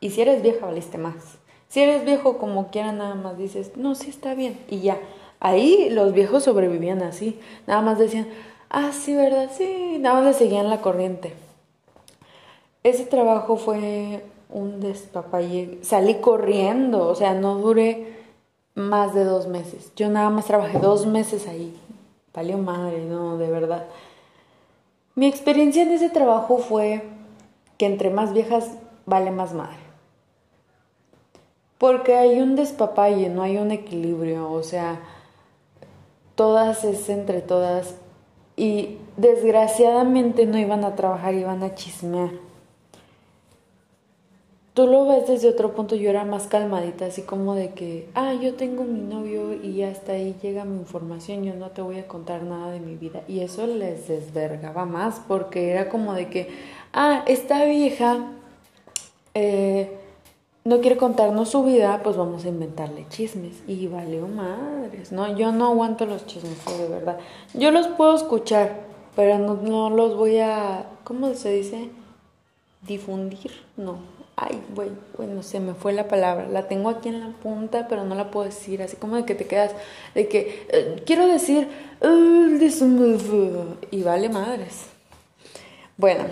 Y 0.00 0.10
si 0.10 0.20
eres 0.20 0.42
vieja, 0.42 0.66
valiste 0.66 0.98
más. 0.98 1.38
Si 1.68 1.80
eres 1.80 2.04
viejo, 2.04 2.38
como 2.38 2.70
quiera, 2.70 2.92
nada 2.92 3.14
más 3.14 3.36
dices, 3.36 3.72
no, 3.76 3.94
sí 3.94 4.10
está 4.10 4.34
bien. 4.34 4.58
Y 4.68 4.80
ya. 4.80 4.98
Ahí 5.40 5.90
los 5.90 6.12
viejos 6.12 6.44
sobrevivían 6.44 7.02
así. 7.02 7.40
Nada 7.66 7.82
más 7.82 7.98
decían, 7.98 8.28
ah, 8.70 8.92
sí, 8.92 9.14
¿verdad? 9.14 9.50
Sí. 9.56 9.96
Nada 9.98 10.16
más 10.16 10.24
le 10.26 10.34
seguían 10.34 10.70
la 10.70 10.80
corriente. 10.80 11.32
Ese 12.82 13.04
trabajo 13.04 13.56
fue 13.56 14.24
un 14.48 14.80
despapalle. 14.80 15.78
Salí 15.82 16.16
corriendo, 16.16 17.06
o 17.08 17.14
sea, 17.14 17.34
no 17.34 17.56
duré 17.56 18.16
más 18.74 19.14
de 19.14 19.24
dos 19.24 19.46
meses. 19.48 19.92
Yo 19.96 20.08
nada 20.08 20.30
más 20.30 20.46
trabajé 20.46 20.78
dos 20.78 21.06
meses 21.06 21.46
ahí. 21.48 21.76
Valió 22.32 22.56
madre, 22.58 23.04
no, 23.04 23.36
de 23.36 23.50
verdad. 23.50 23.86
Mi 25.14 25.26
experiencia 25.26 25.82
en 25.82 25.90
ese 25.90 26.10
trabajo 26.10 26.58
fue 26.58 27.02
que 27.76 27.86
entre 27.86 28.10
más 28.10 28.32
viejas 28.32 28.70
vale 29.06 29.30
más 29.30 29.52
madre. 29.52 29.78
Porque 31.78 32.14
hay 32.14 32.40
un 32.40 32.56
despapalle, 32.56 33.28
no 33.28 33.42
hay 33.42 33.56
un 33.56 33.70
equilibrio, 33.70 34.50
o 34.50 34.62
sea, 34.62 35.00
todas 36.34 36.84
es 36.84 37.08
entre 37.08 37.40
todas 37.40 37.96
y 38.56 38.98
desgraciadamente 39.16 40.46
no 40.46 40.58
iban 40.58 40.84
a 40.84 40.96
trabajar, 40.96 41.34
iban 41.34 41.62
a 41.62 41.74
chismear. 41.74 42.30
Tú 44.78 44.86
lo 44.86 45.06
ves 45.06 45.26
desde 45.26 45.48
otro 45.48 45.72
punto, 45.74 45.96
yo 45.96 46.08
era 46.08 46.24
más 46.24 46.46
calmadita, 46.46 47.06
así 47.06 47.22
como 47.22 47.56
de 47.56 47.70
que, 47.70 48.08
ah, 48.14 48.32
yo 48.34 48.54
tengo 48.54 48.84
mi 48.84 49.00
novio 49.00 49.52
y 49.52 49.82
hasta 49.82 50.12
ahí 50.12 50.36
llega 50.40 50.64
mi 50.64 50.78
información, 50.78 51.42
yo 51.42 51.52
no 51.54 51.70
te 51.70 51.82
voy 51.82 51.98
a 51.98 52.06
contar 52.06 52.44
nada 52.44 52.70
de 52.70 52.78
mi 52.78 52.94
vida. 52.94 53.24
Y 53.26 53.40
eso 53.40 53.66
les 53.66 54.06
desvergaba 54.06 54.84
más 54.84 55.20
porque 55.26 55.72
era 55.72 55.88
como 55.88 56.14
de 56.14 56.28
que, 56.28 56.50
ah, 56.92 57.24
esta 57.26 57.64
vieja 57.64 58.18
eh, 59.34 59.98
no 60.62 60.80
quiere 60.80 60.96
contarnos 60.96 61.48
su 61.48 61.64
vida, 61.64 62.00
pues 62.04 62.16
vamos 62.16 62.44
a 62.44 62.48
inventarle 62.48 63.04
chismes. 63.08 63.60
Y 63.66 63.88
valió 63.88 64.28
madres, 64.28 65.10
¿no? 65.10 65.36
Yo 65.36 65.50
no 65.50 65.66
aguanto 65.66 66.06
los 66.06 66.24
chismes, 66.26 66.64
de 66.78 66.86
verdad. 66.86 67.18
Yo 67.52 67.72
los 67.72 67.88
puedo 67.88 68.14
escuchar, 68.14 68.78
pero 69.16 69.40
no, 69.40 69.56
no 69.56 69.90
los 69.90 70.16
voy 70.16 70.38
a, 70.38 70.86
¿cómo 71.02 71.34
se 71.34 71.50
dice? 71.50 71.90
Difundir, 72.86 73.50
no. 73.76 74.17
Ay, 74.40 74.62
güey, 74.72 74.90
bueno, 75.16 75.42
se 75.42 75.58
me 75.58 75.74
fue 75.74 75.92
la 75.92 76.06
palabra. 76.06 76.46
La 76.46 76.68
tengo 76.68 76.90
aquí 76.90 77.08
en 77.08 77.18
la 77.18 77.30
punta, 77.30 77.88
pero 77.88 78.04
no 78.04 78.14
la 78.14 78.30
puedo 78.30 78.46
decir. 78.46 78.80
Así 78.82 78.96
como 78.96 79.16
de 79.16 79.24
que 79.24 79.34
te 79.34 79.46
quedas, 79.46 79.72
de 80.14 80.28
que 80.28 80.64
eh, 80.68 81.02
quiero 81.04 81.26
decir, 81.26 81.66
y 83.90 84.02
vale 84.04 84.28
madres. 84.28 84.84
Bueno, 85.96 86.26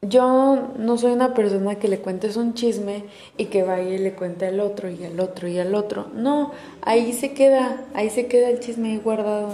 yo 0.00 0.70
no 0.78 0.96
soy 0.96 1.12
una 1.12 1.34
persona 1.34 1.74
que 1.74 1.88
le 1.88 1.98
cuentes 1.98 2.38
un 2.38 2.54
chisme 2.54 3.04
y 3.36 3.46
que 3.46 3.64
vaya 3.64 3.90
y 3.90 3.98
le 3.98 4.14
cuente 4.14 4.46
al 4.46 4.58
otro 4.60 4.88
y 4.88 5.04
al 5.04 5.20
otro 5.20 5.46
y 5.46 5.58
al 5.58 5.74
otro. 5.74 6.06
No, 6.14 6.52
ahí 6.80 7.12
se 7.12 7.34
queda, 7.34 7.84
ahí 7.92 8.08
se 8.08 8.28
queda 8.28 8.48
el 8.48 8.60
chisme 8.60 8.96
guardado 8.96 9.50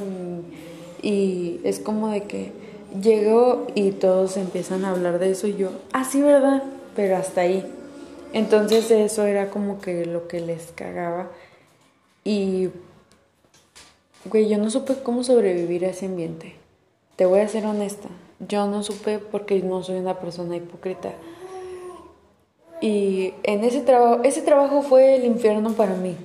y 1.03 1.61
es 1.65 1.81
como 1.81 2.11
de 2.11 2.23
que 2.23 2.53
llego 3.03 3.67
y 3.75 3.91
todos 3.91 4.37
empiezan 4.37 4.85
a 4.85 4.91
hablar 4.91 5.19
de 5.19 5.33
eso 5.33 5.49
y 5.49 5.57
yo, 5.57 5.71
ah, 5.93 6.05
sí, 6.05 6.23
¿verdad? 6.23 6.63
Pero 6.95 7.17
hasta 7.17 7.43
ahí. 7.43 7.65
Entonces 8.33 8.91
eso 8.91 9.25
era 9.25 9.51
como 9.51 9.81
que 9.81 10.07
lo 10.07 10.27
que 10.29 10.41
les 10.41 10.73
cagaba 10.73 11.31
y, 12.25 12.71
güey, 14.25 14.49
yo 14.49 14.59
no 14.59 14.71
supe 14.71 14.95
cómo 15.03 15.23
sobrevivir 15.23 15.85
a 15.85 15.91
ese 15.91 16.07
ambiente. 16.07 16.57
Te 17.17 17.27
voy 17.27 17.41
a 17.41 17.49
ser 17.49 17.67
honesta 17.67 18.09
yo 18.49 18.67
no 18.67 18.83
supe 18.83 19.19
porque 19.19 19.61
no 19.61 19.83
soy 19.83 19.97
una 19.97 20.19
persona 20.19 20.57
hipócrita. 20.57 21.13
Y 22.81 23.35
en 23.43 23.65
ese 23.65 23.81
trabajo, 23.81 24.23
ese 24.25 24.43
trabajo 24.43 24.83
fue 24.83 25.17
el 25.17 25.25
infierno 25.25 25.73
para 25.73 25.95
mí. 25.95 26.17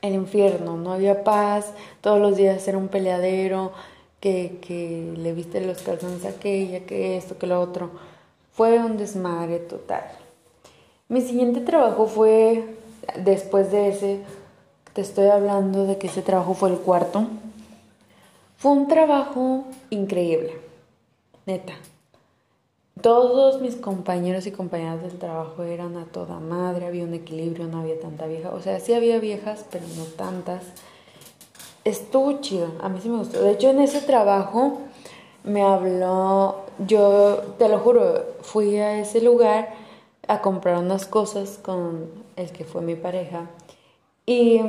El 0.00 0.14
infierno, 0.14 0.76
no 0.76 0.92
había 0.92 1.22
paz, 1.22 1.72
todos 2.00 2.20
los 2.20 2.36
días 2.36 2.66
era 2.66 2.78
un 2.78 2.88
peleadero, 2.88 3.72
que, 4.18 4.58
que 4.60 5.12
le 5.16 5.32
viste 5.32 5.60
los 5.60 5.82
calzones 5.82 6.24
a 6.24 6.30
aquella, 6.30 6.80
que 6.80 7.16
esto, 7.16 7.38
que 7.38 7.46
lo 7.46 7.60
otro. 7.60 7.90
Fue 8.52 8.78
un 8.78 8.96
desmadre 8.96 9.58
total. 9.58 10.04
Mi 11.08 11.20
siguiente 11.20 11.60
trabajo 11.60 12.06
fue, 12.06 12.76
después 13.24 13.70
de 13.70 13.88
ese, 13.88 14.20
te 14.92 15.00
estoy 15.00 15.26
hablando 15.26 15.86
de 15.86 15.98
que 15.98 16.06
ese 16.06 16.22
trabajo 16.22 16.54
fue 16.54 16.70
el 16.70 16.78
cuarto. 16.78 17.26
Fue 18.56 18.72
un 18.72 18.88
trabajo 18.88 19.64
increíble 19.90 20.72
neta. 21.46 21.74
Todos 23.00 23.60
mis 23.60 23.74
compañeros 23.74 24.46
y 24.46 24.52
compañeras 24.52 25.02
del 25.02 25.18
trabajo 25.18 25.64
eran 25.64 25.96
a 25.96 26.04
toda 26.04 26.38
madre, 26.38 26.86
había 26.86 27.04
un 27.04 27.14
equilibrio, 27.14 27.66
no 27.66 27.80
había 27.80 27.98
tanta 27.98 28.26
vieja. 28.26 28.50
O 28.50 28.60
sea, 28.60 28.78
sí 28.80 28.94
había 28.94 29.18
viejas, 29.18 29.64
pero 29.70 29.84
no 29.96 30.04
tantas. 30.04 30.62
Estuvo 31.84 32.40
chido, 32.40 32.68
a 32.80 32.88
mí 32.88 33.00
sí 33.02 33.08
me 33.08 33.18
gustó. 33.18 33.42
De 33.42 33.52
hecho, 33.52 33.70
en 33.70 33.80
ese 33.80 34.02
trabajo 34.02 34.78
me 35.44 35.62
habló, 35.62 36.56
yo 36.86 37.38
te 37.58 37.68
lo 37.68 37.78
juro, 37.78 38.24
fui 38.42 38.76
a 38.76 38.98
ese 38.98 39.20
lugar 39.20 39.74
a 40.28 40.40
comprar 40.40 40.78
unas 40.78 41.06
cosas 41.06 41.58
con 41.62 42.08
el 42.36 42.52
que 42.52 42.64
fue 42.64 42.82
mi 42.82 42.94
pareja 42.94 43.50
y 44.24 44.60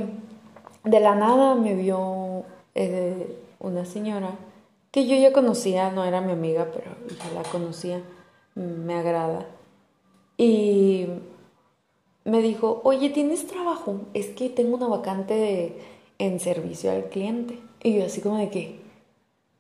de 0.84 1.00
la 1.00 1.16
nada 1.16 1.56
me 1.56 1.76
vio 1.76 2.44
eh, 2.76 3.38
una 3.60 3.86
señora 3.86 4.32
que 4.94 5.08
yo 5.08 5.16
ya 5.16 5.34
conocía, 5.34 5.90
no 5.92 6.06
era 6.06 6.22
mi 6.22 6.34
amiga, 6.34 6.68
pero 6.72 6.92
ya 7.10 7.32
la 7.34 7.42
conocía, 7.50 8.04
me 8.54 8.94
agrada. 8.94 9.48
Y 10.38 11.08
me 12.26 12.44
dijo, 12.44 12.80
oye, 12.84 13.10
¿tienes 13.10 13.48
trabajo? 13.48 14.02
Es 14.14 14.28
que 14.28 14.50
tengo 14.50 14.78
una 14.78 14.88
vacante 14.88 15.76
en 16.20 16.40
servicio 16.40 16.92
al 16.92 17.06
cliente. 17.06 17.60
Y 17.82 17.98
yo 17.98 18.06
así 18.06 18.22
como 18.22 18.38
de 18.38 18.52
que, 18.52 18.83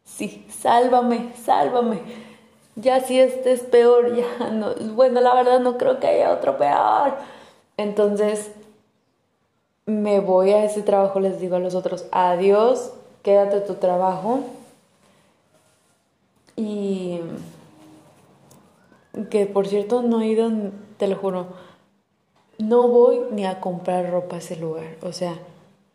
sí, 0.03 0.45
sálvame, 0.49 1.31
sálvame. 1.43 1.99
Ya 2.75 3.01
si 3.01 3.19
este 3.19 3.51
es 3.53 3.61
peor, 3.61 4.15
ya 4.15 4.49
no, 4.49 4.73
bueno, 4.95 5.21
la 5.21 5.35
verdad 5.35 5.59
no 5.59 5.77
creo 5.77 5.99
que 5.99 6.07
haya 6.07 6.31
otro 6.31 6.57
peor. 6.57 7.13
Entonces, 7.77 8.51
me 9.85 10.19
voy 10.19 10.51
a 10.51 10.63
ese 10.63 10.81
trabajo, 10.81 11.19
les 11.19 11.39
digo 11.39 11.55
a 11.55 11.59
los 11.59 11.75
otros, 11.75 12.05
adiós, 12.11 12.93
quédate 13.21 13.61
tu 13.61 13.75
trabajo 13.75 14.41
y 16.55 17.19
que 19.29 19.45
por 19.45 19.67
cierto 19.67 20.01
no 20.01 20.21
he 20.21 20.27
ido, 20.27 20.49
te 20.97 21.07
lo 21.07 21.15
juro, 21.15 21.47
no 22.57 22.87
voy 22.87 23.21
ni 23.31 23.45
a 23.45 23.59
comprar 23.59 24.09
ropa 24.09 24.37
a 24.37 24.39
ese 24.39 24.55
lugar. 24.55 24.95
O 25.01 25.11
sea, 25.11 25.37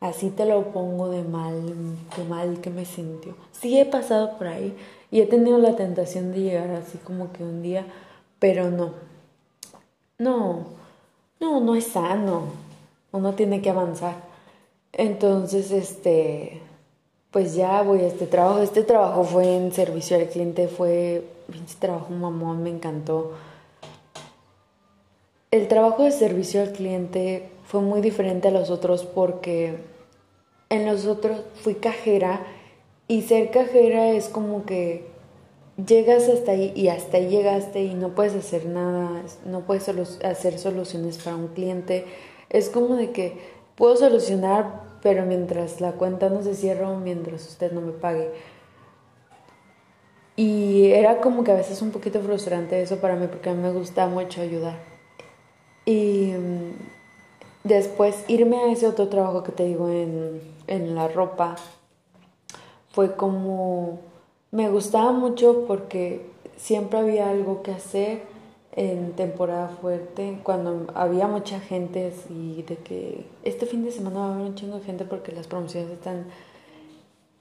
así 0.01 0.31
te 0.31 0.45
lo 0.45 0.73
pongo 0.73 1.09
de 1.09 1.23
mal, 1.23 1.75
de 2.17 2.25
mal 2.25 2.61
que 2.61 2.71
me 2.71 2.85
sintió. 2.85 3.35
Sí 3.53 3.79
he 3.79 3.85
pasado 3.87 4.39
por 4.39 4.47
ahí 4.47 4.77
y 5.11 5.21
he 5.21 5.27
tenido 5.27 5.59
la 5.59 5.77
tentación 5.77 6.33
de 6.33 6.41
llegar 6.41 6.71
así 6.71 6.99
como 6.99 7.33
que 7.33 7.43
un 7.43 7.63
día, 7.63 7.87
pero 8.39 8.71
no. 8.71 8.93
No, 10.19 10.67
no, 11.41 11.61
no 11.61 11.75
es 11.75 11.87
sano. 11.87 12.43
Uno 13.13 13.35
tiene 13.35 13.63
que 13.63 13.71
avanzar. 13.71 14.17
Entonces, 14.93 15.71
este, 15.71 16.61
pues 17.31 17.55
ya 17.55 17.83
voy 17.83 18.01
a 18.01 18.09
este 18.09 18.27
trabajo. 18.27 18.61
Este 18.61 18.83
trabajo 18.83 19.25
fue 19.25 19.57
en 19.57 19.73
servicio 19.73 20.17
al 20.17 20.29
cliente, 20.29 20.69
fue, 20.69 21.25
este 21.67 21.87
trabajo 21.87 22.13
mamón, 22.13 22.63
me 22.63 22.71
encantó. 22.71 23.33
El 25.51 25.69
trabajo 25.69 26.03
de 26.03 26.11
servicio 26.11 26.61
al 26.61 26.73
cliente 26.73 27.49
fue 27.65 27.81
muy 27.81 28.01
diferente 28.01 28.49
a 28.49 28.51
los 28.51 28.71
otros 28.71 29.05
porque 29.05 29.79
en 30.71 30.87
los 30.87 31.07
otros 31.07 31.41
fui 31.63 31.75
cajera 31.75 32.47
y 33.07 33.23
ser 33.23 33.51
cajera 33.51 34.11
es 34.11 34.29
como 34.29 34.67
que 34.67 35.07
llegas 35.87 36.29
hasta 36.29 36.53
ahí 36.53 36.73
y 36.75 36.89
hasta 36.89 37.17
ahí 37.19 37.29
llegaste 37.29 37.83
y 37.83 37.95
no 37.95 38.11
puedes 38.11 38.35
hacer 38.35 38.67
nada, 38.67 39.23
no 39.47 39.61
puedes 39.61 39.89
hacer 40.25 40.59
soluciones 40.59 41.19
para 41.19 41.37
un 41.37 41.49
cliente. 41.49 42.05
Es 42.51 42.69
como 42.69 42.97
de 42.97 43.13
que 43.13 43.39
puedo 43.77 43.97
solucionar, 43.97 44.83
pero 45.03 45.25
mientras 45.25 45.81
la 45.81 45.93
cuenta 45.93 46.29
no 46.29 46.43
se 46.43 46.55
cierra 46.55 46.91
o 46.91 46.99
mientras 46.99 47.47
usted 47.47 47.73
no 47.73 47.81
me 47.81 47.93
pague. 47.93 48.31
Y 50.37 50.93
era 50.93 51.21
como 51.21 51.45
que 51.45 51.53
a 51.53 51.57
veces 51.57 51.83
un 51.83 51.91
poquito 51.91 52.21
frustrante 52.21 52.81
eso 52.81 52.99
para 52.99 53.17
mí 53.17 53.27
porque 53.27 53.51
a 53.51 53.55
mí 53.55 53.63
me 53.63 53.73
gusta 53.73 54.07
mucho 54.07 54.41
ayudar. 54.41 54.79
Y 55.85 56.33
mm, 56.33 56.73
después 57.65 58.25
irme 58.29 58.59
a 58.59 58.73
ese 58.73 58.87
otro 58.87 59.09
trabajo 59.09 59.43
que 59.43 59.53
te 59.53 59.65
digo 59.65 59.89
en, 59.89 60.58
en 60.69 60.95
la 60.95 61.09
ropa 61.09 61.57
fue 62.91 63.17
como 63.17 64.01
me 64.51 64.71
gustaba 64.71 65.13
mucho 65.13 65.65
porque 65.67 66.31
siempre 66.57 66.99
había 66.99 67.31
algo 67.31 67.63
que 67.63 67.73
hacer 67.73 68.23
en 68.73 69.13
temporada 69.13 69.69
fuerte, 69.69 70.39
cuando 70.43 70.87
había 70.95 71.27
mucha 71.27 71.59
gente 71.59 72.13
y 72.31 72.63
de 72.63 72.77
que 72.77 73.27
este 73.43 73.67
fin 73.67 73.85
de 73.85 73.91
semana 73.91 74.21
va 74.21 74.27
a 74.27 74.35
haber 74.35 74.47
un 74.47 74.55
chingo 74.55 74.79
de 74.79 74.85
gente 74.85 75.05
porque 75.05 75.33
las 75.33 75.49
promociones 75.49 75.91
están 75.91 76.27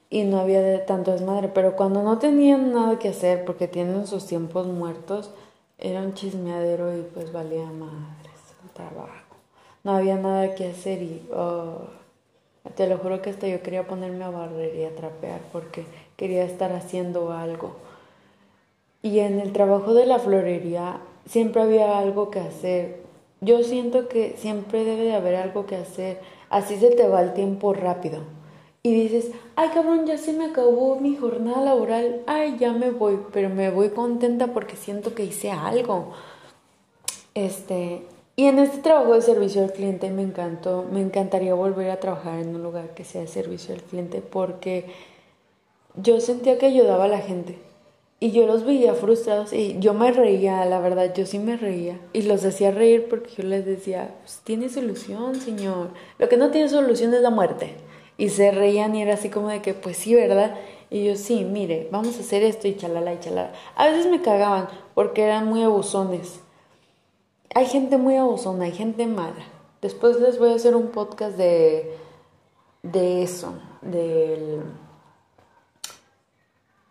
y 0.09 0.23
no 0.23 0.39
había 0.39 0.61
de 0.61 0.80
tanto 0.80 1.11
desmadre, 1.11 1.49
pero 1.49 1.75
cuando 1.75 2.01
no 2.01 2.17
tenían 2.17 2.73
nada 2.73 2.97
que 2.97 3.09
hacer 3.09 3.45
porque 3.45 3.67
tienen 3.67 4.07
sus 4.07 4.25
tiempos 4.25 4.65
muertos, 4.65 5.32
era 5.78 6.01
un 6.01 6.13
chismeadero 6.13 6.97
y 6.97 7.01
pues 7.01 7.32
valía 7.32 7.65
madres 7.65 8.55
el 8.63 8.69
trabajo. 8.71 9.36
No 9.84 9.91
había 9.91 10.15
nada 10.15 10.55
que 10.55 10.69
hacer 10.71 11.01
y 11.03 11.28
oh, 11.34 11.88
te 12.76 12.88
lo 12.88 12.97
juro 12.97 13.22
que 13.22 13.30
hasta 13.30 13.47
yo 13.47 13.61
quería 13.61 13.88
ponerme 13.88 14.24
a 14.24 14.30
barrer 14.30 14.76
y 14.76 14.84
a 14.84 14.95
trapear 14.95 15.39
porque 15.51 15.86
quería 16.15 16.43
estar 16.43 16.74
haciendo 16.74 17.32
algo. 17.32 17.76
Y 19.01 19.20
en 19.20 19.39
el 19.39 19.53
trabajo 19.53 19.93
de 19.93 20.05
la 20.05 20.20
florería 20.20 20.99
siempre 21.28 21.61
había 21.61 21.97
algo 21.97 22.30
que 22.32 22.39
hacer. 22.39 23.01
Yo 23.41 23.63
siento 23.63 24.07
que 24.07 24.36
siempre 24.38 24.84
debe 24.84 25.03
de 25.03 25.15
haber 25.15 25.36
algo 25.36 25.65
que 25.65 25.76
hacer. 25.76 26.20
Así 26.49 26.78
se 26.78 26.89
te 26.91 27.07
va 27.07 27.22
el 27.22 27.34
tiempo 27.34 27.74
rápido. 27.74 28.22
Y 28.84 28.93
dices, 28.93 29.32
ay 29.55 29.70
cabrón, 29.70 30.05
ya 30.05 30.18
se 30.18 30.34
me 30.34 30.45
acabó 30.45 30.99
mi 30.99 31.15
jornada 31.15 31.61
laboral. 31.61 32.22
Ay, 32.26 32.57
ya 32.57 32.74
me 32.74 32.91
voy. 32.91 33.20
Pero 33.32 33.49
me 33.49 33.70
voy 33.70 33.89
contenta 33.89 34.47
porque 34.47 34.76
siento 34.76 35.13
que 35.13 35.26
hice 35.26 35.51
algo. 35.51 36.13
Este, 37.34 38.01
y 38.39 38.45
en 38.45 38.59
este 38.59 38.77
trabajo 38.77 39.15
de 39.15 39.23
servicio 39.23 39.63
al 39.63 39.73
cliente 39.73 40.11
me 40.11 40.21
encantó. 40.21 40.85
Me 40.91 41.01
encantaría 41.01 41.55
volver 41.55 41.89
a 41.89 41.99
trabajar 41.99 42.38
en 42.38 42.55
un 42.55 42.61
lugar 42.61 42.93
que 42.93 43.03
sea 43.03 43.21
de 43.21 43.27
servicio 43.27 43.73
al 43.73 43.81
cliente 43.81 44.21
porque 44.21 44.85
yo 45.95 46.21
sentía 46.21 46.59
que 46.59 46.67
ayudaba 46.67 47.05
a 47.05 47.07
la 47.07 47.17
gente. 47.17 47.57
Y 48.19 48.29
yo 48.31 48.45
los 48.45 48.63
veía 48.63 48.93
frustrados 48.93 49.53
y 49.53 49.77
yo 49.79 49.95
me 49.95 50.11
reía, 50.11 50.63
la 50.65 50.79
verdad, 50.79 51.15
yo 51.15 51.25
sí 51.25 51.39
me 51.39 51.57
reía. 51.57 51.99
Y 52.13 52.21
los 52.23 52.45
hacía 52.45 52.69
reír 52.69 53.07
porque 53.09 53.31
yo 53.38 53.43
les 53.43 53.65
decía, 53.65 54.13
pues 54.21 54.41
tiene 54.43 54.69
solución, 54.69 55.33
señor. 55.33 55.89
Lo 56.19 56.29
que 56.29 56.38
no 56.38 56.51
tiene 56.51 56.69
solución 56.69 57.15
es 57.15 57.21
la 57.21 57.31
muerte. 57.31 57.73
Y 58.19 58.29
se 58.29 58.51
reían 58.51 58.93
y 58.95 59.01
era 59.01 59.15
así 59.15 59.29
como 59.29 59.49
de 59.49 59.63
que, 59.63 59.73
pues 59.73 59.97
sí, 59.97 60.13
¿verdad? 60.13 60.53
Y 60.91 61.05
yo, 61.05 61.15
sí, 61.15 61.43
mire, 61.43 61.88
vamos 61.91 62.17
a 62.17 62.19
hacer 62.19 62.43
esto 62.43 62.67
y 62.67 62.77
chalala 62.77 63.15
y 63.15 63.19
chalala. 63.19 63.53
A 63.75 63.88
veces 63.88 64.05
me 64.05 64.21
cagaban 64.21 64.67
porque 64.93 65.23
eran 65.23 65.47
muy 65.47 65.63
abusones. 65.63 66.41
Hay 67.58 67.66
gente 67.66 67.97
muy 67.97 68.16
abusona, 68.16 68.66
hay 68.66 68.72
gente 68.72 69.08
mala. 69.08 69.43
Después 69.82 70.20
les 70.20 70.38
voy 70.38 70.51
a 70.51 70.55
hacer 70.58 70.76
un 70.76 70.89
podcast 70.89 71.36
de, 71.36 71.91
de 72.84 73.24
eso, 73.24 73.51
del 73.82 74.62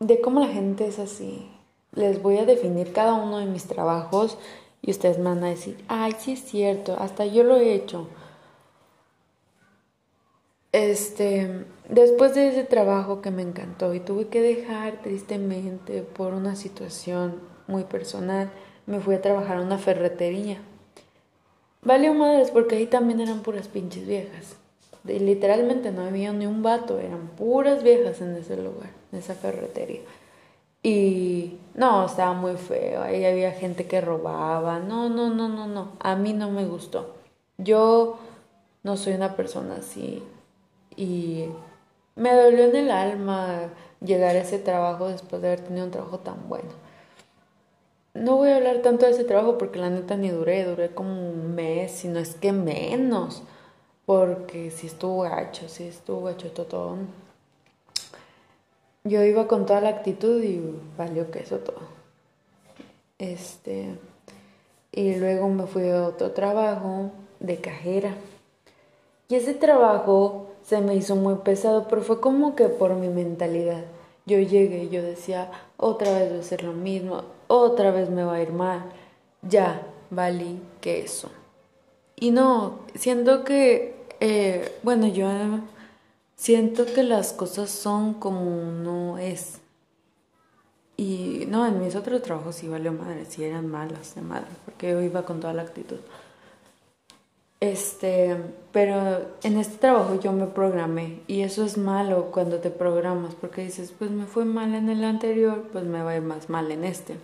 de 0.01 0.21
cómo 0.21 0.41
la 0.41 0.49
gente 0.49 0.89
es 0.89 0.99
así. 0.99 1.49
Les 1.93 2.21
voy 2.21 2.39
a 2.39 2.47
definir 2.47 2.93
cada 2.93 3.14
uno 3.14 3.39
de 3.39 3.47
mis 3.47 3.67
trabajos 3.67 4.39
y 4.83 4.91
ustedes 4.91 5.19
me 5.19 5.27
van 5.27 5.45
a 5.45 5.51
decir, 5.51 5.85
ay, 5.87 6.17
sí 6.19 6.33
es 6.33 6.43
cierto, 6.43 6.97
hasta 6.99 7.25
yo 7.27 7.45
lo 7.45 7.55
he 7.55 7.73
hecho. 7.73 8.09
Este, 10.73 11.64
después 11.89 12.35
de 12.35 12.49
ese 12.49 12.64
trabajo 12.64 13.23
que 13.23 13.31
me 13.31 13.43
encantó 13.43 13.95
y 13.95 14.01
tuve 14.01 14.27
que 14.27 14.43
dejar 14.43 15.01
tristemente 15.01 16.03
por 16.03 16.35
una 16.35 16.57
situación 16.57 17.41
muy 17.69 17.85
personal, 17.85 18.51
me 18.87 19.01
fui 19.01 19.14
a 19.14 19.22
trabajar 19.22 19.59
a 19.59 19.62
una 19.62 19.78
ferretería. 19.78 20.59
Valió 21.82 22.14
madres 22.14 22.51
porque 22.51 22.76
ahí 22.76 22.87
también 22.87 23.20
eran 23.20 23.41
puras 23.41 23.68
pinches 23.68 24.07
viejas 24.07 24.57
literalmente 25.07 25.93
no 25.93 26.03
había 26.03 26.32
ni 26.32 26.47
un 26.47 26.62
vato, 26.62 26.99
eran 26.99 27.28
puras 27.28 27.82
viejas 27.82 28.20
en 28.20 28.37
ese 28.37 28.57
lugar, 28.57 28.91
en 29.12 29.18
esa 29.18 29.34
ferretería. 29.34 30.01
Y 30.82 31.59
no, 31.74 32.07
estaba 32.07 32.32
muy 32.32 32.57
feo, 32.57 33.03
ahí 33.03 33.24
había 33.24 33.53
gente 33.53 33.87
que 33.87 34.01
robaba, 34.01 34.78
no, 34.78 35.09
no, 35.09 35.30
no, 35.30 35.49
no, 35.49 35.66
no, 35.66 35.93
a 36.01 36.16
mí 36.16 36.32
no 36.32 36.51
me 36.51 36.64
gustó. 36.64 37.16
Yo 37.59 38.18
no 38.82 38.97
soy 38.97 39.14
una 39.14 39.34
persona 39.37 39.76
así 39.76 40.22
y 40.97 41.47
me 42.14 42.34
dolió 42.34 42.64
en 42.66 42.76
el 42.76 42.91
alma 42.91 43.70
llegar 44.01 44.37
a 44.37 44.41
ese 44.41 44.59
trabajo 44.59 45.09
después 45.09 45.43
de 45.43 45.49
haber 45.49 45.61
tenido 45.61 45.87
un 45.87 45.93
trabajo 45.93 46.18
tan 46.18 46.49
bueno. 46.49 46.86
No 48.17 48.37
voy 48.37 48.51
a 48.51 48.57
hablar 48.57 48.83
tanto 48.83 49.07
de 49.07 49.12
ese 49.12 49.25
trabajo 49.25 49.59
porque 49.59 49.79
la 49.79 49.91
neta 49.91 50.17
ni 50.17 50.31
duré, 50.31 50.64
duré 50.64 50.95
como 50.95 51.31
un 51.31 51.55
mes, 51.55 51.93
si 51.93 52.09
no 52.09 52.19
es 52.19 52.35
que 52.35 52.53
menos 52.53 53.43
porque 54.07 54.71
si 54.71 54.87
estuvo 54.87 55.23
gacho, 55.23 55.69
si 55.69 55.85
estuvo 55.89 56.23
gacho 56.23 56.51
todo. 56.53 56.97
Yo 59.05 59.23
iba 59.25 59.47
con 59.47 59.67
toda 59.67 59.81
la 59.81 59.91
actitud 59.91 60.43
y 60.43 60.62
valió 60.97 61.31
que 61.31 61.41
eso 61.41 61.59
todo. 61.59 61.81
Este, 63.19 63.99
y 64.93 65.17
luego 65.17 65.49
me 65.49 65.67
fui 65.67 65.89
a 65.91 66.07
otro 66.07 66.31
trabajo 66.31 67.11
de 67.41 67.61
cajera. 67.61 68.14
Y 69.29 69.35
ese 69.35 69.55
trabajo 69.55 70.51
se 70.62 70.81
me 70.81 70.95
hizo 70.95 71.17
muy 71.17 71.37
pesado, 71.37 71.89
pero 71.89 72.03
fue 72.03 72.21
como 72.21 72.55
que 72.55 72.69
por 72.69 72.95
mi 72.95 73.09
mentalidad. 73.09 73.85
Yo 74.25 74.39
llegué 74.39 74.85
y 74.85 74.89
yo 74.89 75.03
decía, 75.03 75.51
otra 75.77 76.12
vez 76.12 76.29
voy 76.29 76.39
a 76.39 76.41
hacer 76.41 76.62
lo 76.62 76.73
mismo, 76.73 77.23
otra 77.47 77.90
vez 77.90 78.11
me 78.11 78.24
va 78.24 78.34
a 78.34 78.42
ir 78.42 78.53
mal. 78.53 78.92
Ya, 79.42 79.82
valí 80.11 80.61
que 80.80 81.01
eso. 81.01 81.30
Y 82.16 82.30
no, 82.30 82.80
siento 82.94 83.44
que 83.44 83.97
eh, 84.20 84.78
bueno, 84.82 85.07
yo 85.07 85.28
siento 86.36 86.86
que 86.86 87.03
las 87.03 87.32
cosas 87.32 87.70
son 87.70 88.14
como 88.14 88.72
no 88.72 89.18
es. 89.18 89.61
Y 90.97 91.44
no, 91.49 91.66
en 91.66 91.80
mis 91.80 91.94
otros 91.94 92.22
trabajos 92.22 92.57
sí 92.57 92.68
valió 92.68 92.92
madre, 92.92 93.26
sí 93.26 93.44
eran 93.44 93.68
malas 93.68 94.14
de 94.14 94.22
madre, 94.22 94.49
porque 94.64 94.90
yo 94.90 95.03
iba 95.03 95.22
con 95.24 95.40
toda 95.40 95.53
la 95.53 95.62
actitud. 95.62 95.99
Este, 97.61 98.36
pero 98.72 99.22
en 99.42 99.59
este 99.59 99.78
trabajo 99.78 100.20
yo 100.20 100.32
me 100.32 100.47
programé 100.47 101.22
y 101.26 101.40
eso 101.40 101.64
es 101.64 101.78
malo 101.78 102.30
cuando 102.30 102.59
te 102.59 102.70
programas 102.70 103.34
porque 103.34 103.62
dices, 103.62 103.92
pues 103.99 104.11
me 104.11 104.26
fue 104.26 104.44
mal 104.44 104.74
en 104.74 104.88
el 104.90 105.05
anterior, 105.05 105.68
pues 105.72 105.84
me 105.84 106.03
va 106.03 106.12
a 106.12 106.16
ir 106.16 106.22
más 106.22 106.49
mal 106.49 106.70
en 106.70 106.84
este. 106.84 107.16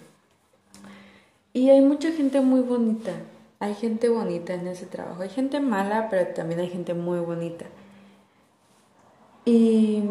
Y 1.53 1.71
hay 1.71 1.81
mucha 1.81 2.11
gente 2.13 2.41
muy 2.41 2.61
bonita 2.61 3.13
hay 3.63 3.77
gente 3.77 4.09
bonita 4.09 4.55
en 4.55 4.67
ese 4.67 4.87
trabajo. 4.87 5.23
Hay 5.23 5.29
gente 5.29 5.61
mala, 5.61 6.09
pero 6.11 6.35
también 6.35 6.59
hay 6.59 6.69
gente 6.69 6.95
muy 6.95 7.21
bonita. 7.21 7.67
Y 9.45 10.03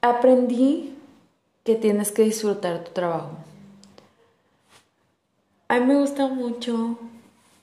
aprendí 0.00 0.98
que 1.62 1.76
tienes 1.76 2.10
que 2.10 2.24
disfrutar 2.24 2.82
tu 2.82 2.90
trabajo. 2.90 3.30
A 5.68 5.78
mí 5.78 5.86
me 5.86 5.94
gusta 5.94 6.26
mucho 6.26 6.98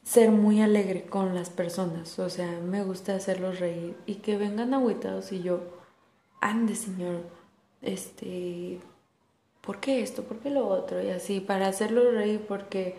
ser 0.03 0.31
muy 0.31 0.61
alegre 0.61 1.03
con 1.03 1.35
las 1.35 1.49
personas, 1.49 2.17
o 2.17 2.29
sea, 2.29 2.61
me 2.61 2.85
gusta 2.85 3.15
hacerlos 3.15 3.59
reír 3.59 3.97
y 4.05 4.15
que 4.15 4.37
vengan 4.37 4.73
agüitados 4.73 5.33
y 5.33 5.43
yo, 5.43 5.59
ande 6.39 6.75
señor, 6.75 7.23
este, 7.81 8.79
¿por 9.61 9.79
qué 9.79 10.01
esto? 10.01 10.23
¿Por 10.23 10.37
qué 10.39 10.49
lo 10.49 10.67
otro? 10.67 11.01
Y 11.01 11.09
así, 11.09 11.39
para 11.39 11.67
hacerlos 11.67 12.13
reír 12.13 12.45
porque 12.47 12.95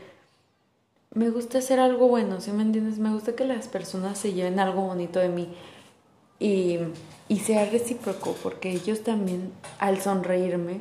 me 1.14 1.30
gusta 1.30 1.58
hacer 1.58 1.78
algo 1.80 2.08
bueno, 2.08 2.40
¿sí 2.40 2.52
me 2.52 2.62
entiendes? 2.62 2.98
Me 2.98 3.12
gusta 3.12 3.34
que 3.34 3.44
las 3.44 3.68
personas 3.68 4.18
se 4.18 4.32
lleven 4.32 4.58
algo 4.58 4.82
bonito 4.82 5.20
de 5.20 5.28
mí 5.28 5.48
y, 6.38 6.78
y 7.28 7.38
sea 7.40 7.68
recíproco, 7.70 8.34
porque 8.42 8.70
ellos 8.70 9.02
también 9.02 9.52
al 9.78 10.00
sonreírme 10.00 10.80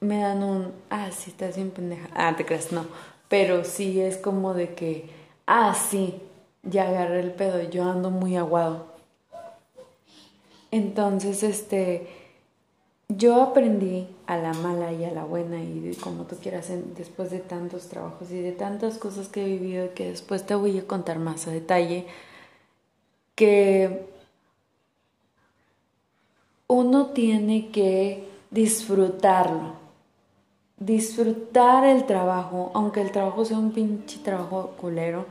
me 0.00 0.20
dan 0.20 0.42
un, 0.42 0.72
ah, 0.90 1.10
sí, 1.10 1.30
estás 1.30 1.56
bien 1.56 1.70
pendeja. 1.70 2.08
Ah, 2.14 2.34
te 2.36 2.44
creas, 2.44 2.72
no. 2.72 2.86
Pero 3.28 3.64
sí 3.64 4.00
es 4.00 4.16
como 4.16 4.54
de 4.54 4.74
que, 4.74 5.08
ah, 5.46 5.74
sí, 5.74 6.20
ya 6.62 6.88
agarré 6.88 7.20
el 7.20 7.32
pedo, 7.32 7.62
yo 7.62 7.84
ando 7.84 8.10
muy 8.10 8.36
aguado. 8.36 8.86
Entonces, 10.70 11.42
este, 11.42 12.08
yo 13.08 13.42
aprendí 13.42 14.08
a 14.26 14.36
la 14.36 14.52
mala 14.54 14.92
y 14.92 15.04
a 15.04 15.12
la 15.12 15.24
buena 15.24 15.62
y 15.62 15.96
como 16.00 16.24
tú 16.24 16.36
quieras 16.36 16.70
después 16.96 17.30
de 17.30 17.38
tantos 17.38 17.88
trabajos 17.88 18.30
y 18.30 18.40
de 18.40 18.52
tantas 18.52 18.98
cosas 18.98 19.28
que 19.28 19.44
he 19.44 19.48
vivido 19.48 19.94
que 19.94 20.10
después 20.10 20.44
te 20.44 20.54
voy 20.54 20.78
a 20.78 20.86
contar 20.86 21.18
más 21.18 21.46
a 21.46 21.52
detalle 21.52 22.06
que 23.36 24.06
uno 26.66 27.06
tiene 27.06 27.70
que 27.70 28.28
disfrutarlo. 28.50 29.74
Disfrutar 30.78 31.84
el 31.84 32.04
trabajo, 32.04 32.70
aunque 32.74 33.00
el 33.00 33.12
trabajo 33.12 33.44
sea 33.44 33.58
un 33.58 33.72
pinche 33.72 34.18
trabajo 34.18 34.74
culero, 34.78 35.26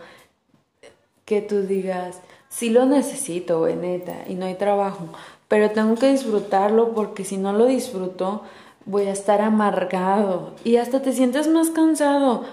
que 1.25 1.41
tú 1.41 1.61
digas, 1.61 2.21
sí 2.49 2.69
lo 2.69 2.85
necesito, 2.85 3.59
güey, 3.59 3.75
neta, 3.75 4.23
y 4.27 4.35
no 4.35 4.45
hay 4.45 4.55
trabajo, 4.55 5.07
pero 5.47 5.71
tengo 5.71 5.95
que 5.95 6.11
disfrutarlo 6.11 6.93
porque 6.93 7.25
si 7.25 7.37
no 7.37 7.53
lo 7.53 7.65
disfruto, 7.65 8.43
voy 8.85 9.05
a 9.07 9.11
estar 9.11 9.41
amargado 9.41 10.53
y 10.63 10.77
hasta 10.77 11.01
te 11.01 11.13
sientes 11.13 11.47
más 11.47 11.69
cansado. 11.69 12.45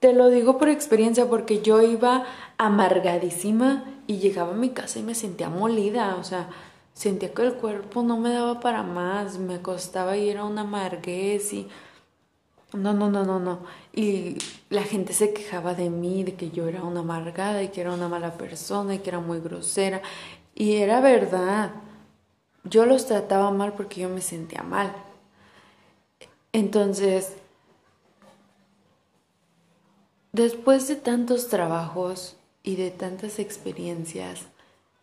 Te 0.00 0.12
lo 0.12 0.30
digo 0.30 0.58
por 0.58 0.68
experiencia 0.68 1.28
porque 1.28 1.62
yo 1.62 1.82
iba 1.82 2.24
amargadísima 2.58 3.84
y 4.06 4.18
llegaba 4.18 4.52
a 4.52 4.56
mi 4.56 4.70
casa 4.70 4.98
y 4.98 5.02
me 5.02 5.14
sentía 5.14 5.48
molida, 5.48 6.16
o 6.16 6.24
sea, 6.24 6.48
sentía 6.92 7.32
que 7.32 7.42
el 7.42 7.54
cuerpo 7.54 8.02
no 8.02 8.18
me 8.18 8.32
daba 8.32 8.60
para 8.60 8.82
más, 8.82 9.38
me 9.38 9.60
costaba 9.62 10.16
ir 10.16 10.38
a 10.38 10.44
una 10.44 10.62
amarguez 10.62 11.52
y 11.52 11.68
no, 12.72 12.94
no, 12.94 13.10
no, 13.10 13.24
no, 13.24 13.38
no. 13.38 13.60
Y 13.92 14.38
la 14.70 14.82
gente 14.82 15.12
se 15.12 15.32
quejaba 15.34 15.74
de 15.74 15.90
mí, 15.90 16.24
de 16.24 16.34
que 16.34 16.50
yo 16.50 16.66
era 16.68 16.82
una 16.82 17.00
amargada 17.00 17.62
y 17.62 17.68
que 17.68 17.82
era 17.82 17.92
una 17.92 18.08
mala 18.08 18.32
persona 18.38 18.94
y 18.94 19.00
que 19.00 19.10
era 19.10 19.20
muy 19.20 19.40
grosera. 19.40 20.00
Y 20.54 20.76
era 20.76 21.00
verdad. 21.00 21.72
Yo 22.64 22.86
los 22.86 23.06
trataba 23.06 23.50
mal 23.50 23.74
porque 23.74 24.00
yo 24.00 24.08
me 24.08 24.22
sentía 24.22 24.62
mal. 24.62 24.94
Entonces, 26.52 27.32
después 30.32 30.86
de 30.88 30.96
tantos 30.96 31.48
trabajos 31.48 32.36
y 32.62 32.76
de 32.76 32.90
tantas 32.90 33.38
experiencias, 33.38 34.40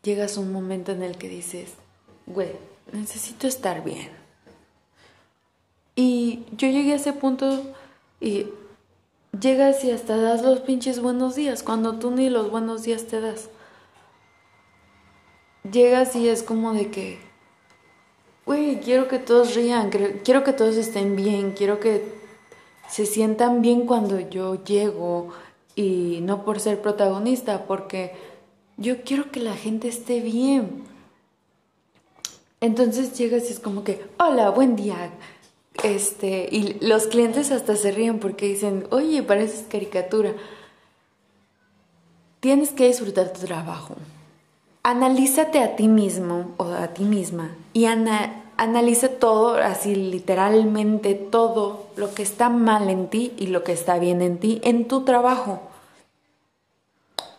llegas 0.03 0.37
a 0.37 0.41
un 0.41 0.51
momento 0.51 0.91
en 0.91 1.03
el 1.03 1.17
que 1.17 1.27
dices, 1.27 1.71
güey, 2.27 2.51
necesito 2.91 3.47
estar 3.47 3.83
bien. 3.83 4.09
Y 5.95 6.45
yo 6.51 6.69
llegué 6.69 6.93
a 6.93 6.97
ese 6.97 7.13
punto 7.13 7.61
y 8.21 8.47
llegas 9.37 9.83
y 9.83 9.91
hasta 9.91 10.17
das 10.17 10.43
los 10.43 10.61
pinches 10.61 11.01
buenos 11.01 11.35
días, 11.35 11.63
cuando 11.63 11.99
tú 11.99 12.11
ni 12.11 12.29
los 12.29 12.49
buenos 12.49 12.83
días 12.83 13.07
te 13.07 13.19
das. 13.21 13.49
Llegas 15.69 16.15
y 16.15 16.29
es 16.29 16.41
como 16.41 16.73
de 16.73 16.89
que, 16.89 17.28
güey, 18.49 18.79
quiero 18.79 19.07
que 19.07 19.19
todos 19.19 19.53
rían, 19.53 19.91
quiero 20.23 20.43
que 20.43 20.53
todos 20.53 20.75
estén 20.75 21.15
bien, 21.15 21.51
quiero 21.51 21.79
que 21.79 22.03
se 22.89 23.05
sientan 23.05 23.61
bien 23.61 23.85
cuando 23.85 24.19
yo 24.19 24.63
llego 24.63 25.29
y 25.75 26.17
no 26.23 26.43
por 26.43 26.59
ser 26.59 26.81
protagonista, 26.81 27.67
porque 27.67 28.13
yo 28.75 29.03
quiero 29.03 29.29
que 29.29 29.39
la 29.39 29.53
gente 29.53 29.87
esté 29.87 30.21
bien. 30.21 30.83
Entonces 32.59 33.15
llegas 33.15 33.47
y 33.51 33.53
es 33.53 33.59
como 33.59 33.83
que, 33.83 34.03
hola, 34.17 34.49
buen 34.49 34.75
día. 34.75 35.11
Este, 35.83 36.49
y 36.51 36.79
los 36.81 37.05
clientes 37.05 37.51
hasta 37.51 37.75
se 37.75 37.91
ríen 37.91 38.17
porque 38.17 38.47
dicen, 38.47 38.87
oye, 38.89 39.21
pareces 39.21 39.67
caricatura. 39.69 40.33
Tienes 42.39 42.71
que 42.71 42.87
disfrutar 42.87 43.31
tu 43.31 43.45
trabajo 43.45 43.95
analízate 44.83 45.61
a 45.61 45.75
ti 45.75 45.87
mismo 45.87 46.51
o 46.57 46.65
a 46.65 46.87
ti 46.89 47.03
misma 47.03 47.51
y 47.73 47.85
analiza 47.85 49.09
todo, 49.09 49.55
así 49.55 49.95
literalmente 49.95 51.13
todo 51.15 51.87
lo 51.95 52.13
que 52.13 52.23
está 52.23 52.49
mal 52.49 52.89
en 52.89 53.09
ti 53.09 53.33
y 53.37 53.47
lo 53.47 53.63
que 53.63 53.73
está 53.73 53.99
bien 53.99 54.21
en 54.21 54.37
ti 54.37 54.61
en 54.63 54.87
tu 54.87 55.01
trabajo. 55.03 55.61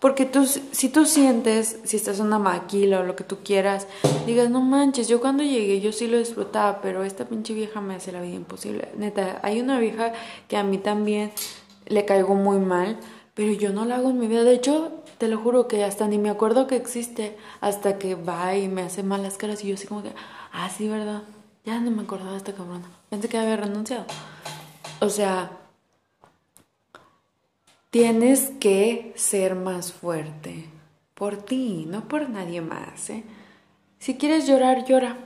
Porque 0.01 0.25
tú, 0.25 0.47
si 0.47 0.89
tú 0.89 1.05
sientes, 1.05 1.79
si 1.85 1.99
estás 1.99 2.21
una 2.21 2.39
maquila 2.39 3.01
o 3.01 3.03
lo 3.03 3.17
que 3.17 3.25
tú 3.25 3.39
quieras, 3.45 3.87
digas, 4.25 4.49
no 4.49 4.63
manches, 4.63 5.09
yo 5.09 5.21
cuando 5.21 5.43
llegué 5.43 5.83
yo 5.83 5.93
sí 5.93 6.07
lo 6.07 6.17
disfrutaba, 6.17 6.81
pero 6.81 7.05
esta 7.05 7.27
pinche 7.27 7.53
vieja 7.53 7.83
me 7.83 7.97
hace 7.97 8.11
la 8.11 8.23
vida 8.23 8.37
imposible. 8.37 8.89
Neta, 8.97 9.41
hay 9.43 9.61
una 9.61 9.79
vieja 9.79 10.15
que 10.49 10.57
a 10.57 10.63
mí 10.63 10.79
también 10.79 11.33
le 11.85 12.07
caigo 12.07 12.35
muy 12.35 12.59
mal, 12.59 12.97
pero 13.35 13.53
yo 13.53 13.75
no 13.75 13.85
la 13.85 13.97
hago 13.97 14.09
en 14.09 14.19
mi 14.19 14.27
vida. 14.27 14.43
De 14.43 14.55
hecho, 14.55 14.91
te 15.21 15.29
lo 15.29 15.37
juro 15.37 15.69
que 15.69 15.85
hasta 15.85 16.09
ni 16.09 16.17
me 16.17 16.31
acuerdo 16.31 16.67
que 16.67 16.77
existe 16.77 17.37
hasta 17.61 17.99
que 17.99 18.15
va 18.15 18.57
y 18.57 18.69
me 18.69 18.81
hace 18.81 19.03
malas 19.03 19.37
caras 19.37 19.63
y 19.63 19.69
yo 19.69 19.75
así 19.75 19.87
como 19.87 20.03
que, 20.03 20.15
ah, 20.51 20.71
sí, 20.71 20.89
¿verdad? 20.89 21.25
Ya 21.63 21.79
no 21.79 21.91
me 21.91 22.05
acordaba 22.05 22.31
de 22.31 22.39
esta 22.39 22.55
cabrona. 22.55 22.87
Pensé 23.11 23.29
que 23.29 23.37
había 23.37 23.59
renunciado. 23.59 24.07
O 25.01 25.11
sea, 25.11 25.51
tienes 27.91 28.53
que 28.61 29.13
ser 29.15 29.57
más 29.57 29.93
fuerte 29.93 30.65
por 31.13 31.37
ti, 31.37 31.85
no 31.87 32.09
por 32.09 32.31
nadie 32.31 32.63
más. 32.63 33.11
¿eh? 33.11 33.23
Si 33.99 34.17
quieres 34.17 34.47
llorar, 34.47 34.87
llora. 34.87 35.19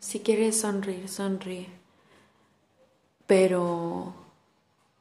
Si 0.00 0.18
quieres 0.18 0.60
sonreír, 0.60 1.08
sonríe. 1.08 1.68
Pero 3.28 4.14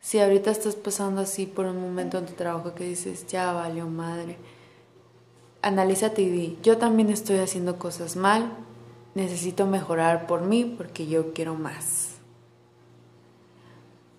si 0.07 0.19
ahorita 0.19 0.51
estás 0.51 0.77
pasando 0.77 1.19
así 1.19 1.45
por 1.45 1.65
un 1.65 1.81
momento 1.81 2.17
en 2.17 2.27
tu 2.27 2.31
trabajo 2.31 2.73
que 2.73 2.85
dices, 2.85 3.27
ya 3.27 3.51
valió 3.51 3.87
madre, 3.87 4.37
analízate 5.61 6.21
y 6.21 6.29
di, 6.29 6.57
yo 6.63 6.77
también 6.77 7.09
estoy 7.09 7.39
haciendo 7.39 7.77
cosas 7.77 8.15
mal, 8.15 8.53
necesito 9.15 9.65
mejorar 9.65 10.25
por 10.25 10.43
mí 10.43 10.63
porque 10.63 11.07
yo 11.07 11.33
quiero 11.33 11.55
más. 11.55 12.11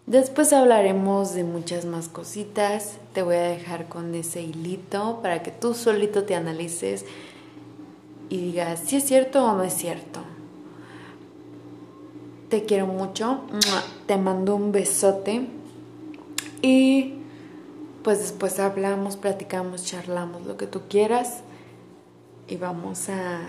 Después 0.05 0.53
hablaremos 0.53 1.33
de 1.33 1.45
muchas 1.45 1.87
más 1.87 2.09
cositas. 2.11 2.99
Te 3.15 3.23
voy 3.23 3.37
a 3.37 3.43
dejar 3.45 3.89
con 3.89 4.15
ese 4.15 4.43
hilito 4.43 5.21
para 5.23 5.43
que 5.43 5.53
tú 5.53 5.73
solito 5.73 6.25
te 6.25 6.35
analices 6.35 7.07
y 8.29 8.37
digas 8.37 8.81
si 8.85 8.97
es 8.97 9.05
cierto 9.05 9.43
o 9.43 9.55
no 9.55 9.63
es 9.63 9.73
cierto. 9.73 10.21
Te 12.51 12.67
quiero 12.67 12.87
mucho. 12.87 13.41
Te 14.07 14.19
mando 14.19 14.55
un 14.55 14.71
besote. 14.71 15.57
Y 16.63 17.15
pues 18.03 18.21
después 18.21 18.59
hablamos, 18.59 19.17
platicamos, 19.17 19.85
charlamos, 19.85 20.47
lo 20.47 20.57
que 20.57 20.67
tú 20.67 20.83
quieras. 20.89 21.43
Y 22.47 22.57
vamos 22.57 23.09
a, 23.09 23.41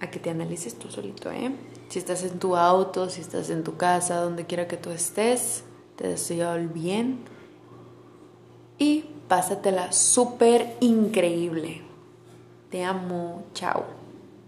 a 0.00 0.10
que 0.10 0.18
te 0.18 0.30
analices 0.30 0.78
tú 0.78 0.90
solito, 0.90 1.30
¿eh? 1.30 1.52
Si 1.88 1.98
estás 1.98 2.22
en 2.22 2.38
tu 2.38 2.56
auto, 2.56 3.08
si 3.08 3.20
estás 3.20 3.50
en 3.50 3.64
tu 3.64 3.76
casa, 3.76 4.20
donde 4.20 4.46
quiera 4.46 4.68
que 4.68 4.76
tú 4.76 4.90
estés, 4.90 5.64
te 5.96 6.08
deseo 6.08 6.54
el 6.54 6.68
bien. 6.68 7.20
Y 8.78 9.04
pásatela 9.28 9.92
súper 9.92 10.76
increíble. 10.80 11.82
Te 12.70 12.84
amo. 12.84 13.44
Chao. 13.54 13.97